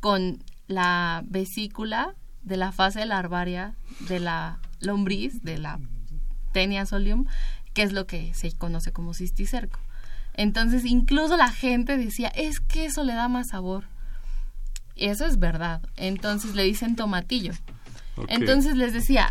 con 0.00 0.42
la 0.66 1.22
vesícula 1.26 2.14
de 2.42 2.56
la 2.56 2.72
fase 2.72 3.04
larvaria 3.06 3.74
de 4.00 4.20
la 4.20 4.60
lombriz 4.80 5.42
de 5.42 5.58
la 5.58 5.80
Tenia 6.52 6.86
solium, 6.86 7.26
que 7.72 7.82
es 7.82 7.92
lo 7.92 8.06
que 8.06 8.32
se 8.34 8.52
conoce 8.52 8.92
como 8.92 9.14
cisticerco. 9.14 9.80
Entonces, 10.34 10.84
incluso 10.84 11.36
la 11.36 11.50
gente 11.50 11.96
decía, 11.96 12.28
es 12.28 12.60
que 12.60 12.84
eso 12.84 13.02
le 13.02 13.14
da 13.14 13.28
más 13.28 13.48
sabor. 13.48 13.84
Y 14.94 15.06
eso 15.06 15.26
es 15.26 15.38
verdad. 15.38 15.82
Entonces 15.96 16.54
le 16.54 16.64
dicen 16.64 16.96
tomatillo. 16.96 17.52
Entonces 18.28 18.76
les 18.76 18.92
decía, 18.92 19.30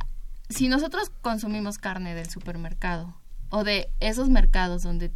si 0.49 0.67
nosotros 0.67 1.11
consumimos 1.21 1.77
carne 1.77 2.15
del 2.15 2.29
supermercado 2.29 3.15
o 3.49 3.63
de 3.63 3.89
esos 3.99 4.29
mercados 4.29 4.83
donde 4.83 5.11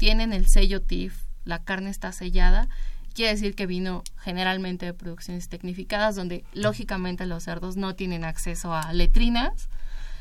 tienen 0.00 0.32
el 0.32 0.48
sello 0.48 0.80
TIF, 0.80 1.26
la 1.44 1.62
carne 1.62 1.90
está 1.90 2.10
sellada, 2.10 2.70
quiere 3.12 3.32
decir 3.32 3.54
que 3.54 3.66
vino 3.66 4.02
generalmente 4.16 4.86
de 4.86 4.94
producciones 4.94 5.50
tecnificadas 5.50 6.16
donde 6.16 6.42
lógicamente 6.54 7.26
los 7.26 7.42
cerdos 7.42 7.76
no 7.76 7.94
tienen 7.94 8.24
acceso 8.24 8.74
a 8.74 8.94
letrinas 8.94 9.68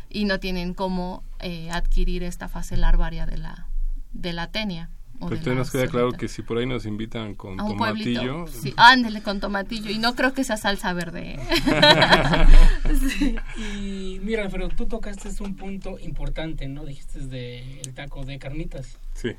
y 0.09 0.25
no 0.25 0.41
tienen 0.41 0.73
cómo 0.73 1.23
eh, 1.39 1.71
adquirir 1.71 2.23
esta 2.23 2.49
fase 2.49 2.75
larvaria 2.75 3.25
de 3.25 3.37
la, 3.37 3.67
de 4.11 4.33
la 4.33 4.51
tenia. 4.51 4.89
Pero 5.17 5.41
de 5.41 5.49
la 5.49 5.55
nos 5.55 5.71
queda 5.71 5.87
claro 5.87 6.11
que 6.11 6.27
si 6.27 6.41
por 6.41 6.57
ahí 6.57 6.65
nos 6.65 6.85
invitan 6.85 7.35
con 7.35 7.57
a 7.57 7.63
un 7.63 7.77
tomatillo, 7.77 8.43
pueblito. 8.43 8.61
Sí, 8.61 8.73
ándele 8.75 9.21
con 9.21 9.39
tomatillo. 9.39 9.91
Y 9.91 9.97
no 9.97 10.13
creo 10.13 10.33
que 10.33 10.43
sea 10.43 10.57
salsa 10.57 10.91
verde. 10.91 11.35
¿eh? 11.35 11.39
Sí. 13.09 13.37
Y 13.57 14.19
mira, 14.23 14.49
pero 14.49 14.67
tú 14.67 14.87
tocaste 14.87 15.29
un 15.41 15.55
punto 15.55 15.97
importante, 15.99 16.67
¿no? 16.67 16.83
Dijiste 16.83 17.19
de 17.19 17.79
el 17.79 17.93
taco 17.93 18.25
de 18.25 18.39
carnitas. 18.39 18.97
Sí. 19.13 19.35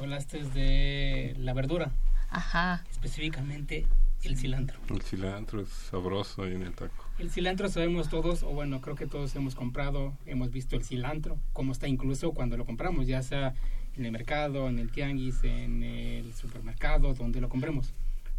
Hablaste 0.00 0.42
de 0.44 1.34
la 1.38 1.52
verdura, 1.52 1.92
Ajá. 2.30 2.82
específicamente 2.90 3.86
el 4.22 4.38
cilantro. 4.38 4.78
el 4.88 5.02
cilantro 5.02 5.60
es 5.60 5.68
sabroso 5.68 6.42
ahí 6.44 6.54
en 6.54 6.62
el 6.62 6.72
taco. 6.74 7.04
El 7.18 7.30
cilantro 7.30 7.68
sabemos 7.68 8.08
todos, 8.08 8.42
o 8.42 8.48
bueno, 8.48 8.80
creo 8.80 8.96
que 8.96 9.06
todos 9.06 9.36
hemos 9.36 9.54
comprado, 9.54 10.14
hemos 10.24 10.50
visto 10.52 10.74
el 10.76 10.84
cilantro, 10.84 11.38
cómo 11.52 11.72
está 11.72 11.86
incluso 11.86 12.32
cuando 12.32 12.56
lo 12.56 12.64
compramos, 12.64 13.06
ya 13.08 13.22
sea 13.22 13.52
en 13.94 14.06
el 14.06 14.12
mercado, 14.12 14.70
en 14.70 14.78
el 14.78 14.90
tianguis, 14.90 15.44
en 15.44 15.82
el 15.82 16.32
supermercado, 16.32 17.12
donde 17.12 17.42
lo 17.42 17.50
compremos. 17.50 17.92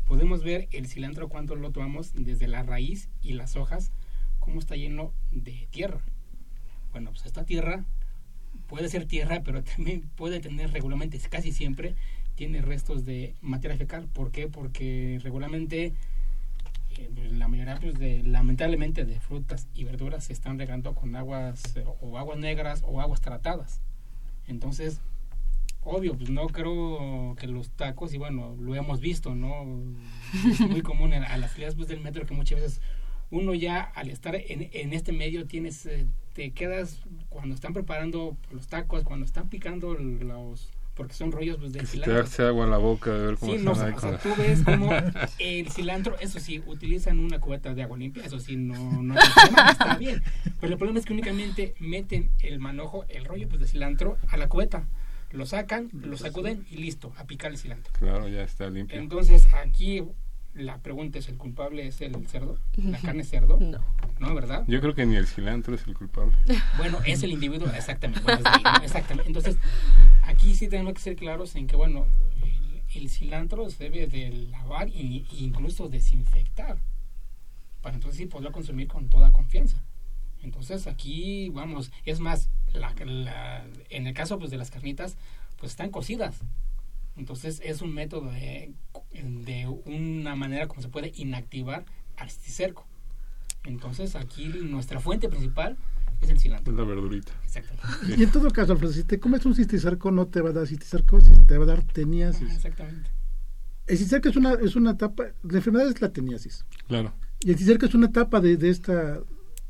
Podemos 0.07 0.43
ver 0.43 0.67
el 0.71 0.87
cilantro 0.87 1.29
cuando 1.29 1.55
lo 1.55 1.69
tomamos 1.71 2.11
desde 2.15 2.47
la 2.47 2.63
raíz 2.63 3.07
y 3.21 3.33
las 3.33 3.55
hojas, 3.55 3.91
cómo 4.39 4.59
está 4.59 4.75
lleno 4.75 5.13
de 5.31 5.67
tierra. 5.69 6.01
Bueno, 6.91 7.11
pues 7.11 7.23
esta 7.27 7.45
tierra 7.45 7.85
puede 8.71 8.87
ser 8.87 9.05
tierra, 9.05 9.41
pero 9.43 9.61
también 9.75 10.01
puede 10.15 10.39
tener 10.39 10.71
regularmente, 10.71 11.19
casi 11.29 11.51
siempre, 11.51 11.93
tiene 12.35 12.61
restos 12.61 13.03
de 13.05 13.35
materia 13.41 13.77
fecal. 13.77 14.07
¿Por 14.07 14.31
qué? 14.31 14.47
Porque 14.47 15.19
regularmente 15.21 15.93
eh, 16.97 17.09
la 17.33 17.47
mayoría, 17.49 17.77
pues, 17.79 17.95
de, 17.99 18.23
lamentablemente, 18.23 19.03
de 19.05 19.19
frutas 19.19 19.67
y 19.73 19.83
verduras 19.83 20.23
se 20.23 20.33
están 20.33 20.57
regando 20.57 20.95
con 20.95 21.15
aguas 21.17 21.75
eh, 21.75 21.83
o 21.99 22.17
aguas 22.17 22.39
negras 22.39 22.81
o 22.85 23.01
aguas 23.01 23.19
tratadas. 23.19 23.81
Entonces, 24.47 25.01
obvio, 25.83 26.15
pues 26.17 26.29
no 26.29 26.47
creo 26.47 27.35
que 27.37 27.47
los 27.47 27.71
tacos, 27.71 28.13
y 28.13 28.17
bueno, 28.17 28.55
lo 28.57 28.73
hemos 28.75 29.01
visto, 29.01 29.35
¿no? 29.35 29.65
Es 30.49 30.61
muy 30.61 30.81
común 30.81 31.11
en- 31.13 31.23
a 31.25 31.35
las 31.37 31.51
filas 31.51 31.75
pues, 31.75 31.87
del 31.89 31.99
metro 31.99 32.25
que 32.25 32.33
muchas 32.33 32.61
veces 32.61 32.81
uno 33.31 33.53
ya 33.53 33.81
al 33.81 34.09
estar 34.09 34.35
en, 34.35 34.69
en 34.71 34.93
este 34.93 35.11
medio 35.11 35.45
tienes, 35.45 35.85
eh, 35.85 36.05
te 36.33 36.51
quedas 36.51 37.01
cuando 37.29 37.55
están 37.55 37.73
preparando 37.73 38.37
los 38.51 38.67
tacos, 38.67 39.03
cuando 39.03 39.25
están 39.25 39.49
picando 39.49 39.93
los, 39.95 40.69
porque 40.93 41.13
son 41.13 41.31
rollos 41.31 41.57
pues, 41.57 41.73
de 41.73 41.79
Que 41.79 41.85
se 41.85 41.91
te 41.97 42.03
cilantro. 42.03 42.23
hace 42.23 42.43
agua 42.43 42.65
en 42.65 42.71
la 42.71 42.77
boca 42.77 43.11
de 43.11 43.25
ver 43.27 43.37
cómo 43.37 43.53
Sí, 43.53 43.59
no, 43.63 43.71
o 43.71 43.75
sea, 43.75 43.91
con 43.93 44.17
tú 44.19 44.29
ves 44.37 44.61
como 44.63 44.91
el 45.39 45.69
cilantro, 45.69 46.17
eso 46.19 46.39
sí, 46.39 46.61
utilizan 46.65 47.19
una 47.19 47.39
cubeta 47.39 47.73
de 47.73 47.83
agua 47.83 47.97
limpia, 47.97 48.23
eso 48.25 48.39
sí, 48.39 48.55
no, 48.55 49.01
no 49.01 49.13
hay 49.13 49.29
problema, 49.33 49.71
está 49.71 49.97
bien. 49.97 50.21
Pero 50.59 50.73
el 50.73 50.77
problema 50.77 50.99
es 50.99 51.05
que 51.05 51.13
únicamente 51.13 51.75
meten 51.79 52.29
el 52.39 52.59
manojo, 52.59 53.05
el 53.09 53.25
rollo 53.25 53.47
pues, 53.47 53.61
de 53.61 53.67
cilantro 53.67 54.17
a 54.29 54.37
la 54.37 54.47
cubeta. 54.47 54.87
Lo 55.31 55.45
sacan, 55.45 55.89
lo 55.93 56.17
sacuden 56.17 56.65
y 56.69 56.75
listo, 56.75 57.13
a 57.17 57.23
picar 57.23 57.51
el 57.51 57.57
cilantro. 57.57 57.93
Claro, 57.97 58.27
ya 58.27 58.43
está 58.43 58.69
limpio. 58.69 58.99
Entonces, 58.99 59.47
aquí 59.53 60.03
la 60.53 60.79
pregunta 60.79 61.19
es, 61.19 61.29
¿el 61.29 61.37
culpable 61.37 61.87
es 61.87 62.01
el 62.01 62.27
cerdo? 62.27 62.57
¿La 62.75 62.99
carne 62.99 63.21
es 63.21 63.29
cerdo? 63.29 63.57
No. 63.59 63.79
No, 64.21 64.35
¿verdad? 64.35 64.63
Yo 64.67 64.79
creo 64.81 64.93
que 64.93 65.05
ni 65.05 65.15
el 65.15 65.25
cilantro 65.27 65.73
es 65.73 65.87
el 65.87 65.95
culpable. 65.95 66.37
Bueno, 66.77 66.99
es 67.05 67.23
el 67.23 67.31
individuo, 67.31 67.67
exactamente. 67.75 68.21
bueno, 68.23 68.37
es 68.37 68.43
de 68.43 68.49
ahí, 68.51 68.63
¿no? 68.63 68.83
exactamente. 68.83 69.27
Entonces, 69.27 69.57
aquí 70.23 70.53
sí 70.53 70.67
tenemos 70.67 70.93
que 70.93 70.99
ser 71.01 71.15
claros 71.15 71.55
en 71.55 71.65
que, 71.65 71.75
bueno, 71.75 72.05
el, 72.43 72.83
el 73.01 73.09
cilantro 73.09 73.67
se 73.71 73.85
debe 73.85 74.05
de 74.05 74.29
lavar 74.51 74.87
e 74.89 75.25
incluso 75.39 75.89
desinfectar 75.89 76.77
para 77.81 77.95
entonces 77.95 78.19
sí 78.19 78.25
poderlo 78.27 78.51
consumir 78.51 78.87
con 78.87 79.09
toda 79.09 79.31
confianza. 79.31 79.81
Entonces, 80.43 80.85
aquí, 80.85 81.49
vamos, 81.49 81.91
es 82.05 82.19
más, 82.19 82.49
la, 82.73 82.93
la- 83.03 83.65
en 83.89 84.05
el 84.05 84.13
caso 84.13 84.37
pues, 84.37 84.51
de 84.51 84.57
las 84.57 84.69
carnitas, 84.69 85.17
pues 85.57 85.71
están 85.71 85.89
cocidas. 85.89 86.37
Entonces, 87.17 87.59
es 87.65 87.81
un 87.81 87.91
método 87.93 88.29
de, 88.31 88.71
de 89.13 89.67
una 89.85 90.35
manera 90.35 90.67
como 90.67 90.81
se 90.83 90.89
puede 90.89 91.11
inactivar 91.15 91.85
al 92.17 92.29
cisticerco. 92.29 92.85
Entonces, 93.63 94.15
aquí 94.15 94.47
nuestra 94.47 94.99
fuente 94.99 95.29
principal 95.29 95.77
es 96.21 96.29
el 96.29 96.39
cilantro. 96.39 96.73
Es 96.73 96.79
la 96.79 96.85
verdurita. 96.85 97.31
Exactamente. 97.43 98.15
Y 98.17 98.23
en 98.23 98.31
todo 98.31 98.49
caso, 98.51 98.73
Alfredo, 98.73 98.93
si 98.93 99.03
te 99.03 99.19
comes 99.19 99.45
un 99.45 99.55
cisticerco 99.55 100.11
no 100.11 100.27
te 100.27 100.41
va 100.41 100.49
a 100.49 100.53
dar 100.53 100.67
cisticercosis, 100.67 101.45
te 101.47 101.57
va 101.57 101.63
a 101.63 101.67
dar 101.67 101.83
teniasis. 101.83 102.51
Exactamente. 102.51 103.09
El 103.87 103.97
cisticerco 103.97 104.29
es 104.29 104.35
una, 104.35 104.53
es 104.53 104.75
una 104.75 104.91
etapa, 104.91 105.25
la 105.43 105.57
enfermedad 105.57 105.87
es 105.87 106.01
la 106.01 106.11
teniasis. 106.11 106.65
Claro. 106.87 107.13
Y 107.41 107.49
el 107.49 107.57
cisticerco 107.57 107.85
es 107.85 107.93
una 107.93 108.07
etapa 108.07 108.39
de, 108.39 108.57
de 108.57 108.69
esta, 108.69 109.19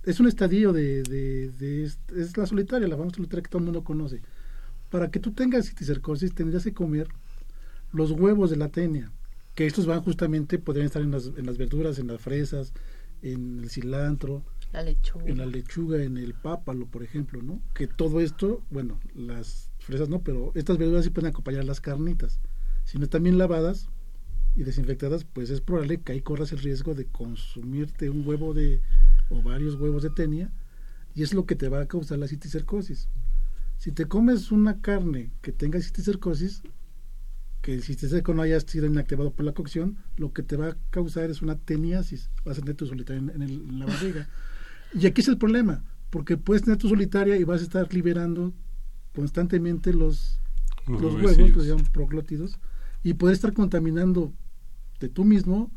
es 0.04 0.20
un 0.20 0.28
estadio 0.28 0.74
de, 0.74 1.04
de, 1.04 1.84
es 1.84 2.38
la 2.38 2.46
solitaria, 2.46 2.88
la 2.88 2.98
famosa 2.98 3.18
solitaria 3.18 3.44
que 3.44 3.50
todo 3.50 3.60
el 3.60 3.66
mundo 3.66 3.84
conoce. 3.84 4.22
Para 4.90 5.10
que 5.10 5.20
tú 5.20 5.32
tengas 5.32 5.66
cisticercosis 5.68 6.34
tendrías 6.34 6.64
que 6.64 6.74
comer 6.74 7.08
los 7.94 8.12
huevos 8.12 8.50
de 8.50 8.58
la 8.58 8.70
tenia, 8.70 9.12
que 9.56 9.66
estos 9.68 9.86
van 9.86 10.02
justamente, 10.02 10.60
podrían 10.60 10.88
estar 10.88 11.02
en 11.02 11.12
las, 11.12 11.28
en 11.38 11.46
las 11.46 11.58
verduras, 11.58 12.00
en 12.00 12.08
las 12.08 12.22
fresas, 12.22 12.74
en 13.22 13.60
el 13.60 13.70
cilantro, 13.70 14.44
La 14.74 14.84
lechuga. 14.84 15.26
en 15.26 15.38
la 15.38 15.46
lechuga, 15.46 16.02
en 16.04 16.18
el 16.18 16.34
pápalo, 16.34 16.86
por 16.88 17.04
ejemplo, 17.04 17.42
¿no? 17.42 17.62
Que 17.74 17.88
todo 17.88 18.20
esto, 18.22 18.62
bueno, 18.72 19.00
las 19.16 19.70
fresas 19.80 20.10
no, 20.10 20.22
pero 20.22 20.52
estas 20.56 20.78
verduras 20.78 21.04
sí 21.04 21.10
pueden 21.10 21.30
acompañar 21.30 21.66
las 21.66 21.82
carnitas. 21.82 22.40
Si 22.86 22.98
no 22.98 23.04
están 23.06 23.24
bien 23.24 23.38
lavadas 23.38 23.90
y 24.56 24.64
desinfectadas, 24.64 25.24
pues 25.26 25.50
es 25.50 25.62
probable 25.62 26.02
que 26.02 26.14
ahí 26.14 26.22
corras 26.22 26.52
el 26.52 26.60
riesgo 26.60 26.94
de 26.96 27.06
consumirte 27.06 28.10
un 28.10 28.28
huevo 28.28 28.54
de 28.54 28.82
o 29.30 29.42
varios 29.42 29.76
huevos 29.76 30.04
de 30.04 30.10
tenia 30.10 30.52
y 31.16 31.24
es 31.24 31.34
lo 31.34 31.46
que 31.46 31.56
te 31.56 31.70
va 31.70 31.82
a 31.82 31.88
causar 31.88 32.20
la 32.20 32.28
cisticercosis. 32.28 33.08
Si 33.78 33.92
te 33.92 34.06
comes 34.06 34.52
una 34.52 34.82
carne 34.82 35.32
que 35.42 35.52
tenga 35.52 35.80
cisticercosis, 35.80 36.64
que 37.62 37.74
el 37.74 37.84
cisticerco 37.84 38.34
no 38.34 38.42
haya 38.42 38.60
sido 38.60 38.86
inactivado 38.88 39.32
por 39.32 39.46
la 39.46 39.54
cocción, 39.54 39.98
lo 40.18 40.34
que 40.34 40.42
te 40.44 40.56
va 40.58 40.70
a 40.70 40.78
causar 40.90 41.30
es 41.30 41.42
una 41.44 41.58
teniasis. 41.58 42.30
Vas 42.44 42.58
a 42.58 42.62
tener 42.62 42.76
tu 42.76 42.88
solitaria 42.88 43.20
en, 43.22 43.30
en 43.30 43.42
el- 43.44 43.70
en 43.70 43.80
la 43.80 43.86
barriga. 43.86 44.28
Y 44.94 45.06
aquí 45.06 45.22
es 45.22 45.28
el 45.28 45.38
problema, 45.38 45.84
porque 46.10 46.38
puedes 46.38 46.64
tener 46.64 46.78
tu 46.78 46.90
solitaria 46.90 47.38
y 47.38 47.44
vas 47.44 47.62
a 47.62 47.64
estar 47.64 47.94
liberando 47.94 48.54
constantemente 49.14 49.94
los, 49.94 50.40
Los 50.88 51.02
los 51.02 51.14
huevos, 51.16 51.52
que 51.54 51.62
se 51.62 51.68
llaman 51.68 51.86
proglótidos, 51.92 52.60
y 53.04 53.14
puedes 53.14 53.38
estar 53.38 53.54
contaminando 53.54 54.34
de 55.00 55.10
tú 55.10 55.24
mismo 55.26 55.72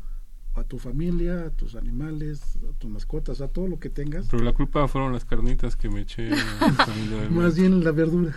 a 0.55 0.63
tu 0.63 0.79
familia, 0.79 1.45
a 1.47 1.49
tus 1.49 1.75
animales, 1.75 2.57
a 2.69 2.77
tus 2.79 2.89
mascotas, 2.89 3.41
a 3.41 3.49
todo 3.49 3.67
lo 3.67 3.79
que 3.79 3.89
tengas. 3.89 4.27
Pero 4.31 4.43
la 4.43 4.53
culpa 4.53 4.87
fueron 4.87 5.11
las 5.13 5.25
carnitas 5.25 5.75
que 5.75 5.89
me 5.89 6.01
eché. 6.01 6.29
Más 7.31 7.57
bien 7.57 7.83
la 7.83 7.91
verdura. 7.91 8.33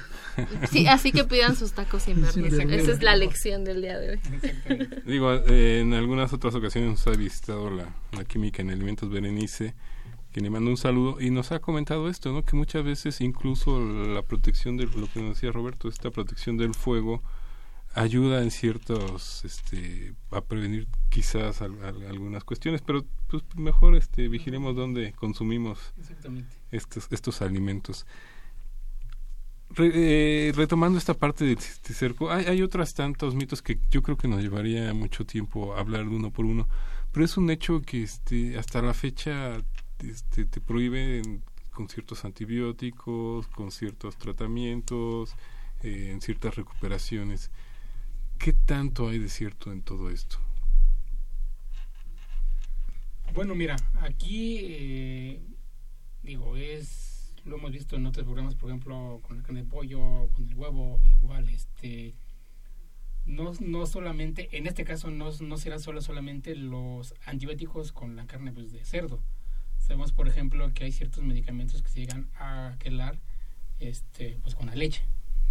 Sí, 0.70 0.86
así 0.86 1.12
que 1.12 1.24
pidan 1.24 1.54
sus 1.56 1.72
tacos 1.72 2.02
sin 2.04 2.16
Sin 2.26 2.42
verdura. 2.42 2.64
verdura. 2.64 2.76
Esa 2.82 2.92
es 2.92 3.02
la 3.02 3.16
lección 3.16 3.64
del 3.64 3.82
día 3.82 3.98
de 3.98 4.10
hoy. 4.10 4.20
Digo, 5.06 5.32
eh, 5.32 5.80
en 5.80 5.94
algunas 5.94 6.32
otras 6.32 6.54
ocasiones 6.54 6.90
nos 6.90 7.06
ha 7.06 7.12
visitado 7.12 7.70
la, 7.70 7.94
la 8.12 8.24
química 8.24 8.62
en 8.62 8.70
alimentos 8.70 9.08
Berenice, 9.10 9.74
que 10.32 10.40
le 10.40 10.50
mando 10.50 10.70
un 10.70 10.76
saludo, 10.76 11.20
y 11.20 11.30
nos 11.30 11.52
ha 11.52 11.60
comentado 11.60 12.08
esto, 12.08 12.32
¿no? 12.32 12.44
Que 12.44 12.56
muchas 12.56 12.84
veces 12.84 13.20
incluso 13.20 13.80
la 13.80 14.22
protección 14.22 14.76
de 14.76 14.84
lo 14.86 15.06
que 15.12 15.20
nos 15.22 15.34
decía 15.36 15.52
Roberto, 15.52 15.88
esta 15.88 16.10
protección 16.10 16.56
del 16.56 16.74
fuego 16.74 17.22
ayuda 18.00 18.42
en 18.42 18.50
ciertos, 18.50 19.44
este, 19.44 20.14
a 20.30 20.40
prevenir 20.40 20.86
quizás 21.08 21.62
al- 21.62 21.82
al- 21.84 22.06
algunas 22.06 22.44
cuestiones, 22.44 22.80
pero 22.82 23.04
pues 23.28 23.42
mejor 23.56 23.94
este, 23.96 24.28
vigilemos 24.28 24.76
dónde 24.76 25.12
consumimos 25.12 25.78
estos, 26.70 27.08
estos 27.10 27.42
alimentos. 27.42 28.06
Re- 29.70 29.92
eh, 30.48 30.52
retomando 30.54 30.98
esta 30.98 31.14
parte 31.14 31.44
del 31.44 31.58
cisticerco, 31.58 32.30
hay, 32.30 32.46
hay 32.46 32.62
otros 32.62 32.94
tantos 32.94 33.34
mitos 33.34 33.60
que 33.60 33.78
yo 33.90 34.02
creo 34.02 34.16
que 34.16 34.26
nos 34.28 34.40
llevaría 34.42 34.94
mucho 34.94 35.26
tiempo 35.26 35.76
hablar 35.76 36.08
de 36.08 36.16
uno 36.16 36.30
por 36.30 36.46
uno, 36.46 36.66
pero 37.12 37.24
es 37.24 37.36
un 37.36 37.50
hecho 37.50 37.82
que 37.82 38.02
este, 38.02 38.58
hasta 38.58 38.80
la 38.80 38.94
fecha 38.94 39.58
este, 39.98 40.46
te 40.46 40.60
prohíben 40.60 41.42
con 41.70 41.88
ciertos 41.88 42.24
antibióticos, 42.24 43.46
con 43.48 43.70
ciertos 43.70 44.16
tratamientos, 44.16 45.34
eh, 45.82 46.10
en 46.12 46.20
ciertas 46.22 46.56
recuperaciones. 46.56 47.50
¿Qué 48.38 48.52
tanto 48.52 49.08
hay 49.08 49.18
de 49.18 49.28
cierto 49.28 49.72
en 49.72 49.82
todo 49.82 50.10
esto? 50.10 50.38
Bueno, 53.34 53.54
mira, 53.54 53.76
aquí, 54.00 54.58
eh, 54.62 55.42
digo, 56.22 56.56
es 56.56 57.34
lo 57.44 57.56
hemos 57.56 57.72
visto 57.72 57.96
en 57.96 58.06
otros 58.06 58.24
programas, 58.24 58.54
por 58.54 58.70
ejemplo, 58.70 59.20
con 59.22 59.38
la 59.38 59.42
carne 59.42 59.62
de 59.62 59.68
pollo, 59.68 60.28
con 60.34 60.48
el 60.48 60.54
huevo, 60.54 61.00
igual, 61.02 61.48
este, 61.48 62.14
no, 63.26 63.52
no 63.60 63.86
solamente, 63.86 64.48
en 64.56 64.66
este 64.66 64.84
caso 64.84 65.10
no, 65.10 65.30
no 65.40 65.56
será 65.56 65.78
solo 65.78 66.00
solamente 66.00 66.54
los 66.54 67.14
antibióticos 67.26 67.92
con 67.92 68.16
la 68.16 68.26
carne 68.26 68.52
pues, 68.52 68.72
de 68.72 68.84
cerdo. 68.84 69.22
Sabemos, 69.78 70.12
por 70.12 70.28
ejemplo, 70.28 70.72
que 70.74 70.84
hay 70.84 70.92
ciertos 70.92 71.24
medicamentos 71.24 71.82
que 71.82 71.88
se 71.88 72.00
llegan 72.00 72.28
a 72.38 72.76
quelar 72.78 73.18
este, 73.78 74.38
pues, 74.42 74.54
con 74.54 74.66
la 74.66 74.74
leche. 74.74 75.02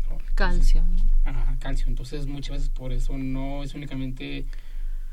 ¿No? 0.10 0.18
Calcio. 0.36 0.84
Ajá, 1.26 1.58
calcio. 1.60 1.88
Entonces, 1.88 2.28
muchas 2.28 2.58
veces 2.58 2.70
por 2.70 2.92
eso 2.94 3.18
no 3.18 3.64
es 3.64 3.74
únicamente, 3.74 4.46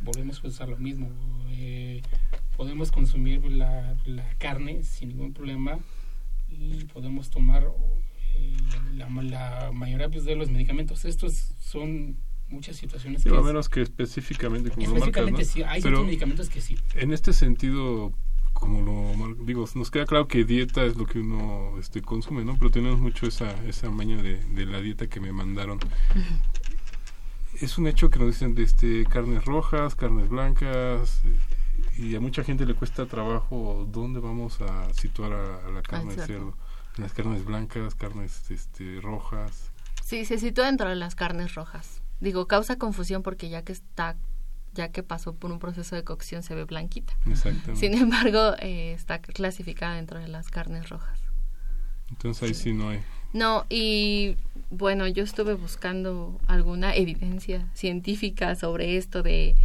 volvemos 0.01 0.43
a 0.43 0.47
usar 0.49 0.69
lo 0.69 0.77
mismo. 0.77 1.09
eh, 1.51 2.03
podemos 2.57 2.93
consumir 2.93 3.45
la, 3.51 3.97
la 4.05 4.29
carne 4.39 4.83
sin 4.85 5.09
ningún 5.09 5.33
problema 5.33 5.79
y 6.49 6.85
podemos 6.85 7.31
tomar 7.31 7.67
eh, 8.35 8.57
la, 8.95 9.09
la 9.09 9.73
mayoría 9.73 10.09
pues, 10.09 10.25
de 10.25 10.37
los 10.37 10.51
medicamentos. 10.51 11.05
Estos 11.05 11.33
son 11.61 12.17
muchas 12.49 12.77
situaciones 12.77 13.25
Digo, 13.25 13.37
a 13.37 13.41
es- 13.41 13.47
menos 13.47 13.69
que 13.69 13.83
específicamente 13.83 14.71
como 14.71 14.87
lo 14.87 14.93
marcas, 14.93 15.07
Específicamente 15.09 15.43
¿no? 15.43 15.49
sí, 15.49 15.63
hay 15.63 15.83
Pero 15.83 15.97
ciertos 15.97 16.07
medicamentos 16.07 16.49
que 16.49 16.61
sí. 16.61 16.77
En 16.95 17.13
este 17.13 17.33
sentido, 17.33 18.13
como 18.55 18.81
lo 18.81 19.35
digo, 19.45 19.69
nos 19.75 19.91
queda 19.91 20.07
claro 20.07 20.27
que 20.27 20.45
dieta 20.45 20.85
es 20.85 20.97
lo 20.97 21.05
que 21.07 21.19
uno 21.19 21.79
este, 21.79 22.01
consume, 22.01 22.45
¿no? 22.45 22.57
Pero 22.57 22.71
tenemos 22.71 22.99
mucho 22.99 23.27
esa, 23.27 23.51
esa 23.67 23.91
maña 23.91 24.17
de, 24.23 24.43
de 24.43 24.65
la 24.65 24.81
dieta 24.81 25.07
que 25.09 25.21
me 25.21 25.33
mandaron. 25.33 25.79
Es 27.61 27.77
un 27.77 27.87
hecho 27.87 28.11
que 28.11 28.19
nos 28.19 28.29
dicen 28.29 28.55
de 28.55 28.63
este, 28.63 29.05
carnes 29.05 29.45
rojas, 29.45 29.95
carnes 29.95 30.29
blancas, 30.29 31.21
eh, 31.25 31.39
y 31.99 32.15
a 32.17 32.21
mucha 32.21 32.43
gente 32.43 32.65
le 32.67 32.75
cuesta 32.75 33.07
trabajo 33.07 33.87
dónde 33.91 34.21
vamos 34.21 34.61
a 34.61 34.93
situar 34.95 35.33
a, 35.33 35.67
a 35.67 35.71
la 35.71 35.83
carne 35.83 36.17
de 36.17 36.27
cerdo. 36.27 36.27
cerdo. 36.27 36.57
Las 36.97 37.13
carnes 37.13 37.45
blancas, 37.45 37.95
carnes 37.95 38.51
este, 38.51 39.01
rojas. 39.01 39.71
Sí, 40.05 40.25
se 40.25 40.39
sitúa 40.39 40.67
dentro 40.67 40.89
de 40.89 40.97
las 40.97 41.15
carnes 41.15 41.55
rojas. 41.55 42.03
Digo, 42.21 42.47
causa 42.47 42.79
confusión 42.79 43.23
porque 43.23 43.49
ya 43.49 43.63
que 43.63 43.73
está, 43.73 44.17
ya 44.75 44.89
que 44.91 45.03
pasó 45.03 45.35
por 45.35 45.53
un 45.53 45.59
proceso 45.59 45.97
de 45.97 46.05
cocción 46.05 46.43
se 46.43 46.55
ve 46.55 46.65
blanquita. 46.65 47.15
Exactamente. 47.27 47.77
Sin 47.77 47.95
embargo, 47.95 48.55
eh, 48.59 48.93
está 48.93 49.21
clasificada 49.21 49.97
dentro 49.97 50.19
de 50.19 50.29
las 50.29 50.51
carnes 50.51 50.89
rojas. 50.89 51.21
Entonces 52.11 52.43
ahí 52.43 52.55
sí 52.55 52.73
no 52.73 52.91
hay. 52.91 53.01
No, 53.33 53.67
y 53.69 54.37
bueno, 54.71 55.09
yo 55.09 55.25
estuve 55.25 55.55
buscando 55.55 56.39
alguna 56.47 56.95
evidencia 56.95 57.69
científica 57.75 58.55
sobre 58.55 58.97
esto 58.97 59.23
de, 59.23 59.57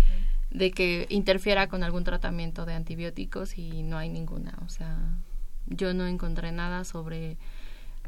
de 0.50 0.72
que 0.72 1.06
interfiera 1.10 1.68
con 1.68 1.84
algún 1.84 2.04
tratamiento 2.04 2.66
de 2.66 2.74
antibióticos 2.74 3.58
y 3.58 3.84
no 3.84 3.98
hay 3.98 4.10
ninguna. 4.10 4.58
O 4.66 4.70
sea, 4.70 4.98
yo 5.68 5.94
no 5.94 6.08
encontré 6.08 6.52
nada 6.52 6.84
sobre 6.84 7.38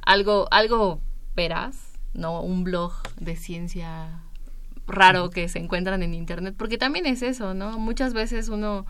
algo, 0.01 0.47
algo 0.49 0.99
veraz, 1.35 1.99
no 2.13 2.41
un 2.41 2.63
blog 2.63 2.93
de 3.19 3.35
ciencia 3.35 4.23
raro 4.91 5.29
que 5.29 5.49
se 5.49 5.59
encuentran 5.59 6.03
en 6.03 6.13
internet, 6.13 6.55
porque 6.57 6.77
también 6.77 7.05
es 7.05 7.21
eso, 7.21 7.53
¿no? 7.53 7.79
Muchas 7.79 8.13
veces 8.13 8.49
uno 8.49 8.85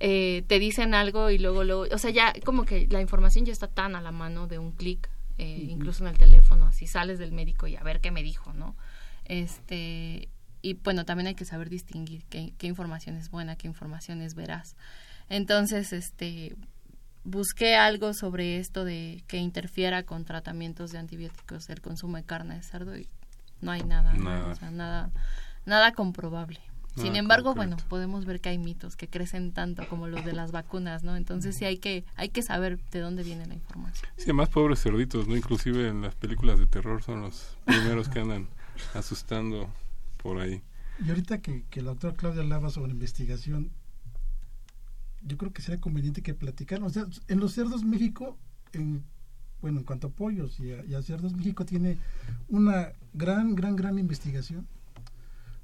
eh, 0.00 0.44
te 0.46 0.58
dicen 0.58 0.94
algo 0.94 1.30
y 1.30 1.38
luego, 1.38 1.64
luego, 1.64 1.86
o 1.92 1.98
sea, 1.98 2.10
ya 2.10 2.32
como 2.44 2.64
que 2.64 2.86
la 2.90 3.00
información 3.00 3.44
ya 3.44 3.52
está 3.52 3.68
tan 3.68 3.96
a 3.96 4.00
la 4.00 4.12
mano 4.12 4.46
de 4.46 4.58
un 4.58 4.72
clic, 4.72 5.08
eh, 5.38 5.66
incluso 5.68 6.04
en 6.04 6.10
el 6.10 6.18
teléfono, 6.18 6.66
así 6.66 6.86
sales 6.86 7.18
del 7.18 7.32
médico 7.32 7.66
y 7.66 7.76
a 7.76 7.82
ver 7.82 8.00
qué 8.00 8.10
me 8.10 8.22
dijo, 8.22 8.52
¿no? 8.52 8.76
Este, 9.24 10.28
y 10.62 10.74
bueno, 10.74 11.04
también 11.04 11.28
hay 11.28 11.34
que 11.34 11.44
saber 11.44 11.70
distinguir 11.70 12.24
qué, 12.30 12.52
qué 12.58 12.66
información 12.66 13.16
es 13.16 13.30
buena, 13.30 13.56
qué 13.56 13.66
información 13.66 14.20
es 14.20 14.34
veraz. 14.34 14.76
Entonces, 15.28 15.92
este, 15.92 16.54
busqué 17.24 17.74
algo 17.74 18.12
sobre 18.12 18.58
esto 18.58 18.84
de 18.84 19.24
que 19.26 19.38
interfiera 19.38 20.02
con 20.04 20.24
tratamientos 20.24 20.92
de 20.92 20.98
antibióticos 20.98 21.68
el 21.70 21.80
consumo 21.80 22.16
de 22.18 22.24
carne 22.24 22.56
de 22.56 22.62
cerdo 22.62 22.96
y 22.96 23.08
no 23.64 23.72
hay 23.72 23.82
nada. 23.82 24.12
Nada. 24.14 24.46
O 24.46 24.54
sea, 24.54 24.70
nada, 24.70 25.10
nada 25.64 25.92
comprobable. 25.92 26.60
Sin 26.96 27.16
embargo, 27.16 27.54
concreto. 27.54 27.74
bueno, 27.74 27.88
podemos 27.88 28.24
ver 28.24 28.40
que 28.40 28.50
hay 28.50 28.58
mitos 28.58 28.94
que 28.94 29.08
crecen 29.08 29.52
tanto 29.52 29.88
como 29.88 30.06
los 30.06 30.24
de 30.24 30.32
las 30.32 30.52
vacunas, 30.52 31.02
¿no? 31.02 31.16
Entonces 31.16 31.56
sí 31.56 31.64
hay 31.64 31.78
que 31.78 32.04
hay 32.14 32.28
que 32.28 32.42
saber 32.42 32.78
de 32.92 33.00
dónde 33.00 33.24
viene 33.24 33.46
la 33.46 33.54
información. 33.54 34.08
Sí, 34.16 34.24
además 34.24 34.48
pobres 34.48 34.80
cerditos, 34.80 35.26
¿no? 35.26 35.36
Inclusive 35.36 35.88
en 35.88 36.02
las 36.02 36.14
películas 36.14 36.60
de 36.60 36.68
terror 36.68 37.02
son 37.02 37.22
los 37.22 37.58
primeros 37.64 38.08
que 38.08 38.20
andan 38.20 38.48
asustando 38.94 39.68
por 40.22 40.38
ahí. 40.38 40.62
Y 41.04 41.08
ahorita 41.08 41.38
que, 41.38 41.64
que 41.68 41.82
la 41.82 41.90
doctora 41.90 42.14
Claudia 42.14 42.42
hablaba 42.42 42.70
sobre 42.70 42.92
investigación, 42.92 43.72
yo 45.22 45.36
creo 45.36 45.52
que 45.52 45.62
sería 45.62 45.80
conveniente 45.80 46.22
que 46.22 46.34
platicaran. 46.34 46.84
O 46.84 46.90
sea, 46.90 47.06
en 47.26 47.40
los 47.40 47.54
cerdos 47.54 47.82
México, 47.82 48.38
en, 48.72 49.04
bueno, 49.64 49.78
en 49.78 49.86
cuanto 49.86 50.08
a 50.08 50.10
pollos 50.10 50.60
y 50.60 50.94
a, 50.94 51.00
cerdos, 51.00 51.32
México 51.32 51.64
tiene 51.64 51.96
una 52.50 52.92
gran, 53.14 53.54
gran, 53.54 53.76
gran 53.76 53.98
investigación. 53.98 54.68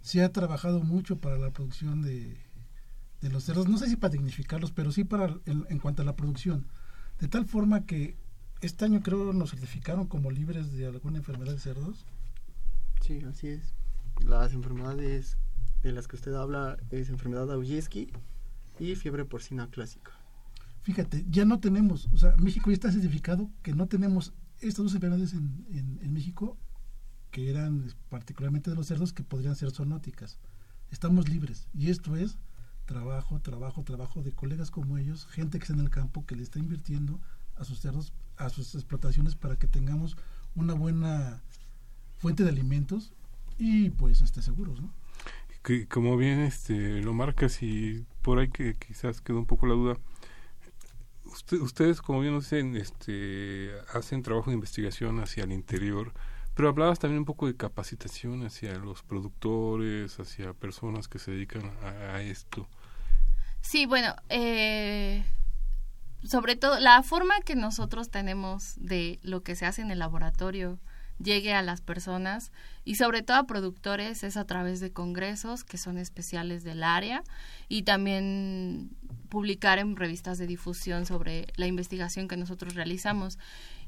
Se 0.01 0.23
ha 0.23 0.33
trabajado 0.33 0.81
mucho 0.81 1.17
para 1.17 1.37
la 1.37 1.51
producción 1.51 2.01
de, 2.01 2.35
de 3.21 3.29
los 3.29 3.45
cerdos, 3.45 3.69
no 3.69 3.77
sé 3.77 3.91
si 3.91 3.97
para 3.97 4.13
dignificarlos, 4.13 4.73
pero 4.73 4.91
sí 4.91 5.05
para 5.05 5.37
en, 5.45 5.67
en 5.69 5.79
cuanto 5.81 6.01
a 6.01 6.07
la 6.07 6.17
producción. 6.17 6.65
De 7.19 7.29
tal 7.29 7.45
forma 7.45 7.85
que 7.85 8.17
este 8.63 8.87
año 8.87 9.03
creo 9.03 9.35
nos 9.35 9.51
certificaron 9.51 10.07
como 10.07 10.31
libres 10.31 10.73
de 10.73 10.87
alguna 10.87 11.19
enfermedad 11.19 11.53
de 11.53 11.61
cerdos. 11.61 12.07
Sí, 13.03 13.21
así 13.29 13.49
es. 13.49 13.75
Las 14.25 14.55
enfermedades 14.55 15.37
de 15.83 15.93
las 15.93 16.09
que 16.09 16.17
usted 16.17 16.33
habla 16.33 16.79
es 16.91 17.11
enfermedad 17.11 17.47
de 17.47 17.53
Aujewski 17.53 18.11
y 18.79 18.95
fiebre 18.95 19.27
porcina 19.27 19.69
clásica. 19.69 20.13
Fíjate, 20.83 21.27
ya 21.29 21.45
no 21.45 21.61
tenemos, 21.61 22.09
o 22.13 22.17
sea, 22.17 22.35
México 22.39 22.71
ya 22.71 22.75
está 22.75 22.91
certificado 22.91 23.51
que 23.63 23.75
no 23.75 23.87
tenemos 23.87 24.33
estas 24.61 24.85
dos 24.85 24.95
enfermedades 24.95 25.35
en, 25.35 25.99
en, 26.03 26.13
México, 26.13 26.57
que 27.31 27.51
eran 27.51 27.93
particularmente 28.09 28.71
de 28.71 28.77
los 28.77 28.87
cerdos, 28.87 29.13
que 29.13 29.23
podrían 29.23 29.57
ser 29.57 29.71
zoonóticas. 29.71 30.39
Estamos 30.91 31.29
libres. 31.29 31.69
Y 31.73 31.91
esto 31.91 32.17
es 32.17 32.39
trabajo, 32.87 33.41
trabajo, 33.41 33.85
trabajo 33.85 34.23
de 34.23 34.33
colegas 34.33 34.71
como 34.71 34.99
ellos, 34.99 35.27
gente 35.27 35.59
que 35.59 35.65
está 35.65 35.75
en 35.75 35.81
el 35.81 35.91
campo, 35.91 36.27
que 36.27 36.35
le 36.35 36.43
está 36.43 36.59
invirtiendo 36.59 37.21
a 37.57 37.65
sus 37.65 37.81
cerdos, 37.81 38.13
a 38.37 38.49
sus 38.49 38.75
explotaciones 38.75 39.37
para 39.37 39.57
que 39.57 39.67
tengamos 39.67 40.17
una 40.55 40.75
buena 40.75 41.43
fuente 42.19 42.43
de 42.43 42.51
alimentos 42.51 43.13
y 43.59 43.91
pues 43.91 44.23
esté 44.23 44.43
seguros, 44.43 44.81
¿no? 44.81 44.93
Que, 45.63 45.87
como 45.87 46.17
bien 46.17 46.41
este 46.41 47.03
lo 47.03 47.13
marcas 47.13 47.63
y 47.63 48.07
por 48.23 48.39
ahí 48.39 48.49
que 48.49 48.77
quizás 48.77 49.21
quedó 49.21 49.39
un 49.39 49.47
poco 49.47 49.67
la 49.67 49.75
duda. 49.75 49.99
Usted, 51.31 51.61
ustedes, 51.61 52.03
como 52.03 52.21
bien 52.21 52.39
dicen, 52.39 52.77
este, 52.77 53.71
hacen 53.95 54.23
trabajo 54.23 54.51
de 54.51 54.55
investigación 54.55 55.21
hacia 55.21 55.45
el 55.45 55.53
interior, 55.53 56.13
pero 56.55 56.69
hablabas 56.69 56.99
también 56.99 57.21
un 57.21 57.25
poco 57.25 57.47
de 57.47 57.57
capacitación 57.57 58.45
hacia 58.45 58.75
los 58.79 59.03
productores, 59.03 60.19
hacia 60.19 60.53
personas 60.53 61.09
que 61.09 61.19
se 61.19 61.31
dedican 61.31 61.71
a, 61.83 62.17
a 62.17 62.23
esto. 62.23 62.69
Sí, 63.61 63.87
bueno, 63.87 64.15
eh, 64.29 65.25
sobre 66.25 66.57
todo 66.57 66.81
la 66.81 67.03
forma 67.03 67.41
que 67.41 67.55
nosotros 67.55 68.11
tenemos 68.11 68.75
de 68.77 69.21
lo 69.23 69.43
que 69.43 69.55
se 69.55 69.67
hace 69.67 69.83
en 69.83 69.91
el 69.91 69.99
laboratorio 69.99 70.79
llegue 71.23 71.53
a 71.55 71.63
las 71.63 71.81
personas 71.81 72.53
y 72.85 72.97
sobre 72.97 73.23
todo 73.23 73.37
a 73.37 73.47
productores 73.47 74.23
es 74.25 74.37
a 74.37 74.45
través 74.45 74.81
de 74.81 74.93
congresos 74.93 75.65
que 75.65 75.79
son 75.79 75.99
especiales 75.99 76.65
del 76.65 76.83
área 76.83 77.23
y 77.69 77.83
también 77.83 78.91
publicar 79.29 79.79
en 79.79 79.97
revistas 79.97 80.39
de 80.39 80.47
difusión 80.47 81.07
sobre 81.07 81.47
la 81.57 81.67
investigación 81.67 82.27
que 82.27 82.37
nosotros 82.37 82.75
realizamos. 82.75 83.39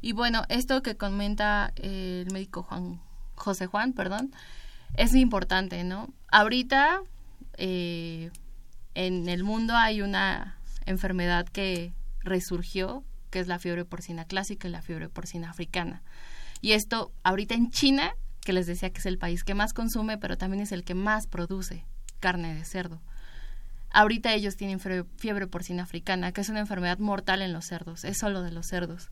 Y 0.01 0.13
bueno, 0.13 0.45
esto 0.49 0.83
que 0.83 0.97
comenta 0.97 1.73
eh, 1.77 2.25
el 2.27 2.33
médico 2.33 2.63
Juan 2.63 3.01
José 3.35 3.67
Juan, 3.67 3.93
perdón, 3.93 4.33
es 4.95 5.15
importante, 5.15 5.85
¿no? 5.85 6.13
Ahorita 6.31 7.03
eh, 7.57 8.31
en 8.95 9.29
el 9.29 9.43
mundo 9.43 9.75
hay 9.75 10.03
una 10.03 10.59
enfermedad 10.87 11.47
que 11.49 11.93
resurgió, 12.21 13.05
que 13.31 13.41
es 13.41 13.49
la 13.49 13.59
fiebre 13.59 13.85
porcina 13.85 14.27
clásica 14.27 14.69
y 14.69 14.71
la 14.71 14.83
fiebre 14.83 15.09
porcina 15.09 15.51
africana. 15.51 16.03
Y 16.63 16.73
esto 16.73 17.13
ahorita 17.25 17.55
en 17.55 17.71
China, 17.71 18.15
que 18.41 18.55
les 18.55 18.67
decía 18.67 18.89
que 18.91 19.01
es 19.01 19.07
el 19.07 19.19
país 19.19 19.45
que 19.45 19.55
más 19.55 19.75
consume, 19.75 20.17
pero 20.17 20.39
también 20.39 20.63
es 20.63 20.73
el 20.73 20.85
que 20.85 20.95
más 20.95 21.27
produce 21.27 21.85
carne 22.21 22.55
de 22.55 22.65
cerdo. 22.65 23.03
Ahorita 23.91 24.33
ellos 24.33 24.57
tienen 24.57 24.81
fiebre, 24.81 25.47
porcina 25.49 25.83
africana, 25.83 26.33
que 26.33 26.41
es 26.41 26.49
una 26.49 26.61
enfermedad 26.61 26.99
mortal 26.99 27.43
en 27.43 27.53
los 27.53 27.67
cerdos, 27.67 28.05
es 28.05 28.17
solo 28.17 28.41
de 28.43 28.51
los 28.51 28.67
cerdos. 28.67 29.11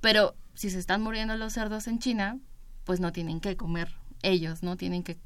Pero 0.00 0.34
si 0.54 0.68
se 0.70 0.78
están 0.80 1.00
muriendo 1.02 1.36
los 1.36 1.52
cerdos 1.52 1.86
en 1.86 2.00
China, 2.00 2.38
pues 2.84 2.98
no 2.98 3.12
tienen 3.12 3.40
que 3.40 3.56
comer 3.56 3.94
ellos, 4.22 4.62
no 4.64 4.76
tienen 4.76 5.04
que 5.04 5.16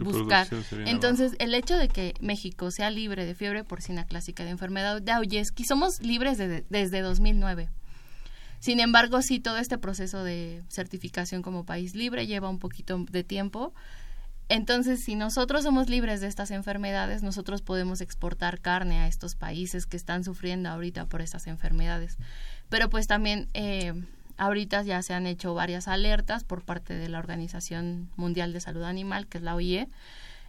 buscar. 0.00 0.46
Entonces, 0.90 1.34
el 1.38 1.54
hecho 1.54 1.78
de 1.78 1.88
que 1.88 2.14
México 2.20 2.70
sea 2.70 2.90
libre 2.90 3.24
de 3.24 3.34
fiebre 3.34 3.64
porcina 3.64 4.04
clásica 4.04 4.44
de 4.44 4.50
enfermedad 4.50 5.00
de 5.00 5.12
Aujewski, 5.12 5.64
somos 5.64 6.00
libres 6.00 6.36
de- 6.36 6.66
desde 6.68 7.00
2009. 7.00 7.70
Sin 8.64 8.80
embargo, 8.80 9.20
sí, 9.20 9.40
todo 9.40 9.58
este 9.58 9.76
proceso 9.76 10.24
de 10.24 10.62
certificación 10.70 11.42
como 11.42 11.66
país 11.66 11.94
libre 11.94 12.26
lleva 12.26 12.48
un 12.48 12.58
poquito 12.58 13.04
de 13.10 13.22
tiempo. 13.22 13.74
Entonces, 14.48 15.04
si 15.04 15.16
nosotros 15.16 15.64
somos 15.64 15.90
libres 15.90 16.22
de 16.22 16.28
estas 16.28 16.50
enfermedades, 16.50 17.22
nosotros 17.22 17.60
podemos 17.60 18.00
exportar 18.00 18.60
carne 18.60 19.00
a 19.00 19.06
estos 19.06 19.34
países 19.34 19.84
que 19.84 19.98
están 19.98 20.24
sufriendo 20.24 20.70
ahorita 20.70 21.04
por 21.04 21.20
estas 21.20 21.46
enfermedades. 21.46 22.16
Pero 22.70 22.88
pues 22.88 23.06
también 23.06 23.50
eh, 23.52 23.92
ahorita 24.38 24.82
ya 24.82 25.02
se 25.02 25.12
han 25.12 25.26
hecho 25.26 25.52
varias 25.52 25.86
alertas 25.86 26.42
por 26.42 26.62
parte 26.62 26.94
de 26.94 27.10
la 27.10 27.18
Organización 27.18 28.08
Mundial 28.16 28.54
de 28.54 28.60
Salud 28.60 28.84
Animal, 28.84 29.26
que 29.26 29.36
es 29.36 29.44
la 29.44 29.56
OIE, 29.56 29.90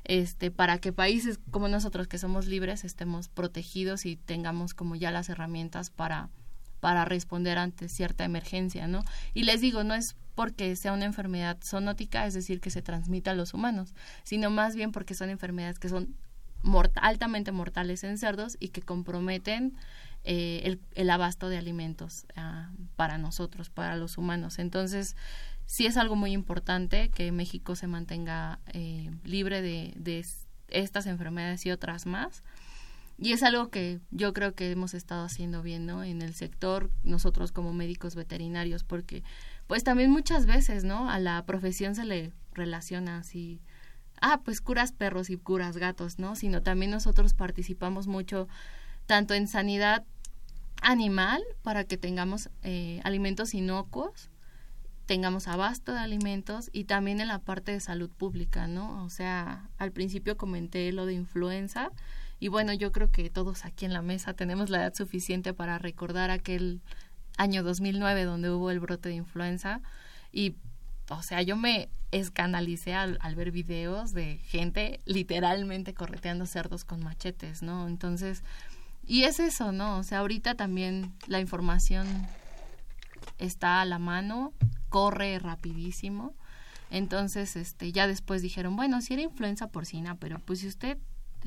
este, 0.06 0.52
para 0.52 0.78
que 0.78 0.94
países 0.94 1.38
como 1.52 1.68
nosotros 1.68 2.08
que 2.08 2.18
somos 2.18 2.48
libres 2.48 2.86
estemos 2.86 3.28
protegidos 3.28 4.06
y 4.06 4.16
tengamos 4.16 4.74
como 4.74 4.96
ya 4.96 5.12
las 5.12 5.28
herramientas 5.28 5.90
para 5.90 6.30
para 6.80 7.06
responder 7.06 7.58
ante 7.58 7.90
cierta 7.90 8.24
emergencia, 8.26 8.88
¿no? 8.88 9.04
Y 9.34 9.44
les 9.44 9.62
digo, 9.62 9.84
no 9.84 9.94
es 9.94 10.16
porque 10.36 10.76
sea 10.76 10.94
una 10.94 11.06
enfermedad 11.06 11.58
zoonótica, 11.64 12.26
es 12.26 12.34
decir, 12.34 12.60
que 12.60 12.70
se 12.70 12.82
transmita 12.82 13.32
a 13.32 13.36
los 13.36 13.54
humanos, 13.54 13.94
sino 14.24 14.50
más 14.50 14.76
bien 14.76 14.92
porque 14.92 15.16
son 15.16 15.30
enfermedades 15.30 15.80
que 15.80 15.90
son 15.90 16.16
altamente 16.96 17.52
mortales 17.52 18.04
en 18.04 18.18
cerdos 18.18 18.58
y 18.60 18.70
que 18.70 18.82
comprometen 18.82 19.76
eh, 20.24 20.78
el, 20.96 21.10
abasto 21.10 21.50
de 21.50 21.58
alimentos 21.58 22.26
ah, 22.36 22.72
para 22.96 23.18
nosotros, 23.18 23.70
para 23.70 23.96
los 23.96 24.18
humanos. 24.18 24.60
Entonces, 24.60 25.16
sí 25.66 25.86
es 25.86 25.98
algo 25.98 26.16
muy 26.16 26.32
importante 26.32 27.10
que 27.10 27.32
México 27.32 27.76
se 27.76 27.88
mantenga 27.88 28.60
eh, 28.74 29.12
libre 29.24 29.62
de, 29.62 29.94
de 29.96 30.26
estas 30.70 31.06
enfermedades 31.06 31.66
y 31.66 31.72
otras 31.72 32.06
más 32.06 32.44
y 33.18 33.32
es 33.32 33.44
algo 33.44 33.70
que 33.70 34.02
yo 34.12 34.34
creo 34.34 34.54
que 34.56 34.72
hemos 34.72 34.94
estado 34.94 35.24
haciendo 35.24 35.62
bien, 35.62 35.86
¿no? 35.86 36.04
En 36.04 36.22
el 36.22 36.34
sector, 36.34 36.92
nosotros 37.04 37.52
como 37.52 37.74
médicos 37.74 38.16
veterinarios, 38.16 38.84
porque 38.84 39.24
pues 39.68 39.84
también 39.84 40.12
muchas 40.12 40.46
veces, 40.46 40.84
¿no? 40.84 41.10
A 41.10 41.20
la 41.20 41.46
profesión 41.46 41.96
se 41.96 42.06
le 42.06 42.34
relaciona 42.54 43.18
así, 43.18 43.62
ah, 44.22 44.42
pues 44.44 44.60
curas 44.62 44.92
perros 44.92 45.30
y 45.30 45.38
curas 45.38 45.78
gatos, 45.78 46.20
¿no? 46.20 46.36
Sino 46.36 46.62
también 46.62 46.92
nosotros 46.92 47.34
participamos 47.34 48.08
mucho 48.08 48.48
tanto 49.06 49.34
en 49.34 49.48
sanidad 49.48 50.04
animal 50.82 51.42
para 51.62 51.86
que 51.86 51.98
tengamos 51.98 52.50
eh, 52.64 53.00
alimentos 53.04 53.54
inocuos, 53.54 54.30
tengamos 55.06 55.48
abasto 55.48 55.94
de 55.94 56.00
alimentos 56.00 56.70
y 56.74 56.84
también 56.84 57.22
en 57.22 57.28
la 57.28 57.40
parte 57.40 57.72
de 57.72 57.80
salud 57.80 58.10
pública, 58.10 58.68
¿no? 58.68 59.06
O 59.06 59.10
sea, 59.10 59.70
al 59.78 59.92
principio 59.92 60.36
comenté 60.36 60.92
lo 60.92 61.06
de 61.06 61.14
influenza, 61.14 61.92
y 62.40 62.50
bueno, 62.50 62.74
yo 62.74 62.92
creo 62.92 63.12
que 63.12 63.30
todos 63.30 63.66
aquí 63.66 63.86
en 63.86 63.94
la 63.94 64.02
mesa 64.02 64.34
tenemos 64.34 64.70
la 64.70 64.80
edad 64.80 64.94
suficiente 64.94 65.54
para 65.54 65.78
recordar 65.78 66.32
aquel 66.32 66.82
año 67.38 67.64
2009 67.64 68.24
donde 68.24 68.50
hubo 68.50 68.72
el 68.72 68.80
brote 68.80 69.10
de 69.10 69.16
influenza 69.16 69.82
y 70.32 70.56
o 71.10 71.22
sea, 71.22 71.42
yo 71.42 71.56
me 71.56 71.90
escandalicé 72.12 72.94
al, 72.96 73.20
ver 73.36 73.52
videos 73.52 74.14
de 74.14 74.38
gente 74.38 75.02
literalmente 75.06 75.94
correteando 75.94 76.46
cerdos 76.46 76.84
con 76.84 77.04
machetes, 77.04 77.62
¿no? 77.62 77.88
Entonces, 77.88 78.44
y 79.06 79.24
es 79.24 79.40
eso, 79.40 79.72
¿no? 79.72 79.98
O 79.98 80.04
sea, 80.04 80.20
ahorita 80.20 80.56
también 80.56 81.14
la 81.28 81.40
información 81.40 82.08
está 83.38 83.82
a 83.82 83.86
la 83.86 84.00
mano, 84.00 84.54
corre 84.90 85.38
rapidísimo. 85.40 86.34
Entonces, 86.90 87.56
este, 87.56 87.92
ya 87.92 88.08
después 88.08 88.42
dijeron, 88.42 88.76
bueno, 88.76 89.02
si 89.02 89.14
era 89.14 89.24
influenza 89.24 89.68
porcina, 89.68 90.16
pero 90.16 90.40
pues 90.40 90.60
si 90.60 90.68
usted 90.68 90.98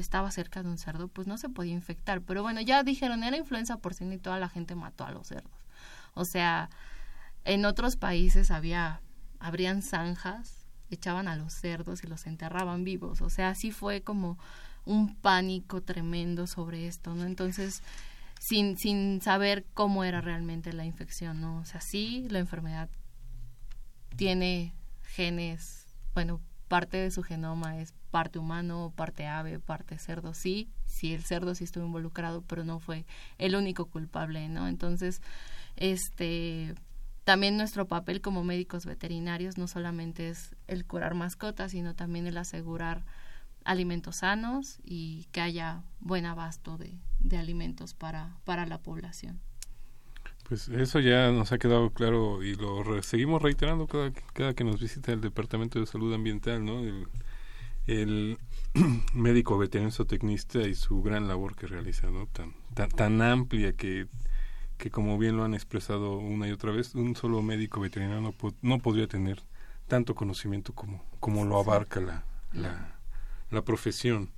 estaba 0.01 0.31
cerca 0.31 0.63
de 0.63 0.69
un 0.69 0.79
cerdo, 0.79 1.09
pues 1.09 1.27
no 1.27 1.39
se 1.39 1.49
podía 1.49 1.73
infectar. 1.73 2.21
Pero 2.23 2.43
bueno, 2.43 2.61
ya 2.61 2.83
dijeron, 2.83 3.23
era 3.25 3.37
influenza 3.37 3.79
porcina 3.79 4.15
y 4.15 4.19
toda 4.19 4.39
la 4.39 4.49
gente 4.49 4.75
mató 4.75 5.05
a 5.05 5.11
los 5.11 5.27
cerdos. 5.27 5.67
O 6.15 6.25
sea, 6.25 6.71
en 7.45 7.65
otros 7.65 7.97
países 7.97 8.51
había, 8.51 9.01
habrían 9.41 9.83
zanjas, 9.83 10.67
echaban 10.91 11.29
a 11.29 11.37
los 11.37 11.53
cerdos 11.53 12.03
y 12.05 12.07
los 12.07 12.27
enterraban 12.27 12.85
vivos. 12.85 13.21
O 13.21 13.31
sea, 13.31 13.51
así 13.51 13.71
fue 13.71 14.03
como 14.03 14.39
un 14.85 15.15
pánico 15.17 15.83
tremendo 15.83 16.47
sobre 16.47 16.87
esto, 16.87 17.15
¿no? 17.15 17.25
Entonces, 17.25 17.83
sin, 18.41 18.79
sin 18.79 19.21
saber 19.21 19.67
cómo 19.75 20.05
era 20.05 20.21
realmente 20.21 20.73
la 20.73 20.85
infección, 20.85 21.41
¿no? 21.41 21.59
O 21.59 21.65
sea, 21.65 21.81
sí, 21.81 22.27
la 22.31 22.39
enfermedad 22.39 22.89
tiene 24.17 24.75
genes, 25.03 25.87
bueno, 26.15 26.41
parte 26.69 26.97
de 26.97 27.11
su 27.11 27.23
genoma 27.23 27.79
es 27.79 27.95
parte 28.11 28.39
humano, 28.39 28.93
parte 28.97 29.27
ave, 29.27 29.59
parte 29.59 29.99
cerdo. 29.99 30.35
Sí, 30.35 30.69
sí, 30.87 31.15
el 31.15 31.25
cerdo 31.25 31.55
sí 31.55 31.65
estuvo 31.65 31.85
involucrado, 31.85 32.43
pero 32.43 32.65
no 32.65 32.79
fue 32.79 33.05
el 33.39 33.55
único 33.55 33.87
culpable, 33.87 34.49
¿no? 34.49 34.69
Entonces, 34.69 35.23
este, 35.77 36.75
también 37.25 37.57
nuestro 37.57 37.87
papel 37.87 38.21
como 38.21 38.45
médicos 38.45 38.87
veterinarios 38.87 39.59
no 39.59 39.69
solamente 39.69 40.29
es 40.29 40.57
el 40.67 40.85
curar 40.87 41.15
mascotas, 41.15 41.73
sino 41.73 41.95
también 41.95 42.27
el 42.27 42.39
asegurar 42.39 43.05
alimentos 43.65 44.17
sanos 44.17 44.81
y 44.83 45.27
que 45.33 45.41
haya 45.41 45.83
buen 46.01 46.25
abasto 46.25 46.79
de, 46.79 46.99
de 47.19 47.37
alimentos 47.37 47.95
para, 47.95 48.37
para 48.45 48.67
la 48.67 48.79
población. 48.79 49.41
Pues 50.49 50.69
eso 50.69 50.99
ya 51.01 51.31
nos 51.31 51.53
ha 51.53 51.59
quedado 51.59 51.91
claro 51.91 52.43
y 52.43 52.55
lo 52.55 53.03
seguimos 53.03 53.43
reiterando 53.43 53.87
cada, 53.87 54.11
cada 54.33 54.55
que 54.55 54.65
nos 54.65 54.81
visita 54.81 55.13
el 55.13 55.21
Departamento 55.21 55.79
de 55.79 55.85
Salud 55.85 56.15
Ambiental, 56.15 56.65
¿no? 56.65 56.81
El 57.89 58.39
médico 59.15 59.59
veterinario 59.59 60.05
tecnista 60.05 60.61
y 60.61 60.75
su 60.75 61.03
gran 61.03 61.27
labor 61.27 61.57
que 61.57 61.67
realiza, 61.67 62.09
¿no? 62.11 62.27
Tan, 62.27 62.55
tan, 62.75 62.91
tan 62.91 63.23
amplia 63.23 63.73
que, 63.73 64.07
que, 64.77 64.91
como 64.91 65.19
bien 65.19 65.37
lo 65.37 65.45
han 65.45 65.55
expresado 65.55 66.19
una 66.19 66.47
y 66.47 66.53
otra 66.53 66.71
vez, 66.71 66.95
un 66.95 67.17
solo 67.17 67.43
médico 67.43 67.81
veterinario 67.81 68.21
no, 68.21 68.35
no 68.63 68.79
podría 68.79 69.09
tener 69.09 69.43
tanto 69.89 70.15
conocimiento 70.15 70.75
como, 70.75 71.03
como 71.19 71.45
lo 71.47 71.59
abarca 71.59 72.01
la, 72.01 72.25
la, 72.53 72.99
la 73.51 73.63
profesión. 73.63 74.31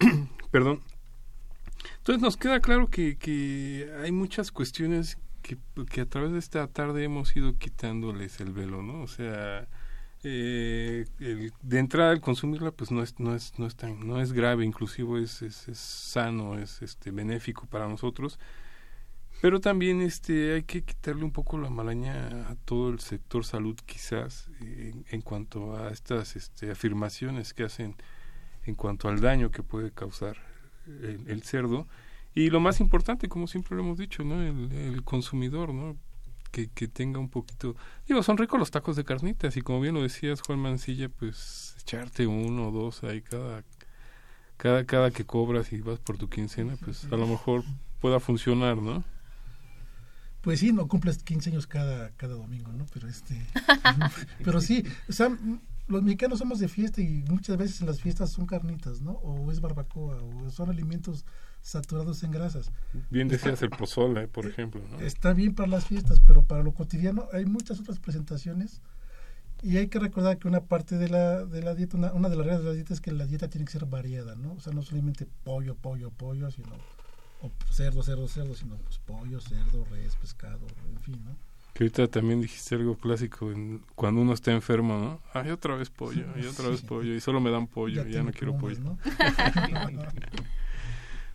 Perdón. 0.50 0.82
Entonces 1.98 2.20
nos 2.20 2.36
queda 2.36 2.60
claro 2.60 2.88
que, 2.88 3.16
que 3.16 3.90
hay 4.02 4.10
muchas 4.10 4.50
cuestiones 4.50 5.16
que, 5.42 5.58
que 5.90 6.00
a 6.00 6.06
través 6.06 6.32
de 6.32 6.38
esta 6.38 6.66
tarde 6.66 7.04
hemos 7.04 7.36
ido 7.36 7.56
quitándoles 7.56 8.40
el 8.40 8.52
velo, 8.52 8.82
¿no? 8.82 9.02
O 9.02 9.06
sea, 9.06 9.68
eh, 10.24 11.04
de 11.62 11.78
entrada 11.78 12.10
al 12.10 12.20
consumirla 12.20 12.70
pues 12.70 12.90
no 12.90 13.02
es 13.02 13.20
no 13.20 13.34
es 13.34 13.58
no 13.58 13.66
es 13.66 13.76
tan 13.76 14.06
no 14.06 14.20
es 14.20 14.32
grave 14.32 14.64
inclusive 14.64 15.22
es, 15.22 15.42
es, 15.42 15.78
sano 15.78 16.58
es 16.58 16.82
este 16.82 17.10
benéfico 17.10 17.66
para 17.66 17.88
nosotros. 17.88 18.38
Pero 19.42 19.60
también 19.60 20.00
este 20.00 20.54
hay 20.54 20.62
que 20.62 20.82
quitarle 20.82 21.24
un 21.24 21.32
poco 21.32 21.58
la 21.58 21.68
malaña 21.68 22.48
a 22.48 22.54
todo 22.64 22.88
el 22.88 23.00
sector 23.00 23.44
salud 23.44 23.76
quizás 23.84 24.48
en, 24.60 25.20
cuanto 25.20 25.76
a 25.76 25.90
estas 25.90 26.36
este, 26.36 26.70
afirmaciones 26.70 27.52
que 27.52 27.64
hacen 27.64 27.96
en 28.64 28.74
cuanto 28.74 29.08
al 29.08 29.20
daño 29.20 29.50
que 29.50 29.62
puede 29.62 29.90
causar 29.90 30.38
el, 30.86 31.42
cerdo. 31.42 31.86
Y 32.34 32.48
lo 32.48 32.60
más 32.60 32.80
importante 32.80 33.28
como 33.28 33.46
siempre 33.46 33.76
lo 33.76 33.82
hemos 33.82 33.98
dicho 33.98 34.24
no 34.24 34.40
el, 34.42 34.72
el 34.72 35.04
consumidor 35.04 35.74
no 35.74 35.98
que, 36.62 36.88
tenga 36.88 37.18
un 37.18 37.28
poquito... 37.28 37.74
Digo, 38.06 38.22
son 38.22 38.38
ricos 38.38 38.58
los 38.58 38.70
tacos 38.70 38.96
de 38.96 39.04
carnitas 39.04 39.56
y 39.56 39.62
como 39.62 39.80
bien 39.80 39.94
lo 39.94 40.02
decías, 40.02 40.40
Juan 40.40 40.60
Mancilla, 40.60 41.08
pues 41.08 41.76
echarte 41.80 42.26
uno 42.26 42.68
o 42.68 42.70
dos 42.70 43.02
ahí 43.02 43.22
cada, 43.22 43.64
cada, 44.56 44.84
cada 44.84 45.10
que 45.10 45.24
cobras 45.24 45.72
y 45.72 45.80
vas 45.80 45.98
por 45.98 46.16
tu 46.16 46.28
quincena, 46.28 46.76
pues 46.82 47.04
a 47.06 47.16
lo 47.16 47.26
mejor 47.26 47.64
pueda 48.00 48.20
funcionar, 48.20 48.76
¿no? 48.76 49.02
Pues 50.42 50.60
sí, 50.60 50.72
no 50.72 50.86
cumples 50.86 51.22
15 51.22 51.50
años 51.50 51.66
cada, 51.66 52.10
cada 52.12 52.34
domingo, 52.34 52.70
¿no? 52.72 52.86
Pero 52.92 53.08
este... 53.08 53.46
pero 54.44 54.60
sí, 54.60 54.84
o 55.08 55.12
sea, 55.12 55.36
los 55.86 56.02
mexicanos 56.02 56.38
somos 56.38 56.60
de 56.60 56.68
fiesta 56.68 57.00
y 57.00 57.24
muchas 57.28 57.56
veces 57.56 57.80
en 57.80 57.86
las 57.86 58.00
fiestas 58.00 58.30
son 58.30 58.46
carnitas, 58.46 59.00
¿no? 59.00 59.12
O 59.12 59.50
es 59.50 59.60
barbacoa, 59.60 60.22
o 60.22 60.50
son 60.50 60.70
alimentos 60.70 61.24
saturados 61.64 62.22
en 62.22 62.30
grasas. 62.30 62.70
Bien 63.10 63.26
decías 63.26 63.62
el 63.62 63.70
pozole, 63.70 64.28
por 64.28 64.46
ejemplo. 64.46 64.82
Está 65.00 65.32
bien 65.32 65.54
para 65.54 65.66
las 65.68 65.86
fiestas, 65.86 66.20
pero 66.20 66.44
para 66.44 66.62
lo 66.62 66.74
cotidiano 66.74 67.26
hay 67.32 67.46
muchas 67.46 67.80
otras 67.80 67.98
presentaciones 67.98 68.82
y 69.62 69.78
hay 69.78 69.88
que 69.88 69.98
recordar 69.98 70.38
que 70.38 70.46
una 70.46 70.60
parte 70.60 70.98
de 70.98 71.08
la, 71.08 71.46
de 71.46 71.62
la 71.62 71.74
dieta, 71.74 71.96
una, 71.96 72.28
de 72.28 72.36
las 72.36 72.46
reglas 72.46 72.62
de 72.62 72.68
la 72.68 72.74
dieta 72.74 72.92
es 72.92 73.00
que 73.00 73.12
la 73.12 73.26
dieta 73.26 73.48
tiene 73.48 73.64
que 73.64 73.72
ser 73.72 73.86
variada, 73.86 74.36
¿no? 74.36 74.52
O 74.52 74.60
sea, 74.60 74.74
no 74.74 74.82
solamente 74.82 75.26
pollo, 75.42 75.74
pollo, 75.74 76.10
pollo, 76.10 76.50
sino 76.50 76.68
o 77.40 77.50
cerdo, 77.72 78.02
cerdo, 78.02 78.28
cerdo, 78.28 78.54
sino 78.54 78.76
pues 78.76 78.98
pollo, 78.98 79.40
cerdo, 79.40 79.86
res, 79.90 80.16
pescado, 80.16 80.66
en 80.86 81.00
fin, 81.00 81.24
¿no? 81.24 81.34
Que 81.72 81.84
ahorita 81.84 82.06
también 82.08 82.42
dijiste 82.42 82.74
algo 82.74 82.96
clásico 82.96 83.50
en, 83.50 83.82
cuando 83.94 84.20
uno 84.20 84.34
está 84.34 84.52
enfermo, 84.52 84.98
¿no? 84.98 85.20
Ay, 85.32 85.50
otra 85.50 85.76
vez 85.76 85.88
pollo, 85.88 86.26
y 86.36 86.44
otra 86.44 86.68
vez 86.68 86.82
pollo, 86.82 87.14
y 87.14 87.20
solo 87.22 87.40
me 87.40 87.50
dan 87.50 87.66
pollo, 87.66 88.04
ya, 88.04 88.10
ya 88.10 88.22
no 88.22 88.32
quiero 88.32 88.58
pollo. 88.58 88.78
¿no? 88.80 88.98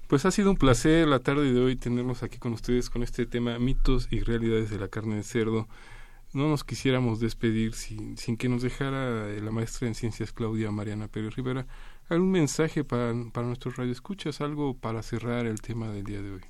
Pues 0.10 0.26
ha 0.26 0.32
sido 0.32 0.50
un 0.50 0.58
placer 0.58 1.08
la 1.08 1.20
tarde 1.20 1.54
de 1.54 1.62
hoy 1.62 1.76
tenernos 1.76 2.24
aquí 2.24 2.40
con 2.40 2.54
ustedes 2.54 2.90
con 2.90 3.04
este 3.04 3.28
tema 3.28 3.60
mitos 3.60 4.08
y 4.10 4.22
realidades 4.22 4.72
de 4.72 4.80
la 4.80 4.88
carne 4.88 5.18
de 5.18 5.24
cerdo. 5.24 5.68
No 6.34 6.50
nos 6.50 6.64
quisiéramos 6.64 7.20
despedir 7.20 7.76
sin, 7.76 8.18
sin 8.18 8.36
que 8.36 8.50
nos 8.50 8.64
dejara 8.64 9.28
la 9.28 9.52
maestra 9.52 9.88
en 9.88 9.94
ciencias 9.94 10.34
Claudia 10.34 10.72
Mariana 10.72 11.10
Pérez 11.10 11.36
Rivera 11.36 11.68
algún 12.10 12.32
mensaje 12.32 12.84
para, 12.84 13.14
para 13.32 13.46
nuestros 13.46 13.76
radioescuchas, 13.76 14.42
algo 14.42 14.74
para 14.74 15.04
cerrar 15.04 15.46
el 15.46 15.62
tema 15.62 15.90
del 15.90 16.06
día 16.06 16.24
de 16.24 16.32
hoy. 16.32 16.42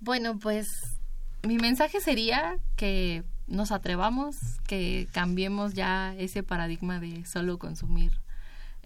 Bueno, 0.00 0.36
pues 0.40 0.98
mi 1.44 1.58
mensaje 1.58 2.00
sería 2.00 2.58
que 2.74 3.22
nos 3.46 3.70
atrevamos, 3.70 4.34
que 4.66 5.06
cambiemos 5.12 5.74
ya 5.74 6.16
ese 6.16 6.42
paradigma 6.42 6.98
de 6.98 7.24
solo 7.26 7.60
consumir 7.60 8.10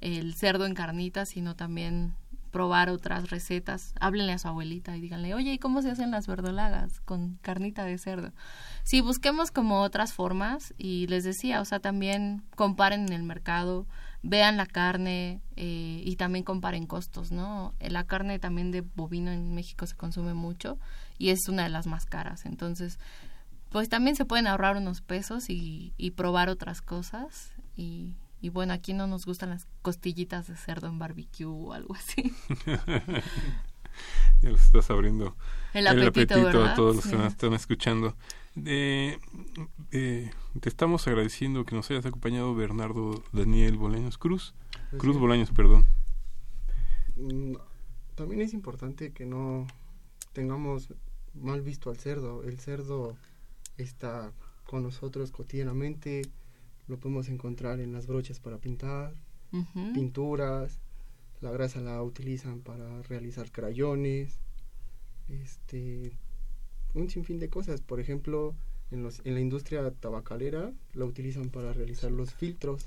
el 0.03 0.35
cerdo 0.35 0.67
en 0.67 0.75
carnitas, 0.75 1.31
sino 1.31 1.57
también 1.57 2.13
probar 2.51 2.91
otras 2.91 3.31
recetas, 3.31 3.95
háblenle 4.01 4.33
a 4.33 4.39
su 4.39 4.49
abuelita 4.49 4.97
y 4.97 5.01
díganle, 5.01 5.35
oye, 5.35 5.53
¿y 5.53 5.59
cómo 5.59 5.83
se 5.83 5.91
hacen 5.91 6.11
las 6.11 6.27
verdolagas 6.27 7.01
con 7.01 7.39
carnita 7.43 7.85
de 7.85 7.99
cerdo? 7.99 8.33
Sí, 8.83 9.01
busquemos 9.01 9.51
como 9.51 9.83
otras 9.83 10.13
formas 10.13 10.75
y 10.79 11.07
les 11.09 11.25
decía, 11.25 11.61
o 11.61 11.65
sea, 11.65 11.81
también 11.81 12.43
comparen 12.57 13.07
en 13.07 13.13
el 13.13 13.23
mercado, 13.23 13.87
vean 14.23 14.57
la 14.57 14.67
carne 14.67 15.41
eh, 15.57 16.03
y 16.05 16.17
también 16.17 16.45
comparen 16.45 16.87
costos, 16.87 17.31
¿no? 17.31 17.75
La 17.81 18.05
carne 18.05 18.39
también 18.39 18.71
de 18.71 18.81
bovino 18.81 19.31
en 19.31 19.55
México 19.55 19.87
se 19.87 19.97
consume 19.97 20.35
mucho 20.35 20.79
y 21.19 21.31
es 21.31 21.49
una 21.49 21.65
de 21.65 21.71
las 21.71 21.87
más 21.87 22.07
caras, 22.07 22.47
entonces, 22.47 22.99
pues 23.71 23.89
también 23.89 24.17
se 24.17 24.25
pueden 24.25 24.47
ahorrar 24.47 24.77
unos 24.77 25.03
pesos 25.03 25.51
y, 25.51 25.93
y 25.99 26.13
probar 26.13 26.49
otras 26.49 26.81
cosas 26.81 27.53
y, 27.77 28.17
y 28.41 28.51
bueno, 28.51 28.73
aquí 28.73 28.93
no 28.93 29.07
nos 29.07 29.27
gustan 29.27 29.51
las 29.51 29.67
costillitas 29.83 30.47
de 30.47 30.57
cerdo 30.57 30.87
en 30.87 30.99
barbecue 30.99 31.47
o 31.47 31.73
algo 31.73 31.95
así. 31.95 32.33
ya 34.43 34.51
les 34.51 34.63
estás 34.63 34.91
abriendo 34.91 35.37
El 35.75 35.87
apetito, 35.87 36.49
a 36.49 36.75
todos 36.75 36.97
los 36.97 37.07
que 37.07 37.17
nos 37.17 37.33
están 37.33 37.53
escuchando. 37.55 38.17
Eh, 38.65 39.19
eh, 39.93 40.31
te 40.61 40.69
estamos 40.69 41.07
agradeciendo 41.07 41.65
que 41.65 41.75
nos 41.75 41.91
hayas 41.91 42.07
acompañado 42.07 42.55
Bernardo 42.55 43.23
Daniel 43.33 43.77
Bolaños 43.77 44.19
Cruz. 44.19 44.55
Pues 44.91 45.01
Cruz 45.01 45.17
sí. 45.17 45.21
Bolaños, 45.21 45.51
perdón. 45.51 45.87
Mm, 47.17 47.55
También 48.15 48.41
es 48.41 48.55
importante 48.55 49.13
que 49.13 49.27
no 49.27 49.67
tengamos 50.33 50.95
mal 51.35 51.63
visto 51.63 51.91
al 51.91 51.97
cerdo. 51.97 52.43
El 52.45 52.59
cerdo 52.59 53.17
está 53.77 54.33
con 54.65 54.83
nosotros 54.83 55.31
cotidianamente. 55.31 56.23
Lo 56.89 56.99
podemos 56.99 57.29
encontrar 57.29 57.81
en 57.81 57.93
las 57.93 58.07
brochas 58.07 58.41
para 58.41 58.59
pintar, 58.59 59.15
Ujú. 59.53 59.93
pinturas. 59.95 60.81
La 61.41 61.51
grasa 61.53 61.81
la 61.81 62.03
utilizan 62.03 62.61
para 62.61 63.03
realizar 63.03 63.51
crayones. 63.53 64.41
Este, 65.29 66.13
un 66.95 67.11
sinfín 67.11 67.39
de 67.39 67.49
cosas. 67.49 67.81
Por 67.83 68.01
ejemplo, 68.01 68.55
en, 68.91 69.03
los, 69.03 69.21
en 69.25 69.35
la 69.35 69.41
industria 69.41 69.91
tabacalera 69.91 70.73
la 70.95 71.05
utilizan 71.05 71.51
para 71.51 71.73
realizar 71.73 72.11
los 72.11 72.35
filtros. 72.35 72.87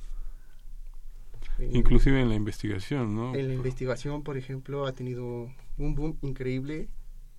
En- 1.59 1.75
Inclusive 1.75 2.19
en 2.21 2.29
la 2.29 2.35
investigación, 2.35 3.15
¿no? 3.15 3.35
en 3.35 3.47
la 3.47 3.53
investigación, 3.53 4.23
por 4.23 4.37
ejemplo, 4.37 4.85
ha 4.87 4.93
tenido 4.93 5.51
un 5.77 5.95
boom 5.95 6.17
increíble, 6.21 6.89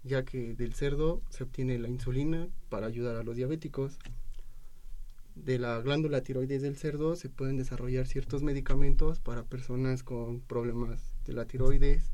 ya 0.04 0.24
que 0.24 0.54
del 0.54 0.74
cerdo 0.74 1.20
se 1.30 1.42
obtiene 1.44 1.78
la 1.78 1.88
insulina 1.88 2.48
para 2.68 2.86
ayudar 2.86 3.16
a 3.16 3.22
los 3.24 3.36
diabéticos. 3.36 3.98
De 5.34 5.58
la 5.58 5.80
glándula 5.80 6.22
tiroides 6.22 6.62
del 6.62 6.76
cerdo 6.76 7.16
se 7.16 7.30
pueden 7.30 7.56
desarrollar 7.56 8.06
ciertos 8.06 8.42
medicamentos 8.42 9.18
para 9.18 9.44
personas 9.44 10.02
con 10.02 10.40
problemas 10.40 11.14
de 11.24 11.32
la 11.32 11.46
tiroides. 11.46 12.12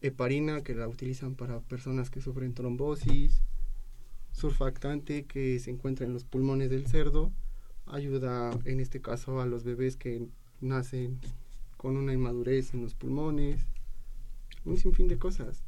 Heparina, 0.00 0.62
que 0.62 0.74
la 0.74 0.86
utilizan 0.86 1.34
para 1.34 1.60
personas 1.60 2.10
que 2.10 2.20
sufren 2.20 2.54
trombosis. 2.54 3.42
Surfactante, 4.32 5.24
que 5.24 5.58
se 5.58 5.70
encuentra 5.70 6.06
en 6.06 6.12
los 6.12 6.24
pulmones 6.24 6.70
del 6.70 6.86
cerdo. 6.86 7.32
Ayuda, 7.86 8.50
en 8.64 8.80
este 8.80 9.00
caso, 9.00 9.40
a 9.40 9.46
los 9.46 9.64
bebés 9.64 9.96
que 9.96 10.28
nacen 10.60 11.18
con 11.76 11.96
una 11.96 12.12
inmadurez 12.12 12.74
en 12.74 12.82
los 12.82 12.94
pulmones, 12.94 13.66
un 14.64 14.76
sinfín 14.76 15.08
de 15.08 15.18
cosas. 15.18 15.62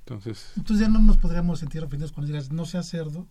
Entonces, 0.00 0.52
Entonces 0.56 0.86
ya 0.86 0.92
no 0.92 1.00
nos 1.00 1.16
podríamos 1.16 1.60
sentir 1.60 1.82
ofendidos 1.82 2.12
cuando 2.12 2.28
digas 2.28 2.52
no 2.52 2.66
sea 2.66 2.82
cerdo, 2.82 3.26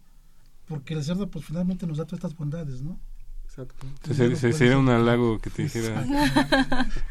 porque 0.68 0.94
el 0.94 1.04
cerdo 1.04 1.30
pues 1.30 1.46
finalmente 1.46 1.86
nos 1.88 1.98
da 1.98 2.06
todas 2.06 2.20
estas 2.20 2.36
bondades, 2.38 2.82
¿no? 2.82 3.00
Exacto. 3.46 3.86
se- 4.04 4.14
se- 4.16 4.36
se- 4.36 4.54
sería 4.54 4.78
un 4.80 4.90
halago 4.90 5.38
que 5.40 5.50
te 5.52 5.64
dijera. 5.64 6.04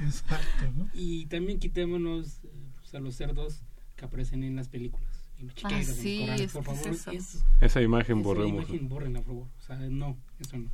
Exacto, 0.00 0.70
¿no? 0.76 0.88
Y 0.92 1.26
también 1.26 1.58
quitémonos 1.58 2.40
eh, 2.44 2.48
pues, 2.80 2.94
a 2.94 3.00
los 3.00 3.14
cerdos 3.14 3.62
que 3.96 4.04
aparecen 4.04 4.42
en 4.42 4.56
las 4.56 4.68
películas. 4.68 5.08
En 5.38 5.46
los 5.46 5.54
chiqueros, 5.54 5.82
en 5.82 5.88
los 5.88 5.96
sí, 5.96 6.20
corrales, 6.20 6.52
por 6.52 6.60
es 6.62 6.66
favor. 6.66 6.88
eso. 6.88 7.10
es- 7.12 7.44
Esa 7.60 7.82
imagen 7.82 8.18
esa 8.18 8.24
borremos. 8.24 8.64
imagen 8.68 8.88
bórrenla, 8.88 9.20
por 9.20 9.26
favor. 9.34 9.48
O 9.58 9.62
sea, 9.62 9.76
no, 9.76 10.16
eso 10.40 10.56
no. 10.58 10.70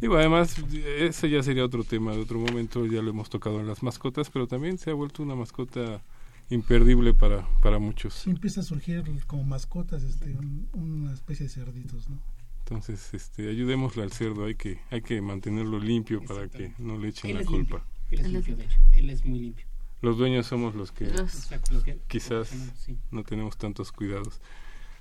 Digo, 0.00 0.16
además, 0.16 0.56
ese 0.98 1.28
ya 1.28 1.42
sería 1.42 1.64
otro 1.64 1.82
tema 1.84 2.12
de 2.12 2.20
otro 2.20 2.38
momento, 2.38 2.86
ya 2.86 3.02
lo 3.02 3.10
hemos 3.10 3.30
tocado 3.30 3.60
en 3.60 3.66
las 3.66 3.82
mascotas, 3.82 4.30
pero 4.30 4.46
también 4.46 4.78
se 4.78 4.90
ha 4.90 4.94
vuelto 4.94 5.22
una 5.22 5.34
mascota 5.34 6.02
imperdible 6.50 7.14
para, 7.14 7.46
para 7.60 7.78
muchos. 7.78 8.14
Sí 8.14 8.30
empieza 8.30 8.60
a 8.60 8.64
surgir 8.64 9.02
como 9.26 9.44
mascotas 9.44 10.02
este, 10.02 10.34
un- 10.36 10.68
una 10.72 11.12
especie 11.12 11.44
de 11.46 11.50
cerditos, 11.52 12.08
¿no? 12.08 12.18
Entonces, 12.60 13.14
este, 13.14 13.48
ayudémosle 13.48 14.02
al 14.02 14.12
cerdo, 14.12 14.44
hay 14.44 14.54
que, 14.54 14.80
hay 14.90 15.00
que 15.02 15.20
mantenerlo 15.22 15.78
limpio 15.78 16.22
para 16.24 16.48
que 16.48 16.72
no 16.78 16.98
le 16.98 17.08
echen 17.08 17.30
Él 17.30 17.36
la 17.36 17.42
es 17.42 17.46
culpa. 17.48 17.76
limpio. 17.76 17.88
Él 18.10 18.18
es 18.20 18.24
Él 18.26 18.26
es 18.26 18.32
limpio, 18.32 18.56
de 18.56 18.64
hecho. 18.64 18.78
Él 18.92 19.10
es 19.10 19.24
muy 19.24 19.38
limpio. 19.40 19.66
Los 20.02 20.16
dueños 20.18 20.46
somos 20.46 20.74
los 20.74 20.92
que 20.92 21.06
Los- 21.06 21.48
quizás 21.48 21.70
lo 21.70 21.82
que- 21.82 22.72
sí. 22.78 22.96
no 23.10 23.24
tenemos 23.24 23.56
tantos 23.56 23.90
cuidados. 23.90 24.40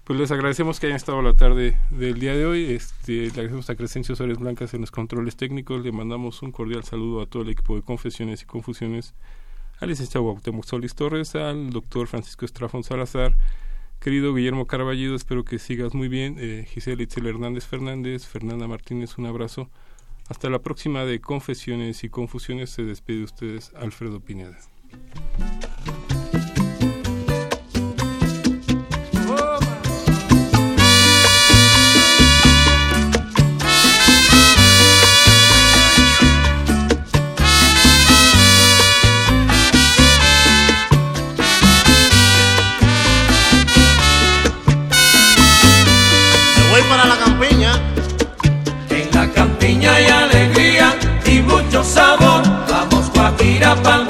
Pues 0.06 0.18
les 0.18 0.32
agradecemos 0.32 0.80
que 0.80 0.88
hayan 0.88 0.96
estado 0.96 1.22
la 1.22 1.34
tarde 1.34 1.78
del 1.92 2.18
día 2.20 2.34
de 2.34 2.46
hoy. 2.46 2.72
Este, 2.72 3.24
le 3.26 3.28
agradecemos 3.32 3.70
a 3.70 3.76
Crescencio 3.76 4.16
Suárez 4.16 4.38
Blancas 4.38 4.74
en 4.74 4.80
los 4.82 4.90
controles 4.92 5.36
técnicos. 5.36 5.84
Le 5.84 5.92
mandamos 5.92 6.42
un 6.42 6.54
cordial 6.54 6.86
saludo 6.86 7.22
a 7.22 7.26
todo 7.26 7.44
el 7.44 7.50
equipo 7.50 7.76
de 7.76 7.82
Confesiones 7.82 8.42
y 8.42 8.46
Confusiones, 8.46 9.14
al 9.80 9.90
licenciado 9.90 10.38
Solís 10.64 10.96
Torres, 10.96 11.36
al 11.36 11.70
doctor 11.70 12.08
Francisco 12.08 12.46
Estrafón 12.46 12.84
Salazar, 12.84 13.36
querido 14.00 14.34
Guillermo 14.34 14.66
Carballido, 14.66 15.16
espero 15.16 15.44
que 15.44 15.60
sigas 15.60 15.94
muy 15.94 16.08
bien. 16.08 16.38
Eh, 16.40 16.68
Itzel 16.76 17.28
Hernández 17.28 17.66
Fernández, 17.66 18.26
Fernanda 18.26 18.68
Martínez, 18.68 19.18
un 19.18 19.26
abrazo. 19.26 19.70
Hasta 20.30 20.50
la 20.50 20.60
próxima 20.60 21.06
de 21.06 21.22
Confesiones 21.22 22.04
y 22.04 22.10
Confusiones. 22.10 22.70
Se 22.72 22.84
despide 22.84 23.20
de 23.20 23.24
ustedes 23.24 23.72
Alfredo 23.76 24.20
Pineda. 24.20 24.58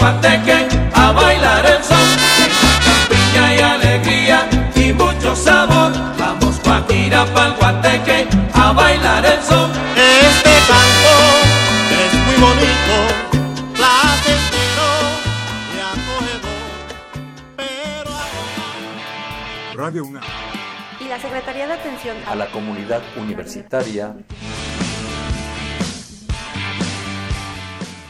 Guateque 0.08 0.60
a 0.94 1.12
bailar 1.12 1.66
el 1.66 1.84
son. 1.84 1.98
En 2.00 2.52
la 2.64 2.80
campiña 2.88 3.42
hay 3.48 3.60
alegría 3.60 4.48
y 4.74 4.94
mucho 4.94 5.36
sabor. 5.36 5.92
Vamos 6.18 6.62
Guajira 6.64 7.26
pa'l 7.34 7.54
Guateque 7.60 8.26
a 8.54 8.72
bailar 8.72 9.26
el 9.26 9.42
son. 9.44 9.70
Este 9.98 10.54
canto 10.72 11.14
es 11.92 12.14
muy 12.26 12.38
bonito, 12.48 12.96
placentero 13.76 14.88
y 15.76 15.78
acogedor. 15.92 16.60
Pero 17.58 18.12
Radio 19.76 20.06
UNAM. 20.06 20.24
y 21.02 21.08
la 21.10 21.20
Secretaría 21.20 21.68
de 21.68 21.74
Atención 21.74 22.16
a 22.26 22.36
la 22.36 22.48
comunidad 22.48 23.02
universitaria 23.18 24.14